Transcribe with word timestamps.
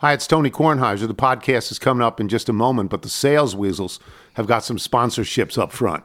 Hi, 0.00 0.12
it's 0.12 0.26
Tony 0.26 0.50
Kornheiser. 0.50 1.08
The 1.08 1.14
podcast 1.14 1.72
is 1.72 1.78
coming 1.78 2.04
up 2.04 2.20
in 2.20 2.28
just 2.28 2.50
a 2.50 2.52
moment, 2.52 2.90
but 2.90 3.00
the 3.00 3.08
sales 3.08 3.56
weasels 3.56 3.98
have 4.34 4.46
got 4.46 4.62
some 4.62 4.76
sponsorships 4.76 5.56
up 5.56 5.72
front. 5.72 6.04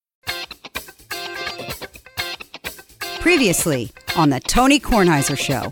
Previously 3.21 3.91
on 4.15 4.31
the 4.31 4.39
Tony 4.39 4.79
Kornheiser 4.79 5.37
Show. 5.37 5.71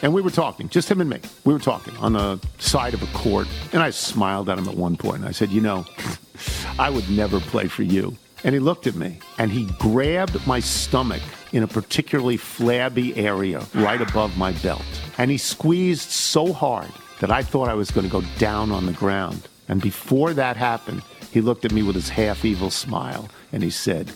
And 0.00 0.14
we 0.14 0.22
were 0.22 0.30
talking, 0.30 0.70
just 0.70 0.90
him 0.90 1.02
and 1.02 1.10
me. 1.10 1.20
We 1.44 1.52
were 1.52 1.58
talking 1.58 1.94
on 1.98 2.14
the 2.14 2.40
side 2.58 2.94
of 2.94 3.02
a 3.02 3.06
court, 3.18 3.46
and 3.74 3.82
I 3.82 3.90
smiled 3.90 4.48
at 4.48 4.56
him 4.56 4.66
at 4.70 4.74
one 4.74 4.96
point. 4.96 5.24
I 5.24 5.32
said, 5.32 5.50
You 5.50 5.60
know, 5.60 5.84
I 6.78 6.88
would 6.88 7.10
never 7.10 7.40
play 7.40 7.68
for 7.68 7.82
you. 7.82 8.16
And 8.42 8.54
he 8.54 8.58
looked 8.58 8.86
at 8.86 8.94
me 8.94 9.18
and 9.36 9.50
he 9.50 9.66
grabbed 9.78 10.46
my 10.46 10.60
stomach 10.60 11.20
in 11.52 11.62
a 11.62 11.66
particularly 11.68 12.38
flabby 12.38 13.14
area 13.14 13.66
right 13.74 14.00
above 14.00 14.38
my 14.38 14.52
belt. 14.52 14.84
And 15.18 15.30
he 15.30 15.36
squeezed 15.36 16.08
so 16.08 16.54
hard 16.54 16.90
that 17.20 17.30
I 17.30 17.42
thought 17.42 17.68
I 17.68 17.74
was 17.74 17.90
going 17.90 18.06
to 18.06 18.12
go 18.12 18.22
down 18.38 18.70
on 18.70 18.86
the 18.86 18.92
ground. 18.92 19.46
And 19.68 19.82
before 19.82 20.32
that 20.32 20.56
happened, 20.56 21.02
he 21.32 21.42
looked 21.42 21.66
at 21.66 21.72
me 21.72 21.82
with 21.82 21.96
his 21.96 22.08
half 22.08 22.46
evil 22.46 22.70
smile 22.70 23.28
and 23.52 23.62
he 23.62 23.68
said, 23.70 24.10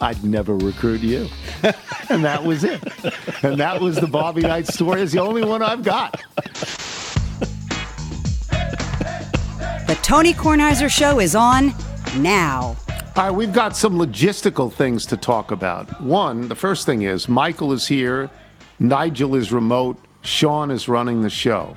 I'd 0.00 0.22
never 0.22 0.56
recruit 0.56 1.00
you. 1.00 1.28
and 2.08 2.24
that 2.24 2.44
was 2.44 2.64
it. 2.64 2.82
And 3.42 3.58
that 3.58 3.80
was 3.80 3.96
the 3.96 4.06
Bobby 4.06 4.42
Knight 4.42 4.66
story. 4.66 5.02
It's 5.02 5.12
the 5.12 5.20
only 5.20 5.44
one 5.44 5.62
I've 5.62 5.82
got. 5.82 6.22
The 9.86 9.98
Tony 10.02 10.32
Kornheiser 10.32 10.90
Show 10.90 11.18
is 11.20 11.34
on 11.34 11.72
now. 12.18 12.76
All 13.16 13.24
right, 13.24 13.30
we've 13.30 13.52
got 13.52 13.76
some 13.76 13.94
logistical 13.94 14.72
things 14.72 15.04
to 15.06 15.16
talk 15.16 15.50
about. 15.50 16.00
One, 16.00 16.46
the 16.46 16.54
first 16.54 16.86
thing 16.86 17.02
is 17.02 17.28
Michael 17.28 17.72
is 17.72 17.86
here, 17.88 18.30
Nigel 18.78 19.34
is 19.34 19.50
remote, 19.50 19.98
Sean 20.22 20.70
is 20.70 20.88
running 20.88 21.22
the 21.22 21.30
show. 21.30 21.74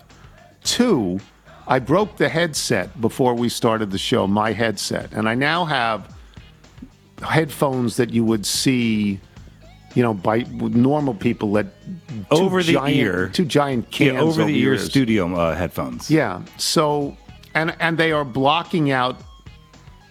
Two, 0.64 1.20
I 1.68 1.80
broke 1.80 2.18
the 2.18 2.30
headset 2.30 3.00
before 3.02 3.34
we 3.34 3.50
started 3.50 3.90
the 3.90 3.98
show, 3.98 4.28
my 4.28 4.52
headset, 4.52 5.12
and 5.14 5.28
I 5.28 5.34
now 5.34 5.66
have 5.66 6.16
headphones 7.22 7.96
that 7.98 8.12
you 8.12 8.24
would 8.24 8.46
see, 8.46 9.20
you 9.96 10.04
know, 10.04 10.14
by 10.14 10.40
normal 10.50 11.14
people 11.14 11.54
that 11.54 11.68
Over 12.30 12.64
the 12.64 12.74
giant- 12.74 12.98
ear. 12.98 13.30
two 13.34 13.46
giant 13.46 13.92
cans 13.92 14.14
Yeah, 14.14 14.22
over 14.22 14.44
the 14.46 14.58
ear 14.58 14.74
ears. 14.74 14.86
studio 14.86 15.34
uh, 15.36 15.56
headphones. 15.56 16.10
Yeah. 16.10 16.42
So, 16.58 17.16
and 17.54 17.76
and 17.80 17.98
they 17.98 18.12
are 18.12 18.26
blocking 18.26 18.92
out. 18.92 19.18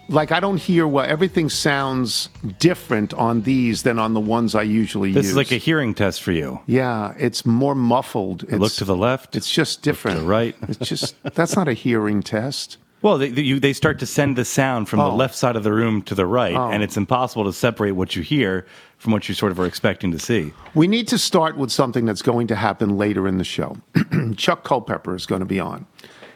Like 0.09 0.33
I 0.33 0.41
don't 0.41 0.57
hear 0.57 0.89
what 0.89 1.09
everything 1.09 1.49
sounds 1.49 2.31
different 2.59 3.15
on 3.15 3.43
these 3.43 3.85
than 3.85 4.01
on 4.01 4.13
the 4.13 4.19
ones 4.21 4.57
I 4.57 4.63
usually 4.63 5.13
This 5.13 5.19
use. 5.19 5.25
This 5.27 5.31
is 5.31 5.37
like 5.37 5.53
a 5.53 5.57
hearing 5.65 5.95
test 5.95 6.21
for 6.21 6.33
you. 6.33 6.59
yeah, 6.67 7.15
it's 7.17 7.47
more 7.47 7.77
muffled. 7.77 8.43
It's, 8.43 8.55
Look 8.55 8.73
to 8.73 8.85
the 8.85 8.97
left. 8.97 9.37
It's 9.37 9.49
just 9.49 9.83
different. 9.83 10.19
the 10.19 10.27
right. 10.27 10.57
It's 10.69 10.79
just 10.89 11.15
that's 11.23 11.55
not 11.55 11.69
a 11.69 11.75
hearing 11.75 12.25
test. 12.25 12.77
Well, 13.03 13.17
they, 13.19 13.31
they- 13.31 13.43
you, 13.43 13.59
they 13.61 13.73
start 13.73 13.99
to 14.01 14.07
send 14.07 14.37
the 14.37 14.45
sound 14.45 14.89
from 14.89 14.99
the 14.99 15.07
Oh. 15.07 15.15
left 15.17 15.35
side 15.35 15.57
of 15.57 15.65
the 15.65 15.73
room 15.73 16.03
to 16.03 16.15
the 16.15 16.27
right, 16.27 16.55
oh. 16.55 16.71
and 16.71 16.83
it's 16.83 16.97
impossible 16.97 17.45
to 17.45 17.53
separate 17.53 17.93
what 17.93 18.15
you 18.15 18.23
hear 18.23 18.67
from 18.99 19.13
what 19.13 19.29
you 19.29 19.35
sort 19.35 19.53
of 19.53 19.59
are 19.59 19.67
expecting 19.67 20.13
to 20.13 20.19
see. 20.19 20.53
We 20.75 20.87
need 20.87 21.09
to 21.09 21.19
start 21.19 21.57
with 21.57 21.71
something 21.73 22.05
that's 22.05 22.21
going 22.23 22.47
to 22.49 22.57
happen 22.57 22.99
later 22.99 23.27
in 23.27 23.39
the 23.39 23.45
show. 23.45 23.79
Chuck 24.37 24.65
Culpepper 24.65 25.15
is 25.15 25.25
going 25.25 25.41
to 25.41 25.47
be 25.47 25.59
on. 25.59 25.87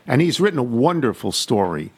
And 0.06 0.20
he's 0.22 0.40
written 0.40 0.58
a 0.58 0.62
wonderful 0.62 1.32
story 1.32 1.90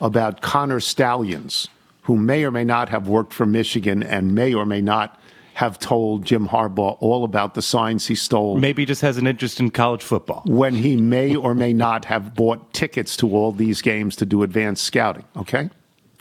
about 0.00 0.40
Connor 0.40 0.80
Stalions, 0.80 1.68
who 2.02 2.16
may 2.16 2.44
or 2.44 2.50
may 2.50 2.64
not 2.64 2.88
have 2.88 3.06
worked 3.08 3.32
for 3.32 3.46
Michigan 3.46 4.02
and 4.02 4.34
may 4.34 4.54
or 4.54 4.64
may 4.66 4.80
not 4.80 5.18
have 5.54 5.78
told 5.78 6.24
Jim 6.24 6.48
Harbaugh 6.48 6.96
all 7.00 7.22
about 7.24 7.54
the 7.54 7.62
signs 7.62 8.06
he 8.08 8.14
stole 8.16 8.58
Maybe 8.58 8.82
he 8.82 8.86
just 8.86 9.02
has 9.02 9.16
an 9.18 9.26
interest 9.26 9.60
in 9.60 9.70
college 9.70 10.02
football. 10.02 10.42
when 10.46 10.74
he 10.74 10.96
may 10.96 11.34
or 11.36 11.54
may 11.54 11.72
not 11.72 12.04
have 12.06 12.34
bought 12.34 12.72
tickets 12.72 13.16
to 13.18 13.34
all 13.36 13.52
these 13.52 13.80
games 13.80 14.16
to 14.16 14.26
do 14.26 14.42
advanced 14.42 14.82
scouting. 14.84 15.24
Okay? 15.36 15.70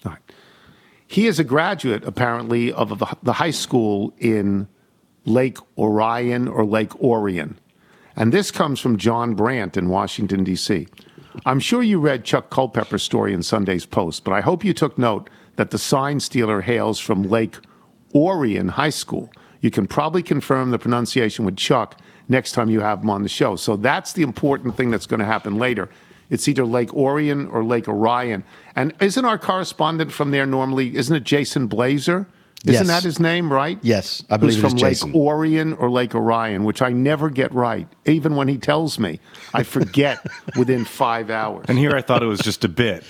All 0.05 0.11
right. 0.11 0.19
He 1.07 1.25
is 1.27 1.39
a 1.39 1.43
graduate, 1.43 2.03
apparently, 2.05 2.71
of 2.71 2.99
the- 2.99 3.17
the 3.23 3.33
high 3.33 3.51
school 3.51 4.13
in 4.19 4.67
Lake 5.25 5.57
Orion 5.77 6.47
or 6.47 6.63
Lake 6.65 6.95
Orion. 7.01 7.57
And 8.15 8.31
this 8.31 8.51
comes 8.51 8.79
from 8.79 8.97
John 8.97 9.33
Brandt 9.33 9.75
in 9.77 9.89
Washington, 9.89 10.43
D.C. 10.43 10.87
I'm 11.45 11.59
sure 11.59 11.81
you 11.81 11.99
read 11.99 12.23
Chuck 12.23 12.51
Culpepper's 12.51 13.01
story 13.01 13.33
in 13.33 13.41
Sunday's 13.41 13.87
Post, 13.87 14.23
but 14.23 14.33
I 14.33 14.41
hope 14.41 14.63
you 14.63 14.73
took 14.73 14.97
note 14.99 15.29
that 15.55 15.71
the 15.71 15.79
sign 15.79 16.19
stealer 16.19 16.61
hails 16.61 16.99
from 16.99 17.23
Lake 17.23 17.57
Orion 18.15 18.69
High 18.69 18.89
School. 18.89 19.31
You 19.61 19.71
can 19.71 19.87
probably 19.87 20.23
confirm 20.23 20.71
the 20.71 20.79
pronunciation 20.79 21.45
with 21.45 21.55
Chuck 21.57 21.99
next 22.27 22.51
time 22.53 22.69
you 22.69 22.79
have 22.81 23.01
him 23.01 23.09
on 23.09 23.23
the 23.23 23.29
show. 23.29 23.55
So 23.55 23.75
that's 23.75 24.13
the 24.13 24.21
important 24.23 24.75
thing 24.77 24.91
that's 24.91 25.05
going 25.05 25.19
to 25.19 25.25
happen 25.25 25.57
later. 25.57 25.89
It's 26.29 26.47
either 26.47 26.65
Lake 26.65 26.93
Orion 26.93 27.47
or 27.47 27.63
Lake 27.63 27.87
Orion. 27.87 28.43
And 28.75 28.93
isn't 28.99 29.23
our 29.25 29.37
correspondent 29.37 30.11
from 30.11 30.31
there 30.31 30.45
normally, 30.45 30.95
isn't 30.95 31.15
it 31.15 31.23
Jason 31.23 31.67
Blazer? 31.67 32.27
Isn't 32.65 32.73
Yes. 32.73 32.87
that 32.87 33.03
his 33.03 33.19
name, 33.19 33.51
right? 33.51 33.77
Yes, 33.81 34.23
I 34.29 34.37
believe 34.37 34.53
it 34.55 34.63
is 34.65 34.71
from 34.71 34.77
Jason. 34.79 35.09
Lake 35.09 35.15
Orion 35.17 35.73
or 35.73 35.89
Lake 35.91 36.15
Orion, 36.15 36.63
which 36.63 36.81
I 36.81 36.89
never 36.89 37.29
get 37.29 37.53
right. 37.53 37.87
Even 38.05 38.37
when 38.37 38.47
he 38.47 38.57
tells 38.57 38.97
me, 38.97 39.19
I 39.53 39.63
forget 39.63 40.25
within 40.57 40.85
five 40.85 41.29
hours. 41.29 41.65
And 41.67 41.77
here 41.77 41.91
I 41.93 42.01
thought 42.01 42.23
it 42.23 42.27
was 42.27 42.39
just 42.39 42.63
a 42.63 42.69
bit. 42.69 43.03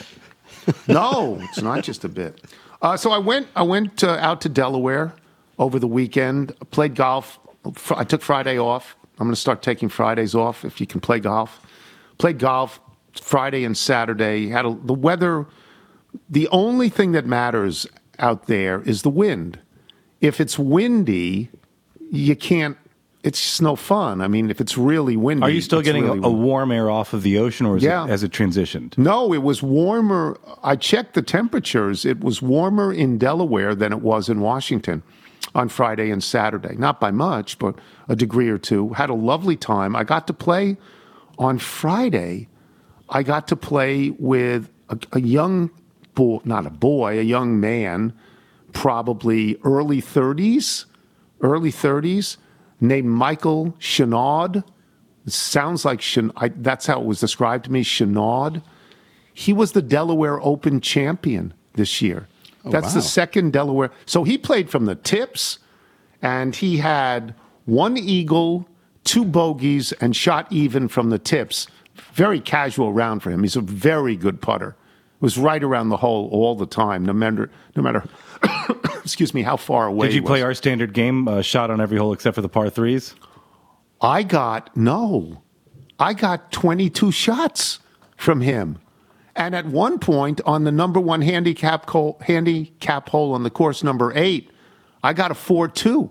No, 0.87 1.37
it's 1.41 1.61
not 1.61 1.83
just 1.83 2.03
a 2.03 2.09
bit. 2.09 2.41
Uh, 2.83 2.97
so 2.97 3.11
I 3.11 3.17
went. 3.17 3.47
I 3.55 3.63
went 3.63 4.03
uh, 4.03 4.17
out 4.19 4.41
to 4.41 4.49
Delaware 4.49 5.15
over 5.57 5.79
the 5.79 5.87
weekend. 5.87 6.53
Played 6.71 6.95
golf. 6.95 7.39
I 7.91 8.03
took 8.03 8.21
Friday 8.21 8.59
off. 8.59 8.97
I'm 9.17 9.27
going 9.27 9.33
to 9.33 9.39
start 9.39 9.61
taking 9.61 9.87
Fridays 9.87 10.35
off 10.35 10.65
if 10.65 10.81
you 10.81 10.85
can 10.85 10.99
play 10.99 11.21
golf. 11.21 11.61
Played 12.17 12.39
golf 12.39 12.81
Friday 13.13 13.63
and 13.63 13.77
Saturday. 13.77 14.49
Had 14.49 14.65
a, 14.65 14.77
the 14.83 14.93
weather. 14.93 15.47
The 16.29 16.49
only 16.49 16.89
thing 16.89 17.13
that 17.13 17.25
matters 17.25 17.87
out 18.19 18.47
there 18.47 18.81
is 18.81 19.03
the 19.03 19.09
wind. 19.09 19.59
If 20.19 20.41
it's 20.41 20.59
windy, 20.59 21.49
you 22.11 22.35
can't. 22.35 22.77
It's 23.23 23.39
just 23.39 23.61
no 23.61 23.77
fun. 23.77 24.19
I 24.19 24.27
mean, 24.27 24.49
if 24.51 24.59
it's 24.59 24.77
really 24.77 25.15
windy, 25.15 25.43
Are 25.45 25.49
you 25.49 25.61
still 25.61 25.81
getting 25.81 26.03
really 26.03 26.19
a, 26.19 26.23
a 26.23 26.29
warm 26.31 26.71
air 26.73 26.89
off 26.89 27.13
of 27.13 27.23
the 27.23 27.37
ocean, 27.37 27.65
or 27.65 27.77
is 27.77 27.83
Yeah. 27.83 28.03
it, 28.03 28.09
has 28.09 28.21
it 28.21 28.31
transitioned? 28.31 28.97
No, 28.97 29.33
it 29.33 29.41
was 29.41 29.63
warmer. 29.63 30.37
I 30.61 30.75
checked 30.75 31.13
the 31.13 31.21
temperatures. 31.21 32.03
It 32.05 32.19
was 32.19 32.41
warmer 32.41 32.91
in 32.91 33.17
Delaware 33.17 33.75
than 33.75 33.93
it 33.93 34.01
was 34.01 34.27
in 34.27 34.41
Washington 34.41 35.03
on 35.55 35.69
Friday 35.69 36.09
and 36.11 36.21
Saturday. 36.21 36.75
Not 36.75 36.99
by 36.99 37.11
much, 37.11 37.59
but 37.59 37.75
a 38.09 38.15
degree 38.15 38.49
or 38.49 38.57
two. 38.57 38.89
Had 38.89 39.09
a 39.09 39.13
lovely 39.15 39.55
time. 39.55 39.95
I 39.95 40.03
got 40.03 40.27
to 40.27 40.33
play 40.33 40.75
on 41.39 41.59
Friday. 41.59 42.49
I 43.09 43.23
got 43.23 43.47
to 43.49 43.55
play 43.55 44.09
with 44.19 44.69
a, 44.89 44.97
a 45.13 45.21
young 45.21 45.71
boy, 46.13 46.39
not 46.43 46.65
a 46.65 46.69
boy, 46.69 47.19
a 47.19 47.23
young 47.23 47.59
man, 47.59 48.11
probably 48.73 49.57
early 49.63 50.01
30s, 50.01 50.85
early 51.41 51.71
30s, 51.71 52.37
named 52.83 53.07
Michael 53.07 53.73
Chenaud. 53.79 54.63
It 55.25 55.31
sounds 55.31 55.85
like 55.85 56.01
Chen- 56.01 56.31
I, 56.35 56.49
that's 56.49 56.85
how 56.85 56.99
it 56.99 57.05
was 57.05 57.19
described 57.19 57.65
to 57.65 57.71
me, 57.71 57.83
Chenaud. 57.83 58.61
He 59.33 59.53
was 59.53 59.71
the 59.71 59.81
Delaware 59.81 60.39
Open 60.41 60.81
champion 60.81 61.53
this 61.73 62.01
year. 62.01 62.27
Oh, 62.65 62.69
that's 62.69 62.93
the 62.93 62.99
wow. 62.99 63.05
second 63.05 63.53
Delaware. 63.53 63.91
So 64.05 64.23
he 64.23 64.37
played 64.37 64.69
from 64.69 64.85
the 64.85 64.95
tips, 64.95 65.59
and 66.21 66.55
he 66.55 66.77
had 66.77 67.33
one 67.65 67.97
eagle, 67.97 68.67
two 69.03 69.25
bogeys, 69.25 69.91
and 69.93 70.15
shot 70.15 70.51
even 70.51 70.87
from 70.87 71.09
the 71.09 71.19
tips. 71.19 71.67
Very 72.13 72.39
casual 72.39 72.93
round 72.93 73.23
for 73.23 73.31
him. 73.31 73.43
He's 73.43 73.55
a 73.55 73.61
very 73.61 74.15
good 74.15 74.41
putter. 74.41 74.75
Was 75.19 75.37
right 75.37 75.63
around 75.63 75.87
the 75.87 75.97
hole 75.97 76.27
all 76.33 76.53
the 76.55 76.65
time, 76.65 77.05
no 77.05 77.13
matter 77.13 77.49
no 77.77 77.81
matter. 77.81 78.03
Excuse 79.03 79.33
me, 79.33 79.41
how 79.41 79.57
far 79.57 79.87
away. 79.87 80.07
Did 80.07 80.15
you 80.15 80.23
play 80.23 80.41
our 80.41 80.53
standard 80.53 80.93
game, 80.93 81.27
uh, 81.27 81.41
shot 81.41 81.69
on 81.69 81.81
every 81.81 81.97
hole 81.97 82.13
except 82.13 82.35
for 82.35 82.41
the 82.41 82.49
par 82.49 82.69
threes? 82.69 83.15
I 84.01 84.23
got 84.23 84.75
no. 84.75 85.41
I 85.99 86.13
got 86.13 86.51
22 86.51 87.11
shots 87.11 87.79
from 88.17 88.41
him. 88.41 88.79
And 89.35 89.55
at 89.55 89.65
one 89.65 89.99
point 89.99 90.41
on 90.45 90.63
the 90.63 90.71
number 90.71 90.99
one 90.99 91.21
handicap 91.21 91.89
hole, 91.89 92.17
handicap 92.21 93.09
hole 93.09 93.33
on 93.33 93.43
the 93.43 93.49
course, 93.49 93.83
number 93.83 94.11
eight, 94.15 94.51
I 95.03 95.13
got 95.13 95.31
a 95.31 95.35
4 95.35 95.67
2. 95.67 96.09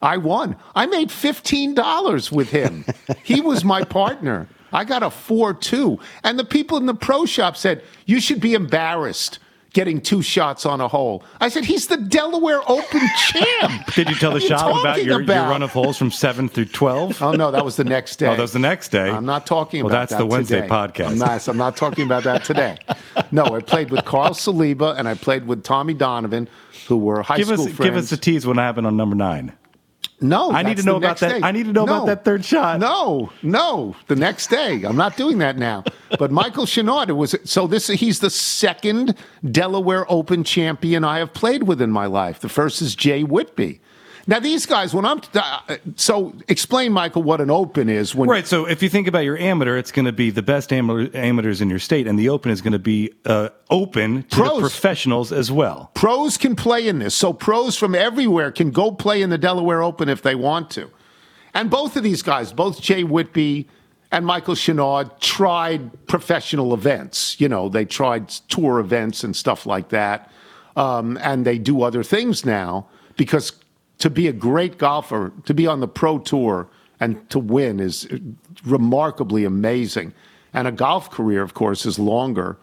I 0.00 0.16
won. 0.16 0.56
I 0.74 0.86
made 0.86 1.08
$15 1.08 2.32
with 2.32 2.50
him. 2.50 2.84
he 3.24 3.40
was 3.40 3.64
my 3.64 3.82
partner. 3.84 4.48
I 4.72 4.84
got 4.84 5.02
a 5.02 5.10
4 5.10 5.54
2. 5.54 5.98
And 6.24 6.38
the 6.38 6.44
people 6.44 6.78
in 6.78 6.86
the 6.86 6.94
pro 6.94 7.26
shop 7.26 7.56
said, 7.56 7.82
You 8.06 8.20
should 8.20 8.40
be 8.40 8.54
embarrassed 8.54 9.38
getting 9.78 10.00
two 10.00 10.22
shots 10.22 10.66
on 10.66 10.80
a 10.80 10.88
hole. 10.88 11.22
I 11.40 11.48
said, 11.48 11.64
He's 11.64 11.86
the 11.86 11.96
Delaware 11.96 12.60
Open 12.68 13.00
champ. 13.16 13.86
Did 13.94 14.08
you 14.08 14.16
tell 14.16 14.32
the 14.32 14.38
are 14.38 14.72
you 14.72 14.80
about 14.80 15.04
your, 15.04 15.22
about? 15.22 15.34
your 15.34 15.44
run 15.44 15.62
of 15.62 15.70
holes 15.70 15.96
from 15.96 16.10
7 16.10 16.48
through 16.48 16.64
12? 16.64 17.22
Oh, 17.22 17.30
no, 17.30 17.52
that 17.52 17.64
was 17.64 17.76
the 17.76 17.84
next 17.84 18.20
oh, 18.22 18.26
day. 18.26 18.32
Oh, 18.32 18.34
that 18.34 18.42
was 18.42 18.52
the 18.52 18.58
next 18.58 18.88
day. 18.88 19.08
I'm 19.08 19.24
not 19.24 19.46
talking 19.46 19.84
Well, 19.84 19.92
about 19.94 20.08
that's 20.08 20.18
the 20.18 20.26
Wednesday 20.26 20.62
today. 20.62 20.68
podcast. 20.68 21.10
I'm 21.10 21.18
not, 21.18 21.46
I'm 21.48 21.56
not 21.56 21.76
talking 21.76 22.04
about 22.04 22.24
that 22.24 22.42
today. 22.44 22.78
No, 23.30 23.44
I 23.44 23.60
played 23.60 23.90
with 23.90 24.04
Carl 24.06 24.30
Saliba 24.30 24.96
and 24.96 25.06
I 25.06 25.12
played 25.14 25.46
with 25.46 25.62
Tommy 25.62 25.92
Donovan, 25.92 26.48
who 26.86 26.96
were 26.96 27.20
high 27.22 27.36
give 27.36 27.50
us 27.50 27.60
school 27.60 27.74
friends. 27.74 27.90
give 27.90 27.96
us 27.96 28.12
a 28.12 28.16
tease 28.16 28.46
what 28.46 28.56
happened 28.56 28.86
on 28.86 28.96
number 28.96 29.16
nine. 29.16 29.52
No, 30.20 30.50
I 30.50 30.62
need 30.62 30.78
to 30.78 30.82
know 30.82 30.96
about 30.96 31.18
that- 31.18 31.40
day. 31.40 31.46
I 31.46 31.52
need 31.52 31.66
to 31.66 31.72
know 31.72 31.84
about 31.84 32.06
that 32.06 32.24
third 32.24 32.44
shot. 32.44 32.80
No, 32.80 33.30
no, 33.42 33.94
the 34.08 34.16
next 34.16 34.48
day. 34.50 34.82
I'm 34.82 34.96
not 34.96 35.16
doing 35.16 35.38
that 35.38 35.56
now. 35.56 35.84
But 36.18 36.32
Michael 36.32 36.66
Chenard 36.66 37.14
was 37.16 37.36
so 37.44 37.66
this. 37.66 37.86
He's 37.86 38.18
the 38.20 38.30
second 38.30 39.14
Delaware 39.48 40.04
Open 40.10 40.42
champion 40.42 41.04
I 41.04 41.18
have 41.18 41.32
played 41.32 41.64
with 41.64 41.80
in 41.80 41.90
my 41.90 42.06
life. 42.06 42.40
The 42.40 42.48
first 42.48 42.82
is 42.82 42.96
Jay 42.96 43.22
Whitby. 43.22 43.80
Now 44.28 44.40
these 44.40 44.66
guys, 44.66 44.92
when 44.92 45.06
I'm 45.06 45.22
uh, 45.32 45.78
so 45.96 46.34
explain, 46.48 46.92
Michael, 46.92 47.22
what 47.22 47.40
an 47.40 47.50
Open 47.50 47.88
is. 47.88 48.14
When 48.14 48.28
Right. 48.28 48.46
So 48.46 48.66
if 48.66 48.82
you 48.82 48.90
think 48.90 49.08
about 49.08 49.20
your 49.20 49.38
amateur, 49.38 49.78
it's 49.78 49.90
going 49.90 50.04
to 50.04 50.12
be 50.12 50.28
the 50.28 50.42
best 50.42 50.70
amateur, 50.70 51.08
amateurs 51.16 51.62
in 51.62 51.70
your 51.70 51.78
state, 51.78 52.06
and 52.06 52.18
the 52.18 52.28
open 52.28 52.50
is 52.50 52.60
going 52.60 52.74
to 52.74 52.78
be 52.78 53.10
uh, 53.24 53.48
open 53.70 54.24
to 54.24 54.36
Pros. 54.36 54.56
the 54.56 54.60
professionals 54.60 55.32
as 55.32 55.50
well. 55.50 55.90
Pros 55.94 56.36
can 56.36 56.54
play 56.56 56.86
in 56.86 56.98
this. 56.98 57.14
So 57.14 57.32
pros 57.32 57.78
from 57.78 57.94
everywhere 57.94 58.52
can 58.52 58.70
go 58.70 58.92
play 58.92 59.22
in 59.22 59.30
the 59.30 59.38
Delaware 59.38 59.82
Open 59.82 60.10
if 60.10 60.20
they 60.20 60.34
want 60.34 60.70
to. 60.72 60.90
And 61.54 61.70
both 61.70 61.96
of 61.96 62.02
these 62.02 62.20
guys, 62.20 62.52
both 62.52 62.82
Jay 62.82 63.04
Whitby 63.04 63.66
and 64.12 64.26
Michael 64.26 64.56
Chenard, 64.56 65.18
tried 65.20 66.06
professional 66.06 66.74
events. 66.74 67.40
You 67.40 67.48
know, 67.48 67.70
they 67.70 67.86
tried 67.86 68.28
tour 68.28 68.78
events 68.78 69.24
and 69.24 69.34
stuff 69.34 69.64
like 69.64 69.88
that. 69.88 70.30
Um, 70.76 71.16
and 71.22 71.46
they 71.46 71.56
do 71.56 71.80
other 71.80 72.02
things 72.02 72.44
now 72.44 72.88
because 73.16 73.52
to 73.98 74.10
be 74.10 74.28
a 74.28 74.32
great 74.32 74.78
golfer, 74.78 75.32
to 75.44 75.54
be 75.54 75.66
on 75.66 75.80
the 75.80 75.88
pro 75.88 76.18
tour 76.18 76.68
and 77.00 77.28
to 77.30 77.38
win 77.38 77.80
is 77.80 78.08
remarkably 78.64 79.44
amazing. 79.44 80.12
And 80.52 80.66
a 80.66 80.72
golf 80.72 81.10
career, 81.10 81.42
of 81.42 81.54
course, 81.54 81.86
is 81.86 81.98
longer 81.98 82.58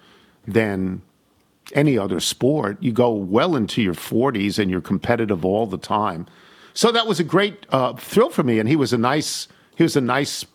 than 0.48 1.02
any 1.74 1.98
other 1.98 2.20
sport. 2.20 2.82
You 2.82 2.92
go 2.92 3.12
well 3.12 3.56
into 3.56 3.82
your 3.82 3.94
40s 3.94 4.60
and 4.60 4.70
you're 4.70 4.82
competitive 4.82 5.46
all 5.46 5.66
the 5.66 5.78
time. 5.78 6.28
So 6.74 6.92
that 6.92 7.08
was 7.08 7.20
a 7.20 7.24
great 7.24 7.66
uh, 7.70 7.94
thrill 7.94 8.30
for 8.30 8.44
me. 8.44 8.60
And 8.60 8.68
he 8.68 8.76
was 8.76 8.92
a 8.92 8.98
nice, 8.98 9.48
he 9.76 9.84
was 9.84 9.96
a 9.96 10.02
nice 10.02 10.46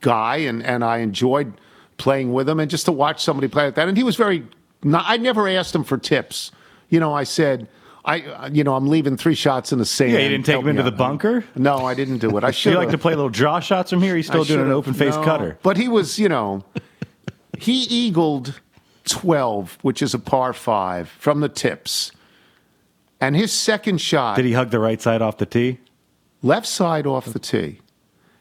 guy, 0.00 0.36
and, 0.36 0.62
and 0.62 0.84
I 0.84 0.98
enjoyed 0.98 1.52
playing 1.98 2.32
with 2.32 2.48
him 2.48 2.60
and 2.60 2.70
just 2.70 2.86
to 2.86 2.92
watch 2.92 3.22
somebody 3.22 3.48
play 3.48 3.64
like 3.66 3.74
that. 3.74 3.88
And 3.88 3.96
he 3.96 4.04
was 4.04 4.16
very. 4.16 4.46
I 4.94 5.18
never 5.18 5.46
asked 5.46 5.74
him 5.74 5.84
for 5.84 5.98
tips. 5.98 6.52
You 6.88 7.00
know, 7.00 7.12
I 7.12 7.24
said. 7.24 7.68
I, 8.04 8.22
uh, 8.22 8.48
you 8.50 8.64
know, 8.64 8.74
I'm 8.74 8.88
leaving 8.88 9.16
three 9.16 9.34
shots 9.34 9.72
in 9.72 9.78
the 9.78 9.84
sand. 9.84 10.12
Yeah, 10.12 10.20
you 10.20 10.28
didn't 10.30 10.46
take 10.46 10.54
Help 10.54 10.64
him 10.64 10.70
into 10.70 10.82
the 10.82 10.92
out. 10.92 10.98
bunker? 10.98 11.44
No, 11.54 11.84
I 11.84 11.94
didn't 11.94 12.18
do 12.18 12.36
it. 12.38 12.44
I 12.44 12.50
should 12.50 12.70
you 12.72 12.78
like 12.78 12.90
to 12.90 12.98
play 12.98 13.14
little 13.14 13.28
draw 13.28 13.60
shots 13.60 13.90
from 13.90 14.00
here? 14.02 14.16
He's 14.16 14.26
still 14.26 14.42
I 14.42 14.46
doing 14.46 14.66
an 14.66 14.72
open 14.72 14.94
face 14.94 15.14
no. 15.16 15.24
cutter. 15.24 15.58
But 15.62 15.76
he 15.76 15.88
was, 15.88 16.18
you 16.18 16.28
know, 16.28 16.64
he 17.58 17.82
eagled 17.82 18.60
12, 19.04 19.78
which 19.82 20.00
is 20.02 20.14
a 20.14 20.18
par 20.18 20.52
five, 20.52 21.08
from 21.10 21.40
the 21.40 21.48
tips. 21.48 22.12
And 23.20 23.36
his 23.36 23.52
second 23.52 24.00
shot, 24.00 24.36
Did 24.36 24.46
he 24.46 24.52
hug 24.52 24.70
the 24.70 24.78
right 24.78 25.00
side 25.00 25.20
off 25.20 25.36
the 25.36 25.46
tee? 25.46 25.78
left 26.42 26.66
side 26.66 27.06
off 27.06 27.26
the 27.26 27.38
tee. 27.38 27.80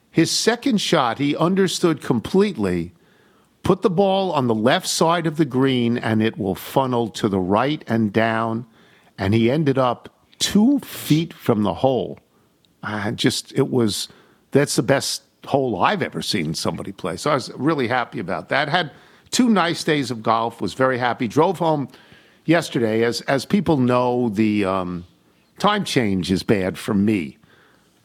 His 0.09 0.31
second 0.31 0.79
shot, 0.79 1.17
he 1.19 1.35
understood 1.35 2.01
completely. 2.01 2.93
Put 3.63 3.81
the 3.81 3.89
ball 3.89 4.31
on 4.31 4.47
the 4.47 4.55
left 4.55 4.87
side 4.87 5.27
of 5.27 5.35
the 5.35 5.43
green, 5.45 5.97
and 5.97 6.23
it 6.23 6.37
will 6.37 6.55
funnel 6.55 7.09
to 7.09 7.27
the 7.27 7.39
right 7.39 7.83
and 7.87 8.13
down. 8.13 8.65
And 9.19 9.33
he 9.33 9.51
ended 9.51 9.77
up 9.77 10.09
two 10.39 10.79
feet 10.79 11.33
from 11.33 11.63
the 11.63 11.75
hole. 11.75 12.17
I 12.81 13.11
just, 13.11 13.51
it 13.51 13.69
was, 13.69 14.07
that's 14.51 14.77
the 14.77 14.83
best 14.83 15.23
hole 15.45 15.81
I've 15.81 16.01
ever 16.01 16.21
seen 16.21 16.53
somebody 16.53 16.93
play. 16.93 17.17
So 17.17 17.31
I 17.31 17.33
was 17.33 17.51
really 17.55 17.89
happy 17.89 18.19
about 18.19 18.49
that. 18.49 18.69
Had 18.69 18.91
two 19.29 19.49
nice 19.49 19.83
days 19.83 20.09
of 20.09 20.23
golf, 20.23 20.61
was 20.61 20.73
very 20.73 20.97
happy. 20.97 21.27
Drove 21.27 21.59
home 21.59 21.89
yesterday. 22.45 23.03
As, 23.03 23.19
as 23.21 23.45
people 23.45 23.77
know, 23.77 24.29
the 24.29 24.63
um, 24.63 25.05
time 25.59 25.83
change 25.83 26.31
is 26.31 26.41
bad 26.41 26.77
for 26.77 26.93
me. 26.93 27.37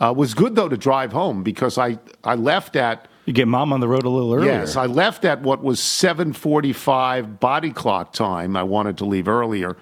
Uh, 0.00 0.12
was 0.14 0.34
good, 0.34 0.56
though, 0.56 0.68
to 0.68 0.76
drive 0.76 1.12
home 1.12 1.44
because 1.44 1.78
I, 1.78 1.98
I 2.24 2.34
left 2.34 2.74
at, 2.74 3.06
You 3.26 3.32
get 3.32 3.46
mom 3.46 3.72
on 3.72 3.78
the 3.78 3.86
road 3.86 4.02
a 4.02 4.10
little 4.10 4.34
earlier. 4.34 4.50
Yes, 4.50 4.74
I 4.74 4.86
left 4.86 5.24
at 5.24 5.42
what 5.42 5.62
was 5.62 5.78
7:45 5.78 7.38
body 7.38 7.70
clock 7.70 8.12
time. 8.12 8.56
I 8.56 8.64
wanted 8.64 8.98
to 8.98 9.04
leave 9.04 9.28
earlier, 9.28 9.76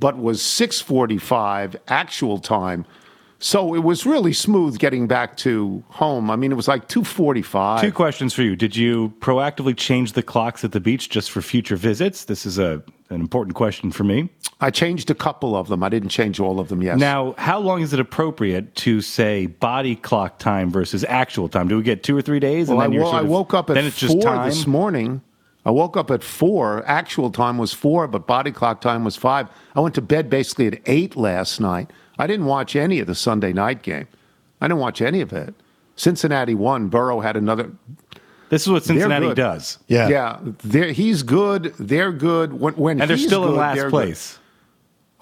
but 0.00 0.18
was 0.18 0.40
6:45 0.40 1.76
actual 1.88 2.38
time. 2.38 2.84
So 3.40 3.74
it 3.74 3.80
was 3.80 4.06
really 4.06 4.32
smooth 4.32 4.78
getting 4.78 5.06
back 5.06 5.36
to 5.38 5.84
home. 5.88 6.30
I 6.30 6.36
mean, 6.36 6.50
it 6.50 6.54
was 6.54 6.66
like 6.68 6.88
2:45. 6.88 7.80
Two 7.82 7.92
questions 7.92 8.32
for 8.32 8.42
you. 8.42 8.56
Did 8.56 8.74
you 8.74 9.12
proactively 9.20 9.76
change 9.76 10.12
the 10.12 10.22
clocks 10.22 10.64
at 10.64 10.72
the 10.72 10.80
beach 10.80 11.10
just 11.10 11.30
for 11.30 11.42
future 11.42 11.76
visits? 11.76 12.24
This 12.24 12.46
is 12.46 12.58
a 12.58 12.82
an 13.10 13.20
important 13.20 13.54
question 13.54 13.90
for 13.90 14.02
me. 14.02 14.30
I 14.60 14.70
changed 14.70 15.10
a 15.10 15.14
couple 15.14 15.54
of 15.56 15.68
them. 15.68 15.82
I 15.82 15.90
didn't 15.90 16.08
change 16.08 16.40
all 16.40 16.58
of 16.58 16.68
them. 16.68 16.82
Yes. 16.82 16.98
Now, 16.98 17.34
how 17.36 17.60
long 17.60 17.82
is 17.82 17.92
it 17.92 18.00
appropriate 18.00 18.74
to 18.76 19.02
say 19.02 19.46
body 19.46 19.94
clock 19.94 20.38
time 20.38 20.70
versus 20.70 21.04
actual 21.06 21.48
time? 21.50 21.68
Do 21.68 21.76
we 21.76 21.82
get 21.82 22.02
two 22.02 22.16
or 22.16 22.22
three 22.22 22.40
days? 22.40 22.68
well, 22.68 22.80
I, 22.80 22.88
wo- 22.88 23.04
sort 23.04 23.14
I 23.14 23.22
woke 23.22 23.52
up 23.52 23.68
at 23.68 23.74
then 23.74 23.84
it's 23.84 23.98
just 23.98 24.14
four 24.14 24.22
time? 24.22 24.48
this 24.48 24.66
morning. 24.66 25.20
I 25.64 25.70
woke 25.70 25.96
up 25.96 26.10
at 26.10 26.22
four. 26.22 26.84
Actual 26.86 27.30
time 27.30 27.58
was 27.58 27.72
four, 27.72 28.06
but 28.06 28.26
body 28.26 28.52
clock 28.52 28.80
time 28.80 29.04
was 29.04 29.16
five. 29.16 29.48
I 29.74 29.80
went 29.80 29.94
to 29.94 30.02
bed 30.02 30.28
basically 30.28 30.66
at 30.66 30.80
eight 30.86 31.16
last 31.16 31.60
night. 31.60 31.90
I 32.18 32.26
didn't 32.26 32.46
watch 32.46 32.76
any 32.76 33.00
of 33.00 33.06
the 33.06 33.14
Sunday 33.14 33.52
night 33.52 33.82
game. 33.82 34.06
I 34.60 34.68
didn't 34.68 34.80
watch 34.80 35.00
any 35.00 35.20
of 35.20 35.32
it. 35.32 35.54
Cincinnati 35.96 36.54
won. 36.54 36.88
Burrow 36.88 37.20
had 37.20 37.36
another. 37.36 37.70
This 38.50 38.62
is 38.62 38.68
what 38.68 38.84
Cincinnati 38.84 39.32
does. 39.34 39.78
Yeah. 39.88 40.08
Yeah, 40.08 40.38
they're, 40.42 40.92
he's 40.92 41.22
good. 41.22 41.74
They're 41.78 42.12
good. 42.12 42.52
When, 42.60 42.74
when 42.74 43.00
And 43.00 43.08
they're 43.08 43.16
he's 43.16 43.26
still 43.26 43.44
in 43.44 43.50
good, 43.50 43.58
last 43.58 43.90
place. 43.90 44.34
Good. 44.34 44.40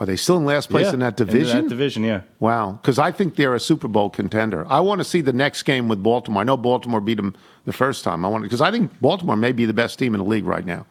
Are 0.01 0.07
they 0.07 0.17
still 0.17 0.37
in 0.37 0.45
last 0.45 0.69
place 0.69 0.87
Yeah, 0.87 0.95
in 0.95 0.99
that 1.01 1.17
division? 1.17 1.59
In 1.59 1.65
that 1.65 1.69
division, 1.71 2.03
yeah. 2.03 2.23
Wow, 2.41 2.73
because 2.83 2.99
I 2.99 3.13
think 3.13 3.37
they're 3.37 3.55
a 3.55 3.61
Super 3.61 3.87
Bowl 3.89 4.11
contender. 4.11 4.67
I 4.69 4.81
want 4.81 4.99
to 5.01 5.05
see 5.05 5.21
the 5.21 5.33
next 5.33 5.63
game 5.63 5.87
with 5.89 6.03
Baltimore. 6.03 6.41
I 6.41 6.45
know 6.45 6.57
Baltimore 6.57 7.01
beat 7.01 7.19
them 7.19 7.37
the 7.67 7.73
first 7.73 8.03
time. 8.03 8.25
I 8.25 8.29
want 8.29 8.43
because 8.43 8.61
I 8.61 8.71
think 8.71 8.91
Baltimore 9.01 9.37
may 9.37 9.53
be 9.53 9.65
the 9.65 9.75
best 9.75 9.99
team 9.99 10.15
in 10.15 10.19
the 10.19 10.25
league 10.25 10.45
right 10.47 10.65
now, 10.67 10.87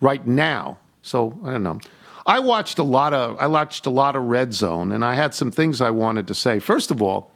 right 0.00 0.26
now. 0.26 0.78
So 1.02 1.38
I 1.44 1.52
don't 1.52 1.62
know. 1.62 1.78
I 2.26 2.40
watched 2.40 2.80
a 2.80 2.82
lot 2.82 3.12
of 3.14 3.36
I 3.38 3.46
watched 3.46 3.86
a 3.86 3.90
lot 3.90 4.16
of 4.16 4.24
Red 4.24 4.52
Zone, 4.52 4.90
and 4.90 5.04
I 5.04 5.14
had 5.14 5.32
some 5.32 5.52
things 5.52 5.80
I 5.80 5.90
wanted 5.90 6.26
to 6.26 6.34
say. 6.34 6.58
First 6.58 6.90
of 6.90 7.00
all, 7.00 7.30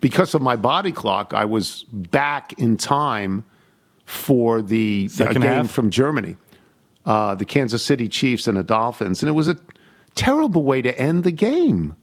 because 0.00 0.34
of 0.34 0.42
my 0.42 0.56
body 0.56 0.90
clock, 0.90 1.32
I 1.34 1.44
was 1.44 1.84
back 1.92 2.52
in 2.54 2.76
time 2.76 3.44
for 4.06 4.60
the 4.60 5.06
Second 5.08 5.42
game 5.42 5.50
half? 5.52 5.70
from 5.70 5.90
Germany, 5.90 6.36
uh, 7.06 7.36
the 7.36 7.44
Kansas 7.44 7.84
City 7.84 8.08
Chiefs 8.08 8.48
and 8.48 8.56
the 8.56 8.64
Dolphins, 8.64 9.22
and 9.22 9.28
it 9.28 9.32
was 9.34 9.46
a 9.46 9.56
terrible 10.18 10.62
way 10.64 10.82
to 10.82 10.98
end 10.98 11.24
the 11.24 11.30
game. 11.32 11.94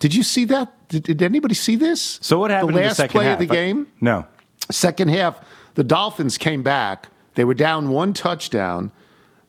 Did 0.00 0.14
you 0.14 0.22
see 0.22 0.44
that? 0.46 0.72
Did, 0.88 1.02
did 1.02 1.22
anybody 1.22 1.54
see 1.54 1.76
this? 1.76 2.18
So 2.22 2.38
what 2.38 2.50
happened 2.50 2.70
The 2.74 2.78
in 2.78 2.82
the 2.82 2.88
last 2.88 2.96
second 2.96 3.12
play 3.12 3.24
half? 3.26 3.40
of 3.40 3.48
the 3.48 3.52
game, 3.54 3.86
No. 4.00 4.26
second 4.70 5.08
half, 5.08 5.40
the 5.74 5.84
Dolphins 5.84 6.38
came 6.38 6.62
back. 6.62 7.08
They 7.34 7.44
were 7.44 7.54
down 7.54 7.90
one 7.90 8.12
touchdown. 8.12 8.90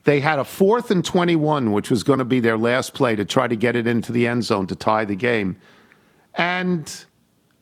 They 0.06 0.20
had 0.22 0.40
a 0.40 0.44
fourth 0.44 0.92
and 0.92 1.04
21, 1.06 1.72
which 1.72 1.90
was 1.92 2.04
going 2.04 2.20
to 2.20 2.26
be 2.26 2.40
their 2.40 2.58
last 2.58 2.94
play 2.94 3.16
to 3.16 3.26
try 3.26 3.48
to 3.48 3.56
get 3.56 3.76
it 3.76 3.86
into 3.86 4.12
the 4.12 4.28
end 4.28 4.44
zone 4.44 4.66
to 4.68 4.76
tie 4.76 5.06
the 5.06 5.16
game. 5.16 5.56
And 6.36 7.06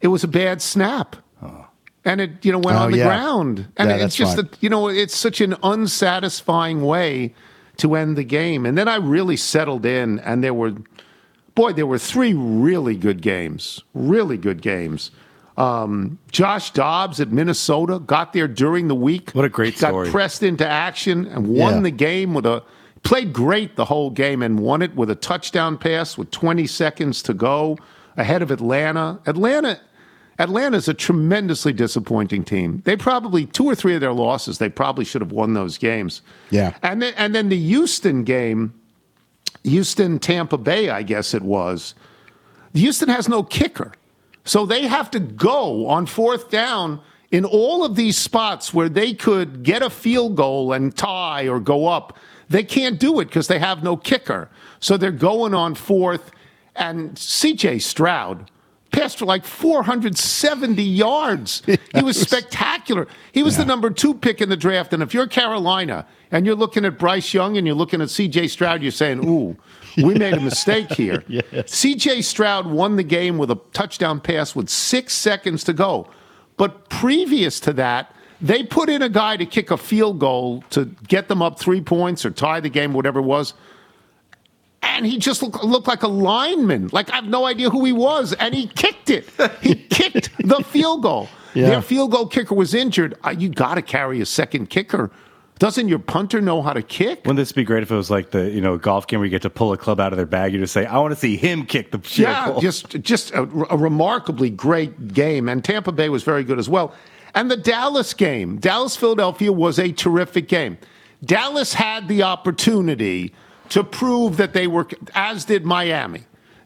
it 0.02 0.08
was 0.08 0.24
a 0.24 0.28
bad 0.28 0.62
snap. 0.62 1.16
Oh. 1.42 1.66
And 2.06 2.22
it, 2.22 2.46
you 2.46 2.52
know, 2.52 2.60
went 2.60 2.78
Oh, 2.78 2.84
on 2.84 2.92
the 2.92 3.00
yeah. 3.00 3.06
ground. 3.06 3.68
And 3.78 3.90
Yeah, 3.90 3.98
it's 3.98 4.16
just, 4.16 4.38
that 4.38 4.56
you 4.62 4.70
know, 4.70 4.88
it's 4.88 5.16
such 5.16 5.42
an 5.42 5.56
unsatisfying 5.64 6.82
way 6.84 7.34
to 7.80 7.96
end 7.96 8.18
the 8.18 8.24
game. 8.24 8.66
And 8.66 8.78
then 8.78 8.88
I 8.88 8.96
really 8.96 9.38
settled 9.38 9.86
in, 9.86 10.20
and 10.20 10.44
there 10.44 10.54
were, 10.54 10.74
boy, 11.56 11.74
there 11.74 11.88
were 11.88 11.98
three 12.00 12.34
really 12.34 12.96
good 12.96 13.22
games, 13.22 13.84
really 13.94 14.38
good 14.38 14.62
games. 14.62 15.12
Um, 15.58 16.20
Josh 16.32 16.72
Dobbs 16.72 17.20
at 17.20 17.32
Minnesota 17.32 17.98
got 18.00 18.34
there 18.34 18.48
during 18.48 18.88
the 18.88 18.96
week. 18.96 19.32
What 19.32 19.46
a 19.46 19.50
great 19.50 19.80
got 19.80 19.90
story. 19.90 20.10
pressed 20.12 20.44
into 20.44 20.68
action 20.68 21.26
and 21.26 21.48
won 21.48 21.76
Yeah. 21.76 21.82
the 21.82 21.92
game 21.92 22.34
with 22.36 22.46
a 22.46 22.62
played 23.04 23.32
great 23.34 23.76
the 23.76 23.86
whole 23.86 24.10
game 24.10 24.42
and 24.44 24.60
won 24.60 24.82
it 24.82 24.96
with 24.96 25.10
a 25.10 25.16
touchdown 25.16 25.78
pass 25.78 26.18
with 26.18 26.30
20 26.30 26.68
seconds 26.68 27.22
to 27.24 27.34
go 27.34 27.78
ahead 28.18 28.42
of 28.42 28.52
Atlanta. 28.52 29.20
Atlanta 29.26 29.80
Atlanta's 30.40 30.88
a 30.88 30.94
tremendously 30.94 31.74
disappointing 31.74 32.44
team. 32.44 32.82
They 32.86 32.96
probably 32.96 33.46
two 33.46 33.66
or 33.66 33.76
three 33.76 33.96
of 33.96 34.02
their 34.02 34.14
losses, 34.14 34.58
they 34.58 34.70
probably 34.70 35.06
should 35.06 35.22
have 35.22 35.32
won 35.32 35.54
those 35.54 35.78
games. 35.78 36.22
Yeah. 36.50 36.76
And 36.84 37.02
then 37.02 37.14
and 37.18 37.34
then 37.34 37.50
the 37.50 37.58
Houston 37.58 38.24
game, 38.24 38.74
Houston 39.64 40.20
Tampa 40.20 40.58
Bay, 40.58 40.90
I 40.90 41.04
guess 41.04 41.34
it 41.34 41.42
was. 41.42 41.96
Houston 42.74 43.10
has 43.10 43.28
no 43.28 43.44
kicker. 43.44 43.94
So 44.46 44.66
they 44.66 44.88
have 44.88 45.12
to 45.12 45.20
go 45.20 45.88
on 45.88 46.06
fourth 46.06 46.50
down 46.50 47.02
in 47.32 47.44
all 47.44 47.84
of 47.84 47.96
these 47.96 48.18
spots 48.18 48.74
where 48.74 48.90
they 48.90 49.14
could 49.14 49.64
get 49.64 49.82
a 49.82 49.90
field 49.90 50.36
goal 50.36 50.72
and 50.72 50.96
tie 50.96 51.48
or 51.48 51.60
go 51.60 51.88
up, 51.88 52.18
they 52.50 52.64
can't 52.64 53.00
do 53.00 53.20
it 53.20 53.26
because 53.26 53.48
they 53.48 53.60
have 53.60 53.84
no 53.84 53.98
kicker. 53.98 54.50
So 54.80 54.96
they're 54.96 55.12
going 55.12 55.54
on 55.54 55.76
fourth. 55.76 56.32
And 56.76 57.16
CJ 57.16 57.82
Stroud 57.82 58.50
passed 58.92 59.20
for 59.20 59.26
like 59.26 59.46
470 59.46 60.82
yards. 60.84 61.62
He 61.96 62.04
was 62.04 62.20
spectacular. 62.20 63.08
He 63.32 63.42
was 63.42 63.58
the 63.58 63.66
number 63.66 63.90
two 63.90 64.14
pick 64.14 64.40
in 64.40 64.50
the 64.50 64.58
draft. 64.58 64.94
And 64.94 65.02
if 65.02 65.16
you're 65.16 65.26
Carolina 65.26 66.06
and 66.32 66.46
you're 66.46 66.56
looking 66.56 66.86
at 66.86 67.00
Bryce 67.00 67.34
Young 67.34 67.58
and 67.58 67.66
you're 67.66 67.76
looking 67.76 68.02
at 68.02 68.10
CJ 68.10 68.52
Stroud, 68.52 68.84
you're 68.84 68.92
saying, 68.92 69.28
ooh, 69.28 69.56
we 69.98 70.14
made 70.20 70.36
a 70.36 70.40
mistake 70.40 70.94
here. 70.94 71.20
CJ 71.28 72.24
Stroud 72.24 72.68
won 72.68 72.98
the 72.98 73.04
game 73.04 73.40
with 73.40 73.50
a 73.50 73.60
touchdown 73.74 74.20
pass 74.20 74.56
with 74.56 74.70
six 74.70 75.14
seconds 75.14 75.64
to 75.64 75.74
go. 75.74 76.08
But 76.58 76.90
previous 76.90 77.60
to 77.62 77.74
that, 77.74 78.14
they 78.42 78.64
put 78.64 78.90
in 78.90 79.02
a 79.02 79.10
guy 79.10 79.38
to 79.38 79.46
kick 79.46 79.72
a 79.72 79.78
field 79.78 80.20
goal 80.20 80.64
to 80.72 80.86
get 81.08 81.28
them 81.28 81.42
up 81.42 81.60
three 81.60 81.82
points 81.82 82.26
or 82.26 82.30
tie 82.30 82.60
the 82.60 82.70
game, 82.70 82.94
whatever 82.94 83.20
it 83.20 83.24
was. 83.24 83.54
And 84.84 85.06
he 85.06 85.18
just 85.18 85.42
looked, 85.42 85.64
looked 85.64 85.88
like 85.88 86.04
a 86.04 86.08
lineman. 86.08 86.90
Like 86.92 87.12
I 87.12 87.16
have 87.16 87.26
no 87.28 87.46
idea 87.46 87.70
who 87.70 87.84
he 87.86 87.94
was. 87.94 88.34
And 88.34 88.54
he 88.54 88.68
kicked 88.68 89.10
it. 89.10 89.30
He 89.62 89.76
kicked 89.90 90.30
the 90.40 90.64
field 90.64 91.04
goal. 91.04 91.30
Yeah. 91.54 91.70
Their 91.70 91.82
field 91.82 92.12
goal 92.12 92.28
kicker 92.28 92.54
was 92.56 92.74
injured. 92.74 93.16
Uh, 93.26 93.32
you 93.38 93.50
got 93.50 93.76
to 93.76 93.82
carry 93.82 94.22
a 94.22 94.26
second 94.26 94.70
kicker. 94.70 95.10
Doesn't 95.60 95.88
your 95.88 95.98
punter 95.98 96.40
know 96.40 96.62
how 96.62 96.72
to 96.74 96.84
kick? 96.84 97.20
Wouldn't 97.26 97.38
this 97.38 97.52
be 97.52 97.64
great 97.64 97.82
if 97.82 97.90
it 97.90 97.96
was 97.96 98.12
like 98.12 98.30
the 98.30 98.52
you 98.52 98.62
know 98.62 98.78
golf 98.78 99.08
game 99.08 99.20
where 99.20 99.26
you 99.26 99.32
get 99.32 99.42
to 99.42 99.50
pull 99.50 99.74
a 99.74 99.78
club 99.78 100.00
out 100.00 100.14
of 100.14 100.18
their 100.18 100.28
bag? 100.28 100.54
You 100.54 100.60
just 100.60 100.74
say, 100.74 100.86
"I 100.86 101.00
want 101.00 101.14
to 101.14 101.20
see 101.20 101.36
him 101.36 101.66
kick 101.66 101.90
the 101.90 101.98
field 101.98 102.30
Yeah, 102.30 102.48
goal." 102.52 102.62
just 102.62 102.90
just 103.02 103.32
a, 103.32 103.42
a 103.72 103.76
remarkably 103.78 104.52
great 104.52 105.14
game, 105.16 105.50
and 105.50 105.64
Tampa 105.66 105.92
Bay 105.92 106.10
was 106.10 106.22
very 106.22 106.44
good 106.44 106.60
as 106.60 106.70
well. 106.70 106.94
And 107.34 107.50
the 107.50 107.58
Dallas 107.58 108.14
game, 108.14 108.58
Dallas 108.58 108.96
Philadelphia 108.96 109.52
was 109.52 109.80
a 109.80 109.92
terrific 109.92 110.48
game. 110.48 110.78
Dallas 111.26 111.74
had 111.74 112.08
the 112.08 112.22
opportunity 112.22 113.34
to 113.70 113.84
prove 113.84 114.38
that 114.38 114.54
they 114.54 114.68
were, 114.68 114.88
as 115.14 115.46
did 115.46 115.66
Miami. 115.66 116.24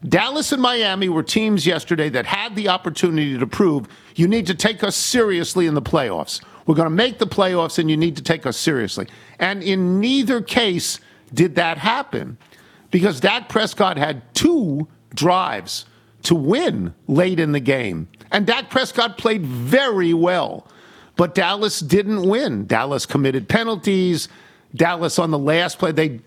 Dallas 0.08 0.50
and 0.50 0.60
Miami 0.60 1.08
were 1.08 1.22
teams 1.22 1.66
yesterday 1.66 2.08
that 2.08 2.26
had 2.26 2.56
the 2.56 2.68
opportunity 2.68 3.38
to 3.38 3.46
prove 3.46 3.86
you 4.16 4.26
need 4.26 4.46
to 4.48 4.54
take 4.54 4.82
us 4.82 4.96
seriously 4.96 5.66
in 5.66 5.74
the 5.74 5.82
playoffs. 5.82 6.42
We're 6.66 6.74
going 6.74 6.86
to 6.86 6.94
make 6.94 7.18
the 7.18 7.26
playoffs, 7.26 7.78
and 7.78 7.90
you 7.90 7.96
need 7.96 8.16
to 8.16 8.22
take 8.22 8.46
us 8.46 8.56
seriously. 8.56 9.06
And 9.38 9.62
in 9.62 10.00
neither 10.00 10.40
case 10.40 11.00
did 11.32 11.54
that 11.56 11.78
happen 11.78 12.36
because 12.90 13.20
Dak 13.20 13.48
Prescott 13.48 13.96
had 13.96 14.22
two 14.34 14.88
drives 15.14 15.86
to 16.22 16.34
win 16.34 16.94
late 17.08 17.40
in 17.40 17.52
the 17.52 17.60
game. 17.60 18.08
And 18.30 18.46
Dak 18.46 18.70
Prescott 18.70 19.18
played 19.18 19.44
very 19.44 20.14
well. 20.14 20.66
But 21.16 21.34
Dallas 21.34 21.80
didn't 21.80 22.28
win. 22.28 22.66
Dallas 22.66 23.06
committed 23.06 23.48
penalties. 23.48 24.28
Dallas 24.74 25.18
on 25.18 25.30
the 25.30 25.38
last 25.38 25.78
play, 25.78 25.92
they 25.92 26.20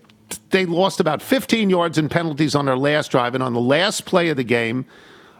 they 0.50 0.66
lost 0.66 1.00
about 1.00 1.22
15 1.22 1.70
yards 1.70 1.98
in 1.98 2.08
penalties 2.08 2.54
on 2.54 2.66
their 2.66 2.76
last 2.76 3.10
drive. 3.10 3.34
And 3.34 3.42
on 3.42 3.52
the 3.52 3.60
last 3.60 4.06
play 4.06 4.28
of 4.28 4.36
the 4.36 4.44
game, 4.44 4.86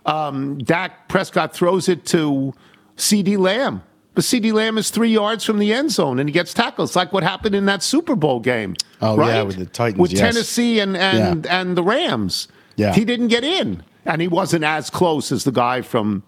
um, 0.05 0.59
Dak 0.59 1.09
Prescott 1.09 1.55
throws 1.55 1.89
it 1.89 2.05
to 2.07 2.55
CeeDee 2.97 3.39
Lamb. 3.39 3.83
But 4.15 4.25
CeeDee 4.25 4.53
Lamb 4.53 4.79
is 4.79 4.91
three 4.91 5.11
yards 5.11 5.45
from 5.45 5.59
the 5.59 5.73
end 5.73 5.93
zone 5.93 6.19
and 6.19 6.29
he 6.29 6.33
gets 6.33 6.55
tackled. 6.55 6.89
It's 6.89 6.97
like 6.97 7.13
what 7.13 7.23
happened 7.23 7.55
in 7.55 7.67
that 7.67 7.83
Super 7.83 8.17
Bowl 8.17 8.41
game. 8.41 8.75
Oh, 9.03 9.17
right? 9.17 9.35
yeah, 9.35 9.43
with 9.43 9.57
the 9.57 9.67
Titans, 9.67 10.01
With 10.01 10.13
yes. 10.13 10.21
Tennessee 10.21 10.81
and, 10.81 10.97
and, 10.97 11.47
and 11.47 11.77
the 11.77 11.83
Rams. 11.83 12.49
Yeah. 12.77 12.95
He 12.95 13.05
didn't 13.05 13.29
get 13.29 13.45
in. 13.45 13.83
And 14.07 14.23
he 14.23 14.29
wasn't 14.29 14.65
as 14.65 14.89
close 14.89 15.33
as 15.33 15.45
the 15.45 15.53
guy 15.53 15.83
from 15.83 16.23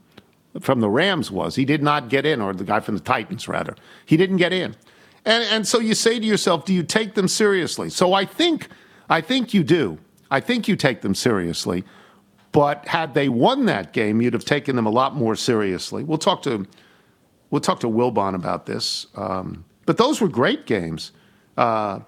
from 0.61 0.81
the 0.81 0.89
Rams 0.89 1.31
was. 1.31 1.55
He 1.55 1.65
did 1.65 1.83
not 1.83 2.09
get 2.09 2.27
in, 2.27 2.41
or 2.41 2.53
the 2.53 2.65
guy 2.65 2.81
from 2.81 2.95
the 2.97 3.03
Titans, 3.03 3.49
rather. 3.49 3.77
He 4.07 4.17
didn't 4.17 4.39
get 4.39 4.53
in. 4.53 4.75
And, 5.29 5.45
and 5.45 5.69
so 5.69 5.79
you 5.79 5.95
say 5.95 6.19
to 6.19 6.25
yourself, 6.25 6.65
do 6.65 6.73
you 6.73 6.83
take 6.83 7.15
them 7.15 7.29
seriously? 7.29 7.91
So 7.91 8.15
I 8.15 8.25
think, 8.25 8.69
I 9.11 9.21
think 9.21 9.53
you 9.53 9.63
do. 9.63 9.99
I 10.31 10.41
think 10.41 10.67
you 10.69 10.75
take 10.75 11.03
them 11.03 11.15
seriously. 11.15 11.85
But 12.51 12.89
had 12.89 13.13
they 13.13 13.29
won 13.29 13.67
that 13.67 13.93
game, 13.93 14.23
you'd 14.23 14.33
have 14.33 14.47
taken 14.47 14.75
them 14.75 14.87
a 14.87 14.91
lot 14.91 15.15
more 15.15 15.37
seriously. 15.37 16.03
We'll 16.03 16.17
talk 16.17 16.43
to, 16.45 16.67
we'll 17.51 17.61
talk 17.61 17.81
to 17.81 17.89
Wilbon 17.89 18.35
about 18.35 18.65
this. 18.65 19.07
Um, 19.17 19.67
but 19.85 19.99
those 19.99 20.19
were 20.23 20.29
great 20.29 20.65
games. 20.65 21.13
Uh, 21.59 22.01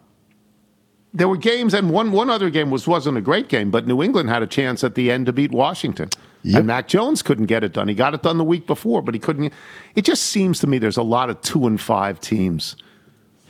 there 1.13 1.29
were 1.29 1.37
games, 1.37 1.75
and 1.75 1.91
one 1.91 2.13
one 2.13 2.31
other 2.31 2.51
game 2.51 2.71
was 2.71 2.87
wasn't 2.87 3.19
a 3.19 3.21
great 3.21 3.49
game, 3.49 3.71
but 3.71 3.87
New 3.87 4.01
England 4.01 4.31
had 4.31 4.43
a 4.43 4.47
chance 4.47 4.85
at 4.85 4.95
the 4.95 5.11
end 5.11 5.27
to 5.27 5.33
beat 5.33 5.51
Washington, 5.51 6.09
and 6.45 6.67
Mac 6.69 6.87
Jones 6.87 7.21
couldn't 7.21 7.47
get 7.47 7.65
it 7.65 7.73
done. 7.73 7.89
He 7.89 7.95
got 7.95 8.15
it 8.15 8.23
done 8.23 8.39
the 8.39 8.45
week 8.45 8.67
before, 8.67 9.03
but 9.03 9.13
he 9.13 9.19
couldn't. 9.19 9.53
It 9.97 10.05
just 10.05 10.23
seems 10.23 10.61
to 10.61 10.69
me 10.69 10.79
there's 10.79 10.97
a 10.97 11.03
lot 11.03 11.29
of 11.29 11.41
two 11.41 11.67
and 11.67 11.81
five 11.81 12.21
teams, 12.21 12.77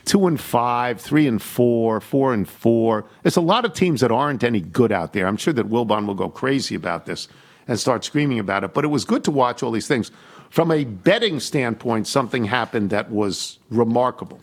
two 0.05 0.27
and 0.27 0.39
five, 0.39 0.99
three 0.99 1.27
and 1.27 1.41
four, 1.41 2.01
four 2.01 2.33
and 2.33 2.47
four. 2.47 3.05
There's 3.23 3.37
a 3.37 3.41
lot 3.41 3.65
of 3.65 3.73
teams 3.73 4.01
that 4.01 4.11
aren't 4.11 4.43
any 4.43 4.61
good 4.61 4.91
out 4.91 5.13
there. 5.13 5.27
I'm 5.27 5.37
sure 5.37 5.53
that 5.53 5.69
Wilbon 5.69 6.05
will 6.05 6.15
go 6.15 6.29
crazy 6.29 6.75
about 6.75 7.05
this 7.05 7.27
and 7.67 7.79
start 7.79 8.03
screaming 8.03 8.39
about 8.39 8.63
it. 8.63 8.73
But 8.73 8.83
it 8.85 8.89
was 8.89 9.05
good 9.05 9.23
to 9.25 9.31
watch 9.31 9.63
all 9.63 9.71
these 9.71 9.87
things. 9.87 10.11
From 10.49 10.71
a 10.71 10.83
betting 10.83 11.39
standpoint, 11.39 12.07
something 12.07 12.45
happened 12.45 12.89
that 12.89 13.11
was 13.11 13.59
remarkable 13.69 14.41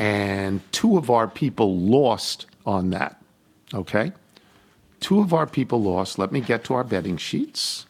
and 0.00 0.62
two 0.72 0.96
of 0.96 1.10
our 1.10 1.28
people 1.28 1.76
lost 1.78 2.46
on 2.64 2.88
that. 2.90 3.22
Okay? 3.74 4.12
Two 4.98 5.20
of 5.20 5.34
our 5.34 5.46
people 5.46 5.82
lost. 5.82 6.18
Let 6.18 6.32
me 6.32 6.40
get 6.40 6.64
to 6.64 6.74
our 6.74 6.84
betting 6.84 7.18
sheets. 7.18 7.84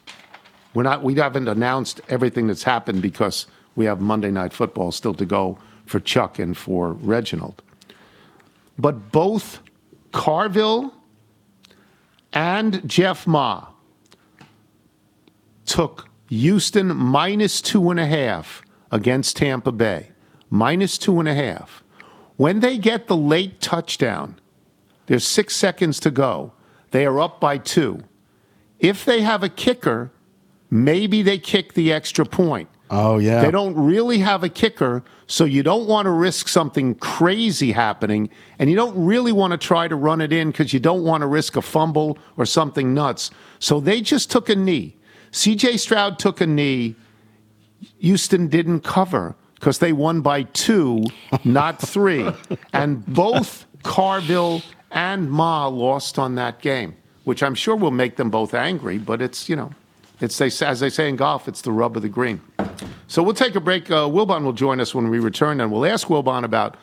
We're 0.74 0.82
not 0.82 1.04
we 1.04 1.14
haven't 1.14 1.46
announced 1.46 2.00
everything 2.08 2.48
that's 2.48 2.64
happened 2.64 3.00
because 3.00 3.46
we 3.76 3.84
have 3.84 4.00
Monday 4.00 4.32
night 4.32 4.52
football 4.52 4.90
still 4.90 5.14
to 5.14 5.24
go 5.24 5.58
for 5.90 5.98
Chuck 5.98 6.38
and 6.38 6.56
for 6.56 6.92
Reginald. 6.92 7.62
But 8.78 9.10
both 9.10 9.60
Carville 10.12 10.94
and 12.32 12.88
Jeff 12.88 13.26
Ma 13.26 13.66
took 15.66 16.08
Houston 16.28 16.96
minus 16.96 17.60
two 17.60 17.90
and 17.90 17.98
a 17.98 18.06
half 18.06 18.62
against 18.92 19.36
Tampa 19.36 19.72
Bay. 19.72 20.12
Minus 20.48 20.96
two 20.96 21.18
and 21.18 21.28
a 21.28 21.34
half. 21.34 21.82
When 22.36 22.60
they 22.60 22.78
get 22.78 23.08
the 23.08 23.16
late 23.16 23.60
touchdown, 23.60 24.38
there's 25.06 25.26
six 25.26 25.56
seconds 25.56 25.98
to 26.00 26.10
go. 26.12 26.52
They 26.92 27.04
are 27.04 27.20
up 27.20 27.40
by 27.40 27.58
two. 27.58 28.04
If 28.78 29.04
they 29.04 29.22
have 29.22 29.42
a 29.42 29.48
kicker, 29.48 30.12
maybe 30.70 31.22
they 31.22 31.38
kick 31.38 31.74
the 31.74 31.92
extra 31.92 32.24
point. 32.24 32.68
Oh 32.90 33.18
yeah. 33.18 33.42
They 33.42 33.52
don't 33.52 33.76
really 33.76 34.18
have 34.18 34.42
a 34.42 34.48
kicker, 34.48 35.04
so 35.28 35.44
you 35.44 35.62
don't 35.62 35.86
want 35.86 36.06
to 36.06 36.10
risk 36.10 36.48
something 36.48 36.96
crazy 36.96 37.70
happening, 37.70 38.28
and 38.58 38.68
you 38.68 38.74
don't 38.74 39.04
really 39.04 39.30
want 39.30 39.52
to 39.52 39.58
try 39.58 39.86
to 39.86 39.94
run 39.94 40.20
it 40.20 40.32
in 40.32 40.50
because 40.50 40.72
you 40.72 40.80
don't 40.80 41.04
want 41.04 41.20
to 41.20 41.28
risk 41.28 41.56
a 41.56 41.62
fumble 41.62 42.18
or 42.36 42.44
something 42.44 42.92
nuts. 42.92 43.30
So 43.60 43.78
they 43.78 44.00
just 44.00 44.30
took 44.30 44.48
a 44.48 44.56
knee. 44.56 44.96
CJ 45.30 45.78
Stroud 45.78 46.18
took 46.18 46.40
a 46.40 46.46
knee. 46.46 46.96
Houston 48.00 48.48
didn't 48.48 48.80
cover 48.80 49.36
because 49.54 49.78
they 49.78 49.92
won 49.92 50.20
by 50.20 50.42
two, 50.42 51.04
not 51.44 51.80
three. 51.80 52.28
and 52.72 53.06
both 53.06 53.66
Carville 53.84 54.62
and 54.90 55.30
Ma 55.30 55.68
lost 55.68 56.18
on 56.18 56.34
that 56.34 56.60
game, 56.60 56.96
which 57.22 57.42
I'm 57.42 57.54
sure 57.54 57.76
will 57.76 57.92
make 57.92 58.16
them 58.16 58.30
both 58.30 58.52
angry, 58.52 58.98
but 58.98 59.22
it's, 59.22 59.48
you 59.48 59.54
know, 59.54 59.70
it's 60.20 60.38
they, 60.38 60.50
as 60.66 60.80
they 60.80 60.90
say 60.90 61.08
in 61.08 61.16
golf, 61.16 61.48
it's 61.48 61.62
the 61.62 61.72
rub 61.72 61.96
of 61.96 62.02
the 62.02 62.08
green. 62.08 62.40
So 63.06 63.22
we'll 63.22 63.34
take 63.34 63.54
a 63.54 63.60
break. 63.60 63.90
Uh, 63.90 64.06
Wilbon 64.08 64.44
will 64.44 64.52
join 64.52 64.80
us 64.80 64.94
when 64.94 65.10
we 65.10 65.18
return, 65.18 65.60
and 65.60 65.72
we'll 65.72 65.86
ask 65.86 66.08
Wilbon 66.08 66.44
about 66.44 66.76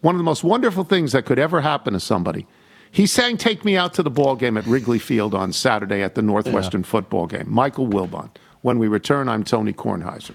one 0.00 0.14
of 0.14 0.18
the 0.18 0.24
most 0.24 0.44
wonderful 0.44 0.84
things 0.84 1.12
that 1.12 1.24
could 1.24 1.38
ever 1.38 1.60
happen 1.60 1.92
to 1.92 2.00
somebody. 2.00 2.46
He 2.90 3.06
sang 3.06 3.36
"Take 3.36 3.64
Me 3.64 3.76
Out 3.76 3.94
to 3.94 4.02
the 4.02 4.10
Ball 4.10 4.36
Game" 4.36 4.56
at 4.56 4.66
Wrigley 4.66 4.98
Field 4.98 5.34
on 5.34 5.52
Saturday 5.52 6.02
at 6.02 6.14
the 6.14 6.22
Northwestern 6.22 6.82
football 6.82 7.26
game. 7.26 7.46
Michael 7.48 7.88
Wilbon. 7.88 8.30
When 8.60 8.78
we 8.78 8.86
return, 8.86 9.28
I'm 9.28 9.42
Tony 9.42 9.72
Kornheiser. 9.72 10.34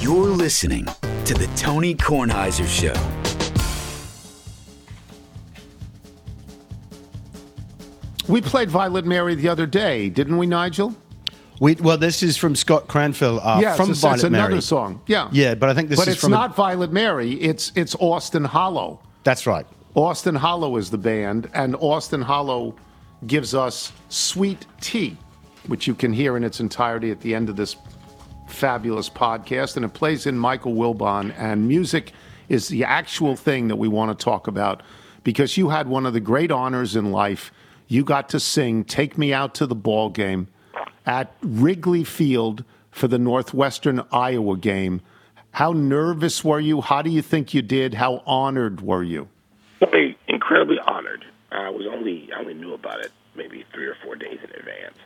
You're 0.00 0.28
listening 0.28 0.86
to 1.24 1.34
The 1.34 1.50
Tony 1.56 1.94
Kornheiser 1.94 2.66
Show. 2.66 2.94
We 8.28 8.40
played 8.40 8.70
Violet 8.70 9.04
Mary 9.04 9.34
the 9.34 9.48
other 9.48 9.66
day, 9.66 10.08
didn't 10.08 10.36
we, 10.38 10.46
Nigel? 10.46 10.94
We, 11.60 11.74
well, 11.76 11.96
this 11.96 12.22
is 12.22 12.36
from 12.36 12.54
Scott 12.56 12.88
Cranfield 12.88 13.40
uh, 13.42 13.58
yes, 13.60 13.76
from 13.76 13.90
it's, 13.90 14.00
Violet 14.00 14.14
it's 14.16 14.24
another 14.24 14.48
Mary. 14.50 14.60
song. 14.62 15.00
Yeah, 15.06 15.28
Yeah, 15.32 15.54
but 15.54 15.68
I 15.68 15.74
think 15.74 15.88
this 15.88 15.98
but 15.98 16.08
is 16.08 16.14
it's 16.14 16.22
from 16.22 16.32
a- 16.32 16.36
not 16.36 16.56
Violet 16.56 16.92
Mary. 16.92 17.32
It's 17.34 17.72
it's 17.74 17.94
Austin 17.96 18.44
Hollow. 18.44 19.00
That's 19.24 19.46
right. 19.46 19.66
Austin 19.94 20.34
Hollow 20.34 20.76
is 20.76 20.90
the 20.90 20.98
band, 20.98 21.48
and 21.54 21.74
Austin 21.76 22.20
Hollow 22.20 22.74
gives 23.26 23.54
us 23.54 23.92
Sweet 24.10 24.66
Tea, 24.80 25.16
which 25.68 25.86
you 25.86 25.94
can 25.94 26.12
hear 26.12 26.36
in 26.36 26.44
its 26.44 26.60
entirety 26.60 27.10
at 27.10 27.20
the 27.20 27.34
end 27.34 27.48
of 27.48 27.56
this 27.56 27.76
fabulous 28.56 29.08
podcast. 29.10 29.76
And 29.76 29.84
it 29.84 29.92
plays 29.92 30.26
in 30.26 30.38
Michael 30.38 30.74
Wilbon, 30.74 31.34
and 31.36 31.68
music 31.68 32.12
is 32.48 32.68
the 32.68 32.84
actual 32.84 33.36
thing 33.36 33.68
that 33.68 33.76
we 33.76 33.88
want 33.88 34.16
to 34.16 34.24
talk 34.24 34.46
about 34.46 34.82
because 35.22 35.56
you 35.56 35.68
had 35.68 35.88
one 35.88 36.06
of 36.06 36.12
the 36.12 36.20
great 36.20 36.50
honors 36.50 36.96
in 36.96 37.12
life. 37.12 37.52
You 37.88 38.02
got 38.02 38.28
to 38.30 38.40
sing 38.40 38.84
Take 38.84 39.18
Me 39.18 39.32
Out 39.32 39.54
to 39.56 39.66
the 39.66 39.74
Ball 39.74 40.08
Game 40.08 40.48
at 41.04 41.32
Wrigley 41.42 42.04
Field 42.04 42.64
for 42.90 43.08
the 43.08 43.18
Northwestern 43.18 44.02
Iowa 44.10 44.56
game. 44.56 45.02
How 45.52 45.72
nervous 45.72 46.44
were 46.44 46.60
you? 46.60 46.80
How 46.80 47.02
do 47.02 47.10
you 47.10 47.22
think 47.22 47.54
you 47.54 47.62
did? 47.62 47.94
How 47.94 48.22
honored 48.26 48.80
were 48.80 49.02
you? 49.02 49.28
Incredibly 50.28 50.78
honored. 50.86 51.24
I 51.50 51.70
was 51.70 51.86
only 51.86 52.28
I 52.34 52.40
only 52.40 52.54
knew 52.54 52.74
about 52.74 53.00
it 53.00 53.12
maybe 53.34 53.64
three 53.72 53.86
or 53.86 53.96
four 54.04 54.16
days 54.16 54.38
in 54.42 54.50
advance. 54.50 54.96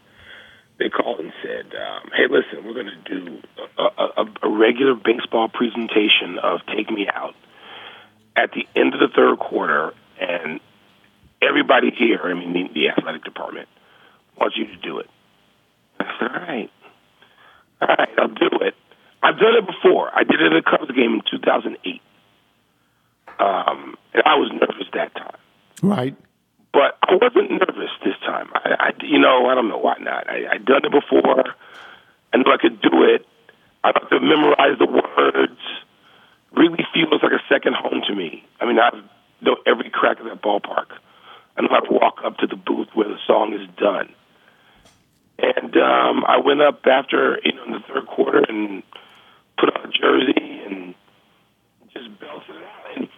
They 0.80 0.88
called 0.88 1.20
and 1.20 1.30
said, 1.42 1.66
um, 1.76 2.10
"Hey, 2.16 2.24
listen, 2.26 2.64
we're 2.64 2.72
going 2.72 2.86
to 2.86 3.20
do 3.20 3.42
a, 3.78 3.82
a, 3.82 4.24
a 4.44 4.48
regular 4.48 4.94
baseball 4.94 5.50
presentation 5.50 6.38
of 6.42 6.60
Take 6.74 6.90
Me 6.90 7.06
Out 7.06 7.34
at 8.34 8.52
the 8.52 8.66
end 8.74 8.94
of 8.94 9.00
the 9.00 9.08
third 9.14 9.38
quarter, 9.38 9.92
and 10.18 10.58
everybody 11.42 11.90
here, 11.90 12.20
I 12.24 12.32
mean 12.32 12.72
the, 12.72 12.88
athletic 12.88 13.24
department, 13.24 13.68
wants 14.40 14.56
you 14.56 14.68
to 14.68 14.76
do 14.76 15.00
it." 15.00 15.10
I 16.00 16.04
said, 16.18 16.30
"All 16.30 16.40
right, 16.40 16.70
all 17.82 17.88
right, 17.88 18.18
I'll 18.18 18.28
do 18.28 18.48
it." 18.62 18.74
I've 19.22 19.38
done 19.38 19.56
it 19.56 19.66
before. 19.66 20.10
I 20.14 20.24
did 20.24 20.40
it 20.40 20.50
at 20.50 20.56
a 20.56 20.62
Cubs 20.62 20.90
game 20.92 21.12
in 21.12 21.22
2008. 21.30 22.00
Um, 23.38 23.98
and 24.14 24.22
I 24.24 24.36
was 24.36 24.50
nervous 24.50 24.86
that 24.94 25.14
time. 25.14 25.36
Right. 25.82 26.16
But 26.72 26.98
I 27.02 27.14
wasn't 27.20 27.50
nervous 27.50 27.90
this 28.04 28.14
time. 28.24 28.50
I, 28.54 28.70
I 28.78 28.90
you 29.02 29.18
know, 29.18 29.46
I 29.46 29.54
don't 29.54 29.68
know 29.68 29.78
why 29.78 29.96
not. 29.98 30.30
I, 30.30 30.46
I'd 30.52 30.64
done 30.64 30.84
it 30.84 30.92
before. 30.92 31.54
I 32.32 32.36
knew 32.36 32.52
I 32.52 32.58
could 32.60 32.80
do 32.80 33.04
it. 33.04 33.26
I 33.82 33.92
got 33.92 34.08
to 34.10 34.20
memorize 34.20 34.78
the 34.78 34.86
words. 34.86 35.60
Really 36.52 36.84
feels 36.94 37.22
like 37.22 37.32
a 37.32 37.42
second 37.48 37.74
home 37.74 38.02
to 38.06 38.14
me. 38.14 38.44
I 38.60 38.66
mean, 38.66 38.78
I 38.78 38.90
know 39.40 39.56
every 39.66 39.90
crack 39.90 40.20
of 40.20 40.26
that 40.26 40.42
ballpark. 40.42 40.86
I 41.56 41.62
know 41.62 41.68
how 41.70 41.80
to 41.80 41.92
walk 41.92 42.18
up 42.24 42.38
to 42.38 42.46
the 42.46 42.56
booth 42.56 42.88
where 42.94 43.08
the 43.08 43.18
song 43.26 43.52
is 43.54 43.68
done. 43.76 44.14
And 45.38 45.76
um, 45.76 46.24
I 46.26 46.38
went 46.44 46.60
up 46.60 46.80
after, 46.86 47.38
you 47.44 47.52
know, 47.54 47.64
in 47.64 47.72
the 47.72 47.80
third 47.80 48.06
quarter 48.06 48.44
and 48.46 48.82
put 49.58 49.74
on 49.74 49.88
a 49.88 49.92
jersey 49.92 50.62
and 50.66 50.94
just 51.92 52.08
belted 52.20 52.56
it 52.56 52.62
out. 52.62 52.96
And 52.96 53.08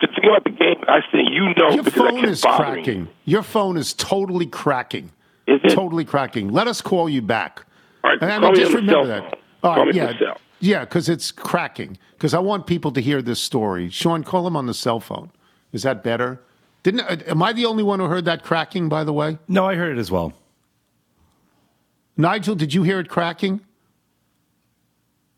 the 0.00 0.06
thing 0.08 0.24
about 0.30 0.44
the 0.44 0.50
game, 0.50 0.76
I 0.88 1.00
say, 1.12 1.20
you 1.30 1.54
know, 1.56 1.70
Your 1.70 1.82
because 1.82 2.00
I 2.02 2.10
phone 2.10 2.20
kept 2.20 2.32
is 2.32 2.40
cracking. 2.42 3.00
you. 3.00 3.08
Your 3.24 3.42
phone 3.42 3.76
is 3.76 3.92
totally 3.94 4.46
cracking. 4.46 5.10
Is 5.46 5.60
it? 5.64 5.74
Totally 5.74 6.04
cracking. 6.04 6.48
Let 6.50 6.66
us 6.68 6.80
call 6.80 7.08
you 7.08 7.22
back. 7.22 7.64
All 8.04 8.10
right, 8.10 8.22
And 8.22 8.30
I 8.32 8.38
call 8.38 8.52
mean, 8.52 8.52
me 8.52 8.58
just 8.58 8.76
on 8.76 8.86
the 8.86 8.92
remember 8.92 8.92
cell 8.92 9.20
that. 9.22 9.30
phone. 9.30 9.40
All 9.62 9.74
Call 9.74 9.84
right, 9.86 9.94
me 9.94 10.00
on 10.00 10.16
yeah, 10.20 10.34
yeah, 10.60 10.80
because 10.80 11.08
it's 11.08 11.30
cracking. 11.32 11.98
Because 12.12 12.34
I 12.34 12.38
want 12.38 12.66
people 12.66 12.90
to 12.92 13.00
hear 13.00 13.22
this 13.22 13.40
story. 13.40 13.90
Sean, 13.90 14.24
call 14.24 14.46
him 14.46 14.56
on 14.56 14.66
the 14.66 14.74
cell 14.74 15.00
phone. 15.00 15.30
Is 15.72 15.82
that 15.84 16.02
better? 16.04 16.40
Didn't? 16.82 17.00
uh, 17.00 17.16
Am 17.26 17.42
I 17.42 17.52
the 17.52 17.66
only 17.66 17.82
one 17.82 17.98
who 18.00 18.06
heard 18.06 18.24
that 18.26 18.42
cracking? 18.44 18.88
By 18.88 19.04
the 19.04 19.12
way, 19.12 19.38
No, 19.48 19.66
I 19.66 19.74
heard 19.74 19.96
it 19.96 20.00
as 20.00 20.10
well. 20.10 20.32
Nigel, 22.16 22.54
did 22.54 22.74
you 22.74 22.82
hear 22.82 22.98
it 22.98 23.08
cracking? 23.08 23.60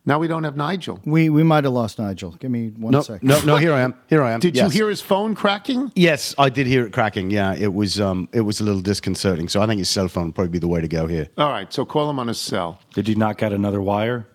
Now 0.07 0.19
we 0.19 0.29
don't 0.29 0.45
have 0.45 0.57
Nigel. 0.57 0.99
We 1.05 1.29
we 1.29 1.43
might 1.43 1.65
have 1.65 1.75
lost 1.75 1.99
Nigel. 1.99 2.31
Give 2.33 2.51
me 2.51 2.69
one 2.71 2.93
No, 2.93 3.03
second. 3.03 3.29
no, 3.29 3.41
no. 3.43 3.57
Here 3.57 3.73
I 3.75 3.81
am. 3.83 3.95
Here 4.09 4.23
I 4.23 4.33
am. 4.33 4.41
Did 4.41 4.57
Yes. 4.57 4.65
you 4.73 4.81
hear 4.81 4.89
his 4.89 5.03
phone 5.03 5.35
cracking? 5.35 5.93
Yes, 5.95 6.35
I 6.39 6.49
did 6.49 6.67
hear 6.67 6.87
it 6.87 6.93
cracking. 6.93 7.31
Yeah, 7.31 7.55
it 7.55 7.75
was. 7.75 8.01
Um, 8.01 8.29
it 8.33 8.41
was 8.41 8.61
a 8.61 8.65
little 8.65 8.81
disconcerting. 8.81 9.49
So 9.49 9.61
I 9.61 9.67
think 9.67 9.79
his 9.79 9.91
cell 9.91 10.09
phone 10.09 10.27
would 10.27 10.35
probably 10.35 10.51
be 10.53 10.59
the 10.59 10.69
way 10.69 10.81
to 10.81 10.89
go 10.89 11.07
here. 11.07 11.29
All 11.37 11.51
right, 11.51 11.71
so 11.73 11.85
call 11.85 12.09
him 12.09 12.19
on 12.19 12.29
his 12.29 12.41
cell. 12.41 12.81
Did 12.95 13.09
you 13.09 13.15
knock 13.15 13.43
out 13.43 13.53
another 13.53 13.83
wire? 13.83 14.27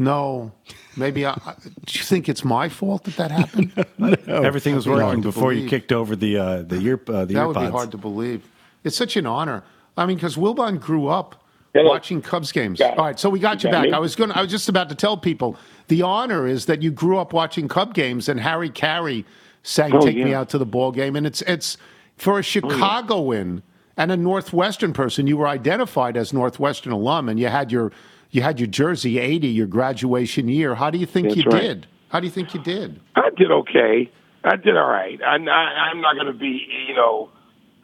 No, 0.00 0.52
maybe. 0.96 1.26
I, 1.26 1.32
I, 1.32 1.54
do 1.86 1.98
you 1.98 2.04
think 2.04 2.28
it's 2.28 2.44
my 2.44 2.68
fault 2.68 3.02
that 3.04 3.16
that 3.16 3.30
happened? 3.32 3.72
Everything 4.28 4.76
was 4.76 4.84
That'd 4.84 4.98
be 4.98 5.02
hard 5.02 5.16
working 5.16 5.22
to 5.22 5.28
before 5.28 5.52
you 5.52 5.68
kicked 5.68 5.90
over 5.90 6.14
the 6.14 6.38
uh, 6.38 6.62
the 6.62 6.76
ear 6.76 7.00
uh, 7.08 7.24
the 7.24 7.34
that 7.34 7.40
earpods. 7.40 7.46
would 7.56 7.60
be 7.66 7.70
hard 7.72 7.90
to 7.90 7.98
believe. 7.98 8.48
It's 8.84 8.96
such 8.96 9.16
an 9.16 9.26
honor. 9.26 9.64
I 9.96 10.06
mean, 10.06 10.16
because 10.16 10.36
Wilbon 10.36 10.80
grew 10.80 11.08
up 11.08 11.42
Hello. 11.74 11.90
watching 11.90 12.22
Cubs 12.22 12.50
games. 12.52 12.80
All 12.80 12.96
right, 12.96 13.18
so 13.18 13.28
we 13.28 13.38
got 13.38 13.62
you 13.62 13.68
You 13.68 13.72
got 13.72 13.82
back. 13.82 13.90
me? 13.90 13.92
I 13.92 13.98
was 13.98 14.16
going. 14.16 14.32
I 14.32 14.42
was 14.42 14.50
just 14.50 14.68
about 14.68 14.88
to 14.88 14.94
tell 14.94 15.16
people 15.16 15.56
the 15.88 16.02
honor 16.02 16.46
is 16.46 16.66
that 16.66 16.82
you 16.82 16.90
grew 16.90 17.18
up 17.18 17.32
watching 17.32 17.68
Cub 17.68 17.94
games, 17.94 18.28
and 18.28 18.40
Harry 18.40 18.70
Caray 18.70 19.24
sang 19.62 19.94
Oh, 19.94 20.00
"Take 20.00 20.16
Me. 20.16 20.34
Out 20.34 20.48
to 20.50 20.58
the 20.58 20.66
Ball 20.66 20.92
Game," 20.92 21.14
and 21.16 21.26
it's 21.26 21.42
it's 21.42 21.76
for 22.16 22.34
a 22.34 22.38
oh, 22.38 22.42
Chicagoan 22.42 23.62
and 23.96 24.12
a 24.12 24.16
Northwestern 24.16 24.92
person. 24.92 25.26
You 25.26 25.36
were 25.36 25.48
identified 25.48 26.16
as 26.16 26.32
Northwestern 26.32 26.92
alum, 26.92 27.28
and 27.28 27.38
you 27.38 27.48
had 27.48 27.70
your 27.70 27.92
you 28.30 28.42
had 28.42 28.58
your 28.58 28.66
jersey 28.68 29.18
eighty, 29.18 29.48
your 29.48 29.66
graduation 29.66 30.48
year. 30.48 30.74
How 30.74 30.90
do 30.90 30.98
you 30.98 31.06
think 31.06 31.28
That's 31.28 31.36
you 31.38 31.50
right. 31.50 31.62
did? 31.62 31.86
How 32.08 32.20
do 32.20 32.26
you 32.26 32.32
think 32.32 32.54
you 32.54 32.62
did? 32.62 33.00
I 33.16 33.28
did 33.36 33.50
okay. 33.50 34.10
I 34.44 34.56
did 34.56 34.76
all 34.76 34.88
right. 34.88 35.20
I, 35.22 35.34
I, 35.36 35.90
I'm 35.90 36.00
not 36.00 36.14
going 36.14 36.26
to 36.28 36.32
be, 36.32 36.66
you 36.88 36.94
know, 36.94 37.28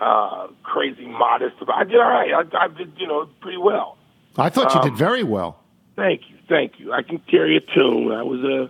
uh, 0.01 0.49
crazy 0.63 1.07
modest, 1.07 1.57
but 1.61 1.71
I 1.75 1.85
did 1.85 1.97
all 1.97 2.09
right. 2.11 2.33
I, 2.33 2.65
I 2.65 2.69
did, 2.69 2.93
you 2.99 3.07
know, 3.07 3.27
pretty 3.41 3.59
well. 3.59 3.97
I 4.37 4.49
thought 4.51 4.75
you 4.75 4.81
Um, 4.81 4.89
did 4.89 4.97
very 4.99 5.23
well. 5.23 5.61
Thank 5.97 6.23
you, 6.29 6.37
thank 6.49 6.81
you. 6.81 6.93
I 6.93 7.03
can 7.03 7.19
carry 7.31 7.57
a 7.57 7.61
tune. 7.61 8.11
I 8.13 8.23
was 8.23 8.41
a, 8.41 8.69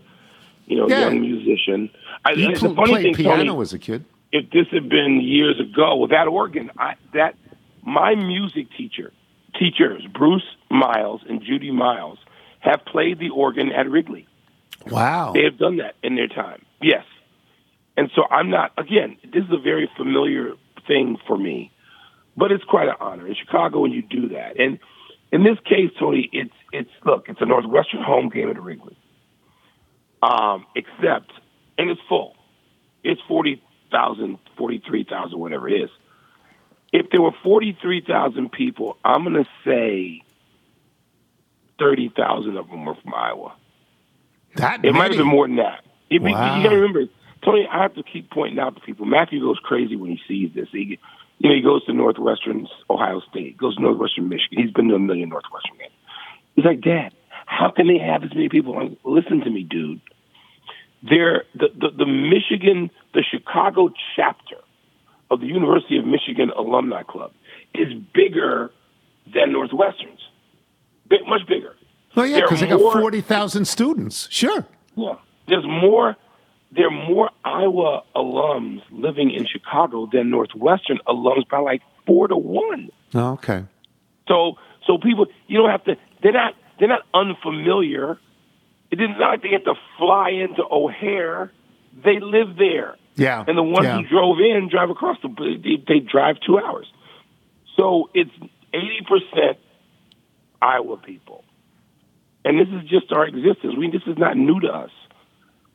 you 0.67 0.77
know, 0.77 0.89
Yeah. 0.89 1.01
young 1.09 1.21
musician. 1.21 1.91
I, 2.25 2.33
You 2.33 2.53
the 2.55 2.59
pl- 2.61 2.75
funny 2.77 2.93
played 2.93 3.03
thing, 3.05 3.15
piano 3.15 3.45
Tony, 3.45 3.61
as 3.63 3.73
a 3.73 3.79
kid. 3.79 4.05
if 4.33 4.51
this 4.51 4.67
had 4.71 4.89
been 4.89 5.21
years 5.23 5.59
ago 5.59 5.97
with 5.97 6.11
that 6.11 6.27
organ, 6.29 6.71
I, 6.79 6.95
that 7.15 7.35
my 7.83 8.15
music 8.15 8.67
teacher, 8.77 9.13
teachers 9.59 10.05
Bruce 10.13 10.45
Miles 10.71 11.23
and 11.29 11.43
Judy 11.43 11.71
Miles, 11.71 12.19
have 12.61 12.85
played 12.85 13.19
the 13.19 13.31
organ 13.31 13.73
at 13.73 13.89
Wrigley. 13.89 14.27
Wow. 14.91 15.33
They 15.33 15.45
have 15.45 15.57
done 15.59 15.79
that 15.79 15.95
in 16.03 16.17
their 16.17 16.29
time. 16.29 16.65
Yes. 16.83 17.05
And 17.97 18.11
so 18.15 18.25
I'm 18.31 18.51
not, 18.51 18.73
again, 18.77 19.17
this 19.23 19.45
is 19.45 19.51
a 19.53 19.59
very 19.59 19.89
familiar 19.97 20.53
thing 20.87 21.16
for 21.27 21.37
me, 21.37 21.73
but 22.37 22.53
it's 22.53 22.64
quite 22.64 22.88
an 22.88 22.94
honor 23.01 23.27
in 23.27 23.35
Chicago 23.35 23.81
when 23.81 23.92
you 23.92 24.03
do 24.03 24.29
that. 24.31 24.59
And 24.59 24.79
in 25.33 25.44
this 25.44 25.59
case, 25.64 25.90
Tony, 25.99 26.29
it's, 26.33 26.55
it's, 26.73 26.90
look, 27.05 27.27
it's 27.29 27.40
a 27.40 27.47
Northwestern 27.47 28.03
home 28.03 28.29
game 28.29 28.51
at 28.51 28.61
Wrigley. 28.62 28.97
Um, 30.23 30.66
except, 30.75 31.33
and 31.77 31.90
it's 31.90 32.01
full. 32.09 32.35
It's 33.03 33.20
40,000, 33.29 34.38
43,000, 34.57 35.38
whatever 35.38 35.68
it 35.68 35.83
is. 35.83 35.90
If 36.92 37.11
there 37.11 37.20
were 37.20 37.33
43,000 37.42 38.51
people, 38.53 38.97
I'm 39.05 39.25
going 39.25 39.35
to 39.35 39.51
say 39.64 40.23
30,000 41.79 42.57
of 42.57 42.68
them 42.68 42.85
were 42.85 42.94
from 42.94 43.14
Iowa. 43.14 43.55
That 44.57 44.85
It 44.85 44.92
might 44.92 45.11
have 45.11 45.18
been 45.18 45.27
more 45.27 45.47
than 45.47 45.57
that. 45.57 45.85
It, 46.09 46.23
Wow. 46.23 46.57
You 46.57 46.62
got 46.62 46.70
to 46.70 46.77
remember, 46.77 47.07
Tony. 47.44 47.66
I 47.70 47.83
have 47.83 47.94
to 47.94 48.02
keep 48.02 48.30
pointing 48.30 48.59
out 48.59 48.74
to 48.74 48.80
people. 48.80 49.07
Matthew 49.07 49.40
goes 49.40 49.59
crazy 49.62 49.96
when 49.96 50.11
he 50.11 50.20
sees 50.26 50.54
this. 50.54 50.68
He, 50.72 50.98
you 51.38 51.48
know, 51.48 51.54
he 51.54 51.62
goes 51.62 51.85
to 51.87 51.92
Northwestern 51.92 52.66
Ohio 52.88 53.20
State, 53.30 53.57
goes 53.59 53.76
to 53.76 53.83
Northwestern 53.83 54.28
Michigan. 54.28 54.62
He's 54.62 54.70
been 54.70 54.88
to 54.88 54.94
a 54.94 54.98
million 54.98 55.28
Northwestern 55.28 55.76
games. 55.78 55.92
He's 56.54 56.64
like, 56.64 56.80
Dad, 56.80 57.12
how 57.46 57.70
can 57.70 57.88
they 57.88 57.98
have 57.98 58.22
as 58.22 58.35
many 58.35 58.48
people? 58.48 58.74
Like, 58.74 58.98
Listen 59.04 59.40
to 59.40 59.50
me, 59.50 59.62
dude. 59.62 60.00
They're 61.02 61.44
the, 61.54 61.68
the 61.78 61.90
the 61.98 62.07
Michigan, 62.07 62.90
the 63.12 63.22
Chicago 63.22 63.90
chapter 64.16 64.57
of 65.30 65.40
the 65.40 65.46
University 65.46 65.98
of 65.98 66.07
Michigan 66.07 66.50
Alumni 66.57 67.02
Club 67.02 67.33
is 67.74 67.92
bigger 68.14 68.70
than 69.35 69.52
Northwestern's. 69.52 70.20
Big, 71.09 71.20
much 71.26 71.46
bigger. 71.46 71.74
Oh 72.16 72.22
yeah, 72.22 72.40
because 72.40 72.61
they 72.61 72.68
got 72.68 72.80
forty 72.80 73.20
thousand 73.20 73.66
students. 73.66 74.28
Sure. 74.30 74.64
Yeah. 74.96 75.16
There's 75.46 75.66
more 75.66 76.16
there 76.75 76.87
are 76.89 77.09
more 77.09 77.31
Iowa 77.45 78.03
alums 78.17 78.83
living 78.91 79.31
in 79.31 79.47
Chicago 79.47 80.09
than 80.13 80.31
Northwestern 80.31 80.99
alums 81.07 81.49
by 81.49 81.59
like 81.59 81.83
four 82.07 82.29
to 82.29 82.37
one. 82.37 82.91
Oh, 83.15 83.33
okay. 83.33 83.65
So 84.29 84.55
so 84.87 84.99
people 84.99 85.27
you 85.47 85.59
don't 85.59 85.71
have 85.71 85.85
to 85.85 85.97
they're 86.23 86.33
not 86.33 86.55
they're 86.79 86.89
not 86.89 87.03
unfamiliar. 87.13 88.19
It 88.91 89.01
is 89.01 89.11
not 89.19 89.31
like 89.31 89.43
they 89.43 89.51
have 89.51 89.65
to 89.65 89.75
fly 89.99 90.31
into 90.31 90.63
O'Hare. 90.71 91.53
They 92.05 92.19
live 92.21 92.57
there. 92.57 92.97
Yeah. 93.17 93.45
And 93.47 93.57
the 93.57 93.63
ones 93.63 93.85
yeah. 93.85 93.97
who 93.99 94.09
drove 94.09 94.39
in 94.41 94.69
drive 94.69 94.91
across 94.91 95.19
the 95.23 95.29
they, 95.63 95.83
they 95.87 96.01
drive 96.01 96.37
two 96.47 96.59
hours. 96.59 96.87
So 97.77 98.11
it's 98.15 98.31
eighty 98.73 99.01
percent 99.07 99.59
Iowa 100.61 100.97
people. 100.97 101.45
And 102.45 102.59
this 102.59 102.69
is 102.69 102.89
just 102.89 103.13
our 103.13 103.27
existence. 103.27 103.75
We 103.79 103.91
this 103.91 104.03
is 104.07 104.19
not 104.19 104.37
new 104.37 104.61
to 104.61 104.69
us. 104.69 104.91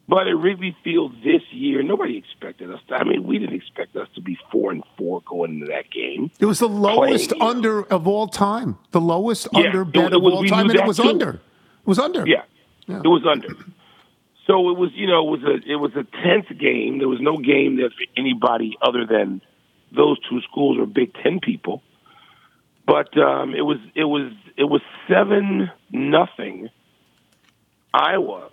But 0.10 0.28
at 0.28 0.36
Wrigley 0.36 0.76
Field 0.84 1.14
this 1.24 1.44
year, 1.52 1.84
nobody 1.84 2.18
expected 2.18 2.72
us. 2.72 2.80
To, 2.88 2.96
I 2.96 3.04
mean, 3.04 3.26
we 3.28 3.38
didn't 3.38 3.56
expect 3.56 3.96
us 3.96 4.08
to 4.16 4.22
be 4.22 4.40
four 4.52 4.72
and 4.72 4.84
four 4.98 5.22
going 5.22 5.54
into 5.62 5.68
that 5.68 5.92
game. 5.92 6.32
It 6.40 6.46
was 6.48 6.58
the 6.58 6.68
lowest 6.68 7.30
Playing. 7.30 7.44
under 7.58 7.84
of 7.84 8.08
all 8.08 8.28
time. 8.28 8.78
The 8.90 9.02
lowest 9.02 9.48
Yeah, 9.54 9.60
under 9.68 9.82
it- 9.84 9.92
bet 9.94 10.06
it 10.08 10.14
of 10.16 10.24
all 10.24 10.44
time, 10.46 10.70
and 10.72 10.80
it 10.80 10.86
was 10.88 10.98
too. 10.98 11.10
under. 11.10 11.30
It 11.36 11.86
was 11.86 12.00
under. 12.00 12.28
Yeah, 12.28 12.42
Yeah. 12.88 13.02
it 13.06 13.08
was 13.08 13.24
under. 13.30 13.50
So 14.48 14.72
it 14.72 14.78
was, 14.80 14.90
you 14.96 15.06
know, 15.06 15.28
it 15.28 15.40
was 15.42 15.44
a 15.44 15.72
it 15.72 15.76
was 15.76 15.92
a 15.96 16.04
tense 16.24 16.48
game. 16.60 16.98
There 16.98 17.08
was 17.08 17.20
no 17.22 17.38
game 17.38 17.76
that 17.76 17.92
for 17.94 18.06
anybody 18.18 18.78
other 18.82 19.06
than 19.06 19.42
those 19.92 20.18
two 20.28 20.42
schools 20.42 20.80
or 20.80 20.88
Big 20.88 21.14
Ten 21.22 21.40
people. 21.40 21.84
But 22.88 23.16
um, 23.16 23.54
it 23.54 23.62
was 23.62 23.78
it 23.94 24.06
was 24.06 24.32
it 24.58 24.64
was 24.64 24.82
seven 25.08 25.70
nothing 25.92 26.70
Iowa, 27.94 28.50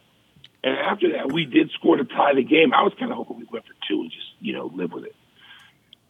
and 0.67 0.77
after 0.79 1.13
that 1.13 1.31
we 1.31 1.45
did 1.45 1.71
score 1.71 1.97
to 1.97 2.05
tie 2.05 2.35
the 2.35 2.43
game. 2.43 2.75
I 2.75 2.83
was 2.83 2.93
kind 2.99 3.13
of 3.13 3.17
hoping 3.17 3.39
we 3.39 3.47
went 3.51 3.65
for 3.65 3.75
two 3.89 4.01
and 4.03 4.11
just 4.11 4.27
you 4.41 4.53
know 4.53 4.67
live 4.75 4.93
with 4.93 5.05
it. 5.05 5.15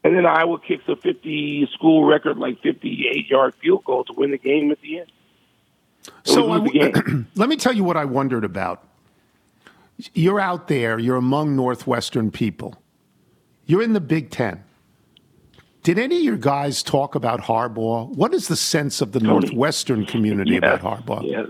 And 0.03 0.17
then 0.17 0.25
Iowa 0.25 0.59
kicks 0.59 0.85
a 0.89 0.97
fifty 0.97 1.69
school 1.75 2.05
record 2.05 2.39
like 2.39 2.63
fifty 2.63 3.07
eight 3.09 3.29
yard 3.29 3.55
field 3.57 3.85
goal 3.85 4.05
to 4.05 4.15
win 4.15 4.31
the 4.31 4.39
game 4.39 4.71
at 4.71 4.81
the 4.81 5.01
end. 5.01 5.13
And 6.07 6.15
So 6.25 6.59
we 6.61 6.81
I 6.81 6.89
the 6.91 7.27
let 7.35 7.49
me 7.51 7.57
tell 7.57 7.75
you 7.75 7.85
what 7.85 7.99
I 7.99 8.07
wondered 8.07 8.45
about. 8.45 8.83
You're 10.15 10.41
out 10.41 10.69
there. 10.69 10.99
You're 10.99 11.17
among 11.17 11.55
Northwestern 11.55 12.31
people. 12.31 12.75
You're 13.67 13.83
in 13.83 13.93
the 13.93 14.01
Big 14.01 14.31
Ten. 14.31 14.63
Did 15.83 15.99
any 15.99 16.17
of 16.17 16.23
your 16.23 16.37
guys 16.37 16.83
talk 16.83 17.15
about 17.15 17.43
Harbaugh? 17.43 18.09
What 18.09 18.35
is 18.35 18.49
the 18.49 18.57
sense 18.57 19.01
of 19.01 19.13
the 19.13 19.21
Northwestern 19.21 20.05
community 20.05 20.57
about 20.63 20.81
Harbaugh? 20.81 21.23
Yes. 21.25 21.49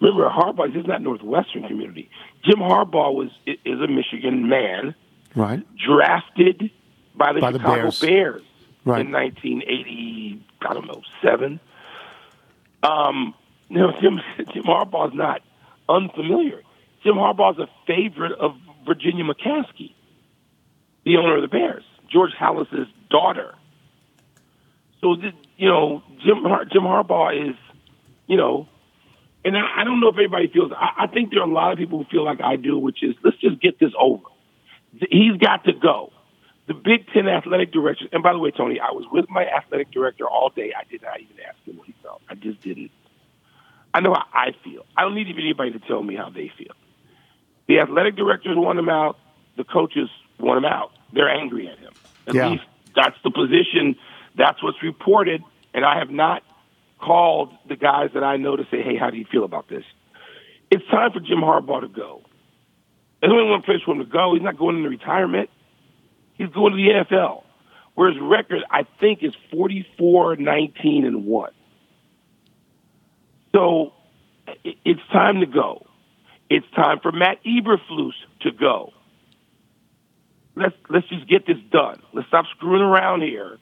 Remember, 0.00 0.28
Harbaugh 0.28 0.72
this 0.72 0.82
is 0.82 0.86
not 0.86 1.02
Northwestern 1.02 1.66
community. 1.66 2.10
Jim 2.44 2.58
Harbaugh 2.58 3.14
was 3.14 3.30
is 3.46 3.80
a 3.80 3.86
Michigan 3.86 4.48
man 4.48 4.94
Right. 5.34 5.62
drafted 5.76 6.70
by 7.14 7.32
the 7.32 7.40
By 7.40 7.50
the 7.52 7.58
Chicago 7.58 7.82
Bears. 7.82 8.00
Bears, 8.00 8.42
Right. 8.84 9.00
in 9.06 9.10
1980. 9.12 10.42
I 10.68 10.74
don't 10.74 10.86
know 10.86 11.02
seven. 11.22 11.60
Um, 12.82 13.34
you 13.68 13.78
know, 13.78 13.92
Jim 14.00 14.20
Jim 14.52 14.64
is 14.64 15.14
not 15.14 15.42
unfamiliar. 15.88 16.62
Jim 17.02 17.14
Harbaugh 17.14 17.52
is 17.54 17.58
a 17.58 17.68
favorite 17.86 18.32
of 18.32 18.56
Virginia 18.86 19.24
McCaskey, 19.24 19.92
the 21.04 21.16
owner 21.16 21.36
of 21.36 21.42
the 21.42 21.48
Bears, 21.48 21.84
George 22.10 22.32
Halas's 22.38 22.88
daughter. 23.10 23.54
So, 25.00 25.16
you 25.56 25.68
know, 25.68 26.02
Jim 26.24 26.44
Jim 26.72 26.82
Harbaugh 26.82 27.50
is, 27.50 27.56
you 28.26 28.36
know, 28.36 28.68
and 29.44 29.56
I, 29.56 29.80
I 29.80 29.84
don't 29.84 30.00
know 30.00 30.08
if 30.08 30.14
everybody 30.14 30.48
feels. 30.48 30.72
I, 30.72 31.04
I 31.04 31.06
think 31.06 31.30
there 31.30 31.40
are 31.40 31.48
a 31.48 31.52
lot 31.52 31.72
of 31.72 31.78
people 31.78 31.98
who 31.98 32.04
feel 32.10 32.24
like 32.24 32.40
I 32.40 32.56
do, 32.56 32.78
which 32.78 33.02
is 33.02 33.14
let's 33.22 33.36
just 33.38 33.60
get 33.60 33.78
this 33.78 33.92
over. 33.98 34.22
He's 35.10 35.36
got 35.38 35.64
to 35.64 35.72
go. 35.72 36.12
The 36.66 36.74
Big 36.74 37.06
Ten 37.12 37.28
athletic 37.28 37.72
director, 37.72 38.06
and 38.12 38.22
by 38.22 38.32
the 38.32 38.38
way, 38.38 38.50
Tony, 38.50 38.80
I 38.80 38.92
was 38.92 39.04
with 39.12 39.28
my 39.28 39.44
athletic 39.46 39.90
director 39.90 40.26
all 40.28 40.50
day. 40.54 40.72
I 40.74 40.84
did 40.90 41.02
not 41.02 41.20
even 41.20 41.36
ask 41.46 41.58
him 41.66 41.76
what 41.76 41.86
he 41.86 41.94
felt. 42.02 42.22
I 42.28 42.34
just 42.34 42.62
didn't. 42.62 42.90
I 43.92 44.00
know 44.00 44.14
how 44.14 44.24
I 44.32 44.52
feel. 44.64 44.86
I 44.96 45.02
don't 45.02 45.14
need 45.14 45.28
anybody 45.28 45.72
to 45.72 45.78
tell 45.80 46.02
me 46.02 46.16
how 46.16 46.30
they 46.30 46.50
feel. 46.56 46.72
The 47.68 47.80
athletic 47.80 48.16
directors 48.16 48.56
want 48.56 48.78
him 48.78 48.88
out. 48.88 49.18
The 49.56 49.64
coaches 49.64 50.08
want 50.40 50.58
him 50.58 50.64
out. 50.64 50.90
They're 51.12 51.28
angry 51.28 51.68
at 51.68 51.78
him. 51.78 51.92
At 52.26 52.34
Yeah. 52.34 52.48
least 52.48 52.64
that's 52.96 53.16
the 53.22 53.30
position. 53.30 53.96
That's 54.36 54.62
what's 54.62 54.82
reported. 54.82 55.42
And 55.74 55.84
I 55.84 55.98
have 55.98 56.10
not 56.10 56.42
called 57.04 57.52
the 57.68 57.76
guys 57.76 58.10
that 58.14 58.24
I 58.24 58.36
know 58.36 58.56
to 58.56 58.64
say, 58.70 58.82
hey, 58.82 58.96
how 58.98 59.10
do 59.10 59.16
you 59.16 59.26
feel 59.30 59.44
about 59.44 59.68
this? 59.68 59.84
It's 60.70 60.84
time 60.90 61.12
for 61.12 61.20
Jim 61.20 61.38
Harbaugh 61.38 61.82
to 61.82 61.88
go. 61.88 62.22
There's 63.20 63.32
only 63.32 63.50
one 63.50 63.62
place 63.62 63.80
for 63.84 63.92
him 63.92 63.98
to 63.98 64.04
go. 64.04 64.34
He's 64.34 64.42
not 64.42 64.58
going 64.58 64.76
into 64.76 64.88
retirement. 64.88 65.50
He's 66.34 66.48
going 66.48 66.72
to 66.72 66.76
the 66.76 67.04
NFL, 67.04 67.42
where 67.94 68.10
his 68.10 68.20
record, 68.20 68.62
I 68.70 68.86
think, 69.00 69.22
is 69.22 69.32
44, 69.52 70.36
19, 70.36 71.06
and 71.06 71.24
1. 71.24 71.50
So 73.54 73.92
it's 74.64 75.00
time 75.12 75.40
to 75.40 75.46
go. 75.46 75.86
It's 76.50 76.66
time 76.74 76.98
for 77.00 77.12
Matt 77.12 77.38
Eberflus 77.44 78.12
to 78.40 78.50
go. 78.50 78.92
Let's 80.56 80.74
let's 80.88 81.08
just 81.08 81.28
get 81.28 81.46
this 81.46 81.56
done. 81.70 82.00
Let's 82.12 82.28
stop 82.28 82.44
screwing 82.56 82.82
around 82.82 83.22
here, 83.22 83.58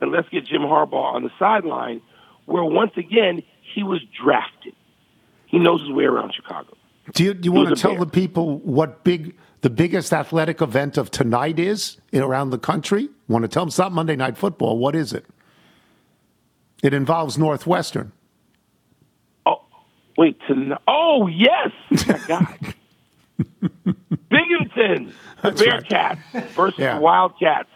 and 0.00 0.12
let's 0.12 0.28
get 0.28 0.44
Jim 0.44 0.62
Harbaugh 0.62 1.14
on 1.14 1.22
the 1.24 1.30
sideline, 1.38 2.02
where 2.46 2.64
once 2.64 2.92
again 2.96 3.42
he 3.74 3.82
was 3.82 4.00
drafted. 4.22 4.74
He 5.46 5.58
knows 5.58 5.80
his 5.80 5.90
way 5.90 6.04
around 6.04 6.32
Chicago. 6.34 6.76
Do 7.14 7.24
you, 7.24 7.34
do 7.34 7.46
you 7.46 7.52
want 7.52 7.68
to 7.68 7.74
tell 7.76 7.92
bear. 7.92 8.00
the 8.00 8.10
people 8.10 8.58
what 8.58 9.02
big 9.04 9.36
the 9.60 9.70
biggest 9.70 10.12
athletic 10.12 10.60
event 10.62 10.96
of 10.96 11.10
tonight 11.10 11.58
is 11.58 11.98
around 12.14 12.50
the 12.50 12.58
country? 12.58 13.08
Want 13.28 13.42
to 13.42 13.48
tell 13.48 13.62
them 13.62 13.68
it's 13.68 13.78
not 13.78 13.92
Monday 13.92 14.16
Night 14.16 14.36
Football? 14.38 14.78
What 14.78 14.94
is 14.94 15.12
it? 15.12 15.26
It 16.82 16.94
involves 16.94 17.36
Northwestern. 17.38 18.12
Oh, 19.46 19.62
wait 20.16 20.38
to 20.48 20.78
oh 20.88 21.26
yes, 21.28 21.70
Binghamton, 24.30 25.12
the 25.42 25.50
That's 25.50 25.66
right. 25.66 25.84
Bearcats 25.84 26.44
versus 26.50 26.78
Yeah. 26.78 26.96
the 26.96 27.00
Wildcats. 27.00 27.68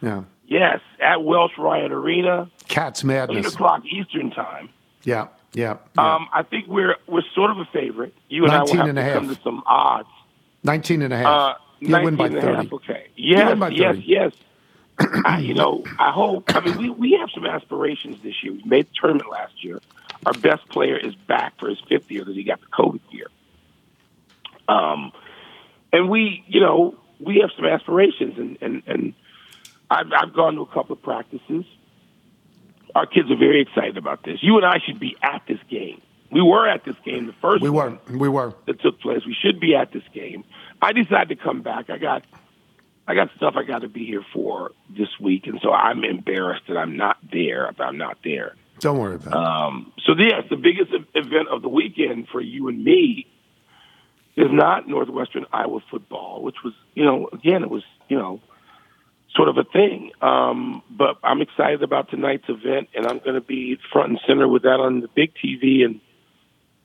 Yeah, 0.00 0.24
Yes, 0.46 0.80
at 1.00 1.24
Welsh 1.24 1.52
Ryan 1.58 1.90
Arena, 1.92 2.50
Cats 2.68 3.04
eight 3.04 3.46
o'clock 3.46 3.82
Eastern 3.84 4.30
time. 4.30 4.70
Yeah, 5.02 5.28
yeah. 5.52 5.76
yeah. 5.96 6.14
Um, 6.14 6.28
I 6.32 6.42
think 6.42 6.66
we're 6.66 6.96
we're 7.06 7.22
sort 7.34 7.50
of 7.50 7.58
a 7.58 7.66
favorite. 7.66 8.14
You 8.28 8.44
and 8.44 8.52
I 8.52 8.62
will 8.62 8.74
have 8.74 8.86
and 8.88 8.96
to 8.96 9.10
a 9.10 9.12
come 9.12 9.28
to 9.34 9.40
some 9.42 9.62
odds. 9.66 10.08
19 10.64 11.02
and 11.02 11.12
a 11.12 11.16
half. 11.16 11.26
Uh, 11.26 11.54
You'll 11.80 12.02
win 12.02 12.16
by 12.16 12.28
19 12.28 12.38
and 12.38 12.38
a 12.38 12.40
30. 12.40 12.56
half, 12.56 12.72
Okay. 12.72 13.06
Yes, 13.16 13.48
win 13.50 13.58
by 13.58 13.68
yes, 13.68 13.96
yes. 14.04 14.32
I, 15.26 15.40
you 15.40 15.54
know, 15.54 15.84
I 15.98 16.12
hope. 16.12 16.54
I 16.54 16.60
mean, 16.60 16.78
we, 16.78 16.90
we 16.90 17.18
have 17.20 17.28
some 17.34 17.44
aspirations 17.44 18.22
this 18.22 18.42
year. 18.42 18.52
We 18.52 18.62
made 18.64 18.86
the 18.86 18.94
tournament 18.98 19.28
last 19.30 19.62
year. 19.62 19.80
Our 20.24 20.32
best 20.32 20.66
player 20.68 20.96
is 20.96 21.14
back 21.14 21.58
for 21.58 21.68
his 21.68 21.78
fifth 21.88 22.10
year 22.10 22.22
because 22.22 22.36
he 22.36 22.44
got 22.44 22.60
the 22.60 22.66
COVID 22.68 23.00
year. 23.10 23.26
Um, 24.68 25.12
and 25.92 26.08
we, 26.08 26.44
you 26.46 26.60
know, 26.60 26.96
we 27.20 27.40
have 27.40 27.50
some 27.56 27.66
aspirations, 27.66 28.38
and 28.38 28.56
and 28.60 28.82
and 28.86 29.14
I've 29.90 30.06
I've 30.16 30.32
gone 30.32 30.54
to 30.54 30.62
a 30.62 30.66
couple 30.66 30.94
of 30.94 31.02
practices. 31.02 31.64
Our 32.94 33.06
kids 33.06 33.30
are 33.30 33.36
very 33.36 33.60
excited 33.60 33.96
about 33.96 34.22
this. 34.24 34.38
You 34.42 34.56
and 34.56 34.64
I 34.66 34.78
should 34.84 35.00
be 35.00 35.16
at 35.22 35.42
this 35.48 35.58
game. 35.68 36.00
We 36.30 36.42
were 36.42 36.68
at 36.68 36.84
this 36.84 36.96
game 37.04 37.26
the 37.26 37.32
first 37.34 37.62
We 37.62 37.70
were. 37.70 37.98
We 38.10 38.28
were. 38.28 38.54
that 38.66 38.80
took 38.80 39.00
place. 39.00 39.24
We 39.26 39.34
should 39.40 39.60
be 39.60 39.74
at 39.74 39.92
this 39.92 40.02
game. 40.12 40.44
I 40.82 40.92
decided 40.92 41.36
to 41.36 41.36
come 41.42 41.62
back. 41.62 41.90
I 41.90 41.98
got 41.98 42.24
I 43.06 43.14
got 43.14 43.30
stuff 43.36 43.54
I 43.56 43.64
got 43.64 43.80
to 43.82 43.88
be 43.88 44.04
here 44.06 44.24
for 44.32 44.70
this 44.96 45.08
week, 45.20 45.46
and 45.46 45.60
so 45.62 45.72
I'm 45.72 46.04
embarrassed 46.04 46.62
that 46.68 46.76
I'm 46.76 46.96
not 46.96 47.18
there. 47.32 47.66
If 47.68 47.80
I'm 47.80 47.98
not 47.98 48.18
there, 48.24 48.54
Don't 48.80 48.98
worry 48.98 49.16
about 49.16 49.26
it. 49.28 49.34
um, 49.34 49.92
so 50.06 50.14
yes, 50.18 50.44
the 50.50 50.56
biggest 50.56 50.90
event 51.14 51.48
of 51.48 51.62
the 51.62 51.68
weekend 51.68 52.28
for 52.28 52.40
you 52.40 52.68
and 52.68 52.82
me 52.82 53.26
is 54.36 54.48
not 54.50 54.88
Northwestern 54.88 55.46
Iowa 55.52 55.80
football, 55.90 56.42
which 56.42 56.56
was 56.64 56.72
you 56.94 57.04
know 57.04 57.28
again 57.32 57.62
it 57.62 57.70
was 57.70 57.82
you 58.08 58.16
know 58.18 58.40
sort 59.36 59.48
of 59.48 59.58
a 59.58 59.64
thing. 59.64 60.10
Um, 60.20 60.82
but 60.90 61.16
I'm 61.24 61.40
excited 61.42 61.82
about 61.82 62.10
tonight's 62.10 62.44
event, 62.48 62.88
and 62.94 63.06
I'm 63.06 63.18
going 63.18 63.34
to 63.34 63.40
be 63.40 63.78
front 63.92 64.10
and 64.10 64.20
center 64.26 64.46
with 64.48 64.62
that 64.62 64.80
on 64.80 65.00
the 65.00 65.08
big 65.08 65.32
TV 65.34 65.84
and 65.84 66.00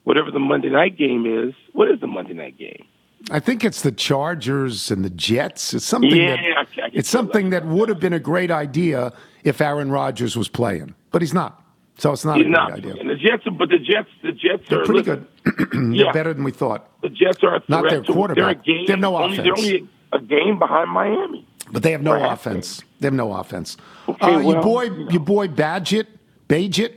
whatever 0.03 0.31
the 0.31 0.39
Monday 0.39 0.69
night 0.69 0.97
game 0.97 1.25
is. 1.25 1.53
What 1.73 1.89
is 1.91 1.99
the 1.99 2.07
Monday 2.07 2.33
night 2.33 2.57
game? 2.57 2.85
I 3.31 3.39
think 3.39 3.65
it's 3.65 3.81
the 3.81 3.91
Chargers 3.91 4.89
and 4.91 5.03
the 5.03 5.09
Jets. 5.09 5.73
It's 5.73 5.85
something 5.85 6.09
Yeah, 6.15 6.37
that 6.37 6.57
I- 6.79 6.81
I 6.85 6.89
it's 6.93 7.09
something 7.09 7.49
that. 7.49 7.63
that 7.63 7.69
would 7.69 7.89
have 7.89 7.99
been 7.99 8.13
a 8.13 8.19
great 8.19 8.49
idea 8.49 9.11
if 9.43 9.59
Aaron 9.61 9.91
Rodgers 9.91 10.37
was 10.37 10.47
playing, 10.47 10.95
but 11.11 11.21
he's 11.21 11.33
not. 11.33 11.61
So 11.97 12.13
it's 12.13 12.23
not 12.23 12.37
He's 12.37 12.45
a 12.45 12.49
great 12.49 12.51
not. 12.57 12.71
idea. 12.71 12.95
And 12.97 13.09
the 13.09 13.15
Jets, 13.15 13.43
but 13.57 13.67
the 13.67 13.77
Jets, 13.77 14.07
the 14.23 14.31
Jets 14.31 14.63
They're 14.69 14.81
are 14.81 14.85
pretty 14.85 15.01
listen, 15.01 15.27
good. 15.43 15.69
They're 15.97 16.05
Yeah. 16.05 16.11
better 16.13 16.33
than 16.33 16.45
we 16.45 16.51
thought. 16.51 16.87
The 17.01 17.09
Jets 17.09 17.43
are 17.43 17.55
a 17.55 17.59
threat. 17.59 17.69
Not 17.69 17.89
their 17.89 18.01
to- 18.01 18.13
quarterback. 18.13 18.63
They're 18.63 18.73
a 18.73 18.77
game. 18.77 18.85
They 18.87 18.93
have 18.93 18.99
no 19.01 19.17
only, 19.17 19.35
They're 19.35 19.51
offense. 19.51 19.67
only 19.67 19.87
a 20.13 20.19
game 20.21 20.57
behind 20.57 20.89
Miami. 20.89 21.45
But 21.71 21.83
they 21.83 21.91
have 21.91 22.01
no 22.01 22.31
offense. 22.31 22.83
They 22.99 23.07
have 23.07 23.13
no 23.13 23.33
offense. 23.33 23.77
Okay, 24.07 24.35
uh, 24.35 24.39
your 24.39 24.61
boy, 24.61 24.89
know. 24.89 25.09
your 25.09 25.19
boy 25.21 25.47
Bagent, 25.47 26.07
Bagent 26.47 26.93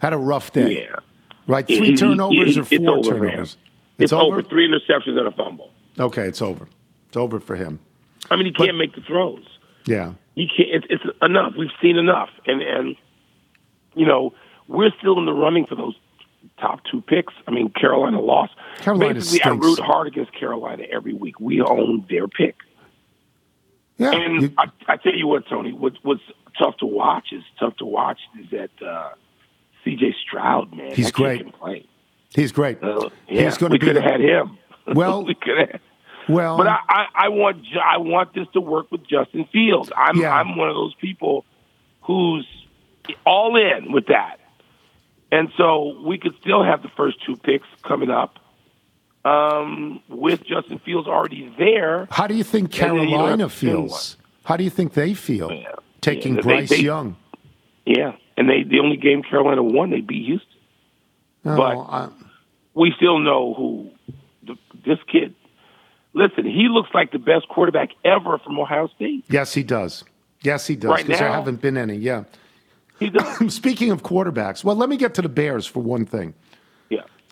had 0.00 0.12
a 0.12 0.18
rough 0.18 0.52
day. 0.52 0.84
Yeah. 0.84 0.96
Right, 1.46 1.66
three 1.66 1.90
he- 1.90 1.96
turnovers 1.96 2.54
he- 2.54 2.60
or 2.60 2.64
it's 2.64 2.84
four 2.84 2.90
over 2.90 3.14
him. 3.14 3.20
turnovers. 3.20 3.56
It's, 3.98 4.12
over. 4.12 4.42
Three 4.42 4.68
interceptions 4.68 5.18
and 5.18 5.26
a 5.26 5.30
fumble. 5.32 5.70
Okay, 5.98 6.26
it's 6.26 6.42
over. 6.42 6.68
It's 7.08 7.16
over 7.16 7.40
for 7.40 7.56
him. 7.56 7.78
I 8.30 8.36
mean, 8.36 8.46
he 8.46 8.52
can't 8.52 8.76
make 8.76 8.94
the 8.94 9.00
throws. 9.02 9.44
Yeah. 9.86 10.12
You 10.34 10.46
can't. 10.54 10.68
It's, 10.70 10.86
it's 10.90 11.16
enough. 11.22 11.54
We've 11.56 11.70
seen 11.80 11.96
enough, 11.96 12.28
and 12.46 12.60
and 12.60 12.96
you 13.94 14.04
know 14.06 14.34
we're 14.68 14.90
still 14.98 15.18
in 15.18 15.24
the 15.24 15.32
running 15.32 15.64
for 15.66 15.76
those 15.76 15.94
top 16.60 16.80
two 16.90 17.00
picks. 17.00 17.32
I 17.46 17.52
mean, 17.52 17.70
Carolina 17.70 18.20
lost. 18.20 18.52
Carolina 18.78 19.14
Basically, 19.14 19.38
stinks. 19.38 19.64
I 19.64 19.68
root 19.68 19.78
hard 19.78 20.08
against 20.08 20.32
Carolina 20.34 20.84
every 20.92 21.14
week. 21.14 21.40
We 21.40 21.62
own 21.62 22.04
their 22.10 22.28
pick. 22.28 22.56
Yeah. 23.98 24.12
And 24.12 24.42
you- 24.42 24.52
I, 24.58 24.66
I 24.88 24.96
tell 24.96 25.14
you 25.14 25.26
what, 25.26 25.46
Tony, 25.48 25.72
what, 25.72 25.94
what's 26.02 26.22
tough 26.58 26.76
to 26.78 26.86
watch 26.86 27.28
is 27.32 27.42
tough 27.58 27.76
to 27.78 27.84
watch 27.86 28.18
is 28.40 28.50
that 28.50 28.70
uh, 28.86 29.10
C.J. 29.84 30.14
Stroud, 30.26 30.74
man, 30.76 30.92
He's 30.94 31.10
great. 31.10 31.46
He's 32.34 32.52
great. 32.52 32.82
Uh, 32.82 33.08
yeah, 33.28 33.44
he's 33.44 33.56
going 33.56 33.72
to 33.72 33.78
be. 33.78 33.86
we 33.86 33.92
could 33.94 34.02
have 34.02 34.10
had 34.12 34.20
him. 34.20 34.58
Well- 34.94 35.24
we 35.24 35.34
could 35.34 35.58
have. 35.58 35.80
Well, 36.28 36.56
but 36.56 36.66
I, 36.66 36.78
I, 36.88 37.06
I 37.14 37.28
want 37.28 37.64
I 37.80 37.98
want 37.98 38.34
this 38.34 38.48
to 38.54 38.60
work 38.60 38.90
with 38.90 39.06
Justin 39.06 39.44
Fields. 39.52 39.92
I'm 39.96 40.16
Yeah. 40.20 40.34
I'm 40.34 40.56
one 40.56 40.68
of 40.68 40.74
those 40.74 40.92
people 40.96 41.44
who's 42.02 42.44
all 43.24 43.54
in 43.56 43.92
with 43.92 44.06
that, 44.06 44.40
and 45.30 45.50
so 45.56 46.00
we 46.04 46.18
could 46.18 46.34
still 46.40 46.64
have 46.64 46.82
the 46.82 46.88
first 46.96 47.24
two 47.24 47.36
picks 47.36 47.68
coming 47.84 48.10
up 48.10 48.40
um, 49.26 50.00
with 50.08 50.44
Justin 50.44 50.78
Fields 50.84 51.08
already 51.08 51.52
there. 51.58 52.06
how 52.10 52.26
do 52.26 52.34
you 52.34 52.44
think 52.44 52.72
you 52.74 52.80
Carolina 52.80 53.44
have 53.44 53.50
to 53.52 53.56
spend 53.56 53.72
feels? 53.72 54.16
How 54.44 54.56
do 54.56 54.64
you 54.64 54.70
think 54.70 54.94
they 54.94 55.14
feel 55.14 55.50
Yeah. 55.52 55.72
taking 56.00 56.36
Yeah, 56.36 56.42
Bryce 56.42 56.68
they- 56.70 56.76
Young? 56.80 57.16
Yeah, 57.84 58.12
and 58.36 58.48
they 58.48 58.62
the 58.62 58.80
only 58.80 58.96
game 58.96 59.22
Carolina 59.22 59.62
won, 59.62 59.90
they 59.90 60.00
beat 60.00 60.26
Houston. 60.26 60.50
No, 61.44 61.56
but- 61.56 61.78
I- 61.78 62.08
we 62.74 62.92
still 62.96 63.18
know 63.18 63.54
who 63.54 63.90
the, 64.42 64.56
this 64.84 64.98
kid. 65.10 65.34
Listen, 66.12 66.44
he 66.44 66.68
looks 66.70 66.90
like 66.94 67.10
the 67.12 67.18
best 67.18 67.48
quarterback 67.48 67.90
ever 68.04 68.38
from 68.38 68.58
Ohio 68.58 68.88
State. 68.88 69.24
yes, 69.30 69.54
he 69.54 69.62
does. 69.62 70.04
Yes, 70.42 70.66
he 70.66 70.76
does. 70.76 70.90
Right 70.90 71.04
Because 71.06 71.18
there 71.20 71.30
haven't 71.32 71.60
been 71.60 71.76
any. 71.76 71.96
Yeah. 71.96 72.24
Speaking 73.48 73.90
of 73.90 74.02
quarterbacks, 74.02 74.62
well, 74.64 74.76
let 74.76 74.88
me 74.88 74.96
get 74.96 75.14
to 75.14 75.22
the 75.22 75.28
Bears 75.28 75.66
for 75.66 75.80
one 75.80 76.04
thing. 76.06 76.34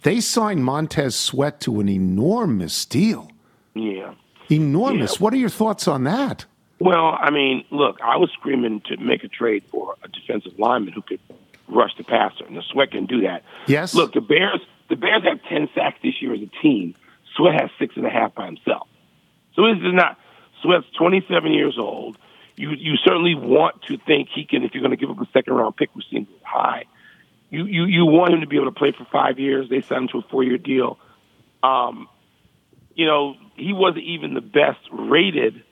They 0.05 0.21
signed 0.21 0.64
Montez 0.64 1.17
Sweat 1.17 1.61
to 1.62 1.81
an 1.81 1.88
enormous 1.88 2.85
deal. 2.85 3.31
yeah. 3.75 4.14
Enormous. 4.51 5.12
Yeah. 5.14 5.19
What 5.25 5.33
are 5.33 5.38
your 5.38 5.49
thoughts 5.49 5.88
on 5.88 6.05
that? 6.05 6.45
Well, 6.79 7.17
I 7.19 7.31
mean, 7.31 7.64
look, 7.71 7.97
I 8.05 8.19
was 8.19 8.31
screaming 8.35 8.83
to 8.88 8.99
make 8.99 9.25
a 9.25 9.29
trade 9.29 9.64
for 9.71 9.97
a 10.05 10.09
defensive 10.09 10.59
lineman 10.59 10.93
who 10.93 11.01
could 11.01 11.21
rush 11.67 11.93
the 11.97 12.05
passer, 12.05 12.45
and 12.45 12.55
the 12.55 12.62
Sweat 12.71 12.90
can 12.90 13.07
do 13.07 13.23
that. 13.23 13.43
Yes. 13.67 13.95
Look, 13.95 14.12
the 14.12 14.21
Bears, 14.21 14.61
the 14.90 14.97
Bears 14.97 15.23
have 15.25 15.43
ten 15.49 15.71
sacks 15.75 15.97
this 16.03 16.21
year 16.21 16.35
as 16.35 16.43
a 16.43 16.51
team. 16.62 16.95
Sweat 17.37 17.59
has 17.59 17.71
six 17.79 17.97
and 17.97 18.05
a 18.05 18.11
half 18.11 18.35
by 18.35 18.45
himself. 18.45 18.87
So 19.57 19.62
this 19.67 19.79
is 19.79 19.95
not. 19.95 20.19
Sweat's 20.62 20.87
twenty 20.99 21.25
seven 21.27 21.53
years 21.53 21.77
old. 21.79 22.19
You 22.57 22.71
you 22.73 22.97
certainly 23.03 23.35
want 23.35 23.81
to 23.88 23.97
think 23.97 24.29
he 24.35 24.45
can. 24.45 24.62
If 24.62 24.75
you're 24.75 24.83
going 24.83 24.97
to 24.97 24.99
give 24.99 25.09
up 25.09 25.21
a 25.27 25.31
second 25.33 25.55
round 25.55 25.75
pick, 25.77 25.88
which 25.97 26.05
seems 26.11 26.29
high, 26.43 26.85
you 27.55 27.64
you 27.67 27.85
you 27.87 28.05
want 28.07 28.35
him 28.35 28.40
to 28.40 28.47
be 28.47 28.57
able 28.57 28.67
to 28.67 28.79
play 28.79 28.93
for 28.97 29.07
five 29.12 29.38
years. 29.38 29.69
They 29.71 29.81
signed 29.81 30.03
him 30.05 30.09
to 30.12 30.19
a 30.19 30.23
four 30.31 30.43
year 30.45 30.59
deal. 30.59 30.99
Um, 31.62 32.09
you 32.95 33.07
know, 33.07 33.35
he 33.57 33.73
wasn't 33.73 34.05
even 34.05 34.35
the 34.35 34.40
best 34.40 34.81
rated 34.93 35.62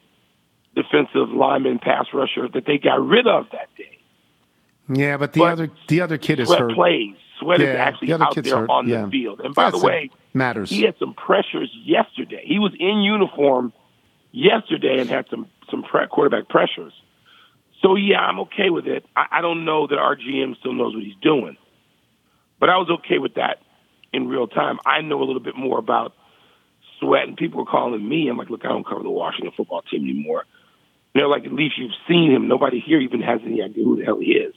defensive 0.75 1.29
lineman 1.31 1.79
pass 1.79 2.07
rusher 2.15 2.49
that 2.55 2.65
they 2.67 2.79
got 2.79 3.01
rid 3.07 3.27
of 3.27 3.47
that 3.53 3.69
day. 3.77 3.99
Yeah, 4.89 5.17
but 5.17 5.33
the 5.33 5.41
But 5.41 5.53
other 5.53 5.71
the 5.89 6.01
other 6.01 6.19
kid 6.19 6.41
is 6.41 6.53
hurt. 6.53 6.73
plays. 6.73 7.15
Sweat 7.41 7.61
is 7.61 7.75
actually 7.77 8.09
the 8.09 8.15
other 8.15 8.25
out 8.25 8.35
kid's 8.35 8.49
there 8.49 8.59
hurt, 8.61 8.71
on 8.71 8.89
yeah. 8.89 9.05
the 9.05 9.11
field. 9.11 9.41
And 9.41 9.55
by 9.55 9.65
That's 9.71 9.81
the 9.81 9.87
way, 9.87 10.11
Matters. 10.33 10.71
he 10.71 10.83
had 10.83 10.95
some 10.99 11.15
pressures 11.15 11.71
yesterday. 11.85 12.43
He 12.47 12.59
was 12.61 12.73
in 12.79 13.01
uniform 13.01 13.73
yesterday 14.31 14.99
and 15.01 15.11
had 15.11 15.27
some 15.29 15.49
some 15.71 15.83
pre- 15.83 16.07
quarterback 16.09 16.49
pressures. 16.49 16.93
So 17.81 17.97
yeah, 17.97 18.21
I'm 18.21 18.39
okay 18.41 18.71
with 18.71 18.87
it. 18.87 19.05
I, 19.17 19.27
I 19.39 19.41
don't 19.41 19.65
know 19.65 19.87
that 19.89 19.99
our 19.99 20.15
GM 20.17 20.57
still 20.59 20.73
knows 20.73 20.95
what 20.95 21.03
he's 21.03 21.17
doing, 21.21 21.57
but 22.63 22.71
I 22.71 22.77
was 22.77 22.89
okay 23.01 23.19
with 23.19 23.35
that 23.35 23.59
in 24.13 24.29
real 24.29 24.47
time. 24.47 24.79
I 24.87 25.01
know 25.01 25.21
a 25.21 25.25
little 25.25 25.43
bit 25.43 25.57
more 25.57 25.81
about 25.81 26.15
Sweat, 27.01 27.27
and 27.27 27.37
people 27.37 27.59
were 27.59 27.69
calling 27.69 28.09
me. 28.09 28.29
I'm 28.29 28.37
like, 28.37 28.51
look, 28.51 28.65
I 28.65 28.69
don't 28.69 28.87
cover 28.87 29.03
the 29.03 29.11
Washington 29.11 29.51
football 29.57 29.83
team 29.83 30.05
anymore. 30.05 30.45
They're 31.13 31.27
like, 31.27 31.45
at 31.45 31.53
least 31.53 31.77
you've 31.77 31.91
seen 32.07 32.31
him. 32.31 32.47
Nobody 32.47 32.79
here 32.79 33.01
even 33.01 33.21
has 33.21 33.41
any 33.45 33.61
idea 33.63 33.83
who 33.83 33.97
the 33.97 34.05
hell 34.05 34.21
he 34.21 34.31
is. 34.31 34.55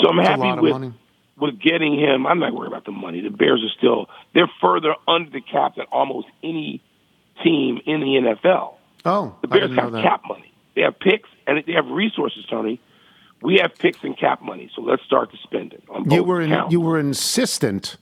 So 0.00 0.08
I'm 0.08 0.18
a 0.18 0.24
happy 0.24 0.60
with 0.60 0.72
money. 0.72 0.94
with 1.38 1.60
getting 1.60 1.96
him. 1.96 2.26
I'm 2.26 2.40
not 2.40 2.52
worried 2.52 2.72
about 2.72 2.86
the 2.86 2.90
money. 2.90 3.20
The 3.20 3.30
Bears 3.30 3.62
are 3.62 3.78
still 3.78 4.06
they're 4.34 4.50
further 4.60 4.96
under 5.06 5.30
the 5.30 5.40
cap 5.40 5.76
than 5.76 5.86
almost 5.92 6.26
any 6.42 6.82
team 7.44 7.78
in 7.86 8.00
the 8.00 8.34
NFL. 8.42 8.74
Oh, 9.04 9.36
The 9.42 9.46
Bears 9.46 9.70
have 9.76 9.92
cap 9.92 10.22
money. 10.26 10.52
They 10.74 10.82
have 10.82 10.98
picks 10.98 11.28
and 11.46 11.62
they 11.64 11.74
have 11.74 11.86
resources, 11.86 12.44
Tony. 12.50 12.80
We 13.42 13.58
have 13.58 13.74
picks 13.76 14.02
and 14.02 14.18
cap 14.18 14.42
money, 14.42 14.70
so 14.74 14.82
let's 14.82 15.02
start 15.04 15.30
to 15.30 15.36
spend 15.38 15.72
it 15.72 15.82
on 15.88 16.04
both 16.04 16.12
You 16.12 16.24
were 16.24 16.40
in, 16.40 16.70
you 16.70 16.80
were 16.80 16.98
insistent 16.98 17.96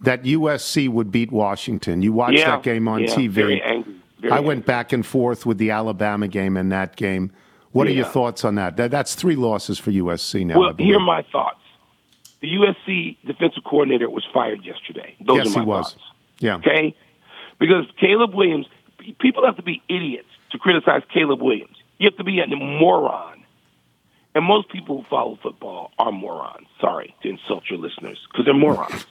that 0.00 0.24
USC 0.24 0.88
would 0.88 1.10
beat 1.10 1.30
Washington. 1.30 2.02
You 2.02 2.12
watched 2.12 2.38
yeah, 2.38 2.50
that 2.50 2.62
game 2.62 2.88
on 2.88 3.02
yeah, 3.02 3.14
TV. 3.14 3.30
Very 3.30 3.62
angry. 3.62 3.94
Very 4.20 4.32
I 4.32 4.40
went 4.40 4.66
back 4.66 4.92
and 4.92 5.04
forth 5.06 5.46
with 5.46 5.58
the 5.58 5.70
Alabama 5.70 6.28
game 6.28 6.56
and 6.56 6.70
that 6.72 6.96
game. 6.96 7.32
What 7.72 7.86
are 7.86 7.90
your 7.90 8.04
thoughts 8.04 8.44
on 8.44 8.56
that? 8.56 8.76
that? 8.76 8.90
That's 8.90 9.14
three 9.14 9.36
losses 9.36 9.78
for 9.78 9.90
USC 9.90 10.44
now. 10.44 10.60
Well, 10.60 10.74
here 10.78 10.96
are 10.96 11.00
my 11.00 11.24
thoughts. 11.32 11.58
The 12.40 12.48
USC 12.48 13.16
defensive 13.24 13.64
coordinator 13.64 14.10
was 14.10 14.26
fired 14.34 14.64
yesterday. 14.64 15.16
Those 15.24 15.38
yes, 15.38 15.46
are 15.46 15.50
my 15.50 15.60
he 15.60 15.66
was. 15.66 15.92
thoughts. 15.92 16.04
Yeah. 16.40 16.56
Okay? 16.56 16.94
Because 17.58 17.86
Caleb 17.98 18.34
Williams, 18.34 18.66
people 19.20 19.46
have 19.46 19.56
to 19.56 19.62
be 19.62 19.80
idiots 19.88 20.28
to 20.50 20.58
criticize 20.58 21.02
Caleb 21.12 21.40
Williams. 21.40 21.76
You 21.98 22.10
have 22.10 22.16
to 22.18 22.24
be 22.24 22.40
a 22.40 22.46
moron. 22.48 23.31
And 24.34 24.44
most 24.44 24.70
people 24.70 25.02
who 25.02 25.04
follow 25.10 25.38
football 25.42 25.92
are 25.98 26.10
morons. 26.10 26.66
Sorry 26.80 27.14
to 27.22 27.28
insult 27.28 27.64
your 27.68 27.78
listeners 27.78 28.18
because 28.30 28.46
they're 28.46 28.54
morons. 28.54 29.06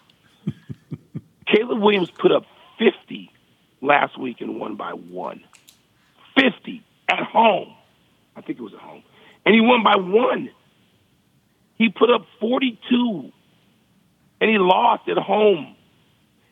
Caleb 1.48 1.80
Williams 1.80 2.10
put 2.10 2.32
up 2.32 2.44
50 2.80 3.32
last 3.82 4.20
week 4.20 4.42
and 4.42 4.60
won 4.60 4.76
by 4.76 4.92
one. 4.92 5.44
50 6.36 6.84
at 7.10 7.20
home. 7.20 7.76
I 8.36 8.42
think 8.42 8.60
it 8.60 8.64
was 8.64 8.74
at 8.74 8.80
home. 8.80 9.04
And 9.46 9.54
he 9.54 9.62
won 9.62 9.84
by 9.84 9.96
one. 9.98 10.50
He 11.78 11.90
put 11.90 12.10
up 12.10 12.26
42 12.40 13.32
and 14.40 14.50
he 14.50 14.58
lost 14.58 15.08
at 15.08 15.18
home. 15.18 15.76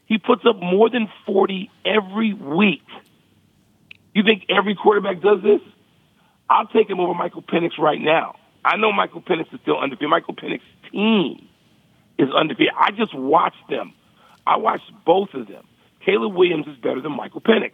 He 0.05 0.17
puts 0.17 0.43
up 0.47 0.57
more 0.57 0.89
than 0.89 1.07
40 1.25 1.69
every 1.85 2.33
week. 2.33 2.85
You 4.13 4.23
think 4.23 4.45
every 4.49 4.75
quarterback 4.75 5.21
does 5.21 5.41
this? 5.43 5.61
I'll 6.49 6.67
take 6.67 6.89
him 6.89 6.99
over 6.99 7.13
Michael 7.13 7.43
Penix 7.43 7.77
right 7.77 8.01
now. 8.01 8.35
I 8.63 8.77
know 8.77 8.91
Michael 8.91 9.21
Penix 9.21 9.53
is 9.53 9.59
still 9.61 9.77
undefeated. 9.77 10.09
Michael 10.09 10.35
Penix's 10.35 10.91
team 10.91 11.47
is 12.17 12.29
undefeated. 12.35 12.73
I 12.77 12.91
just 12.91 13.13
watched 13.15 13.69
them. 13.69 13.93
I 14.45 14.57
watched 14.57 14.91
both 15.05 15.33
of 15.33 15.47
them. 15.47 15.65
Caleb 16.05 16.33
Williams 16.33 16.67
is 16.67 16.77
better 16.77 17.01
than 17.01 17.15
Michael 17.15 17.41
Penix. 17.41 17.71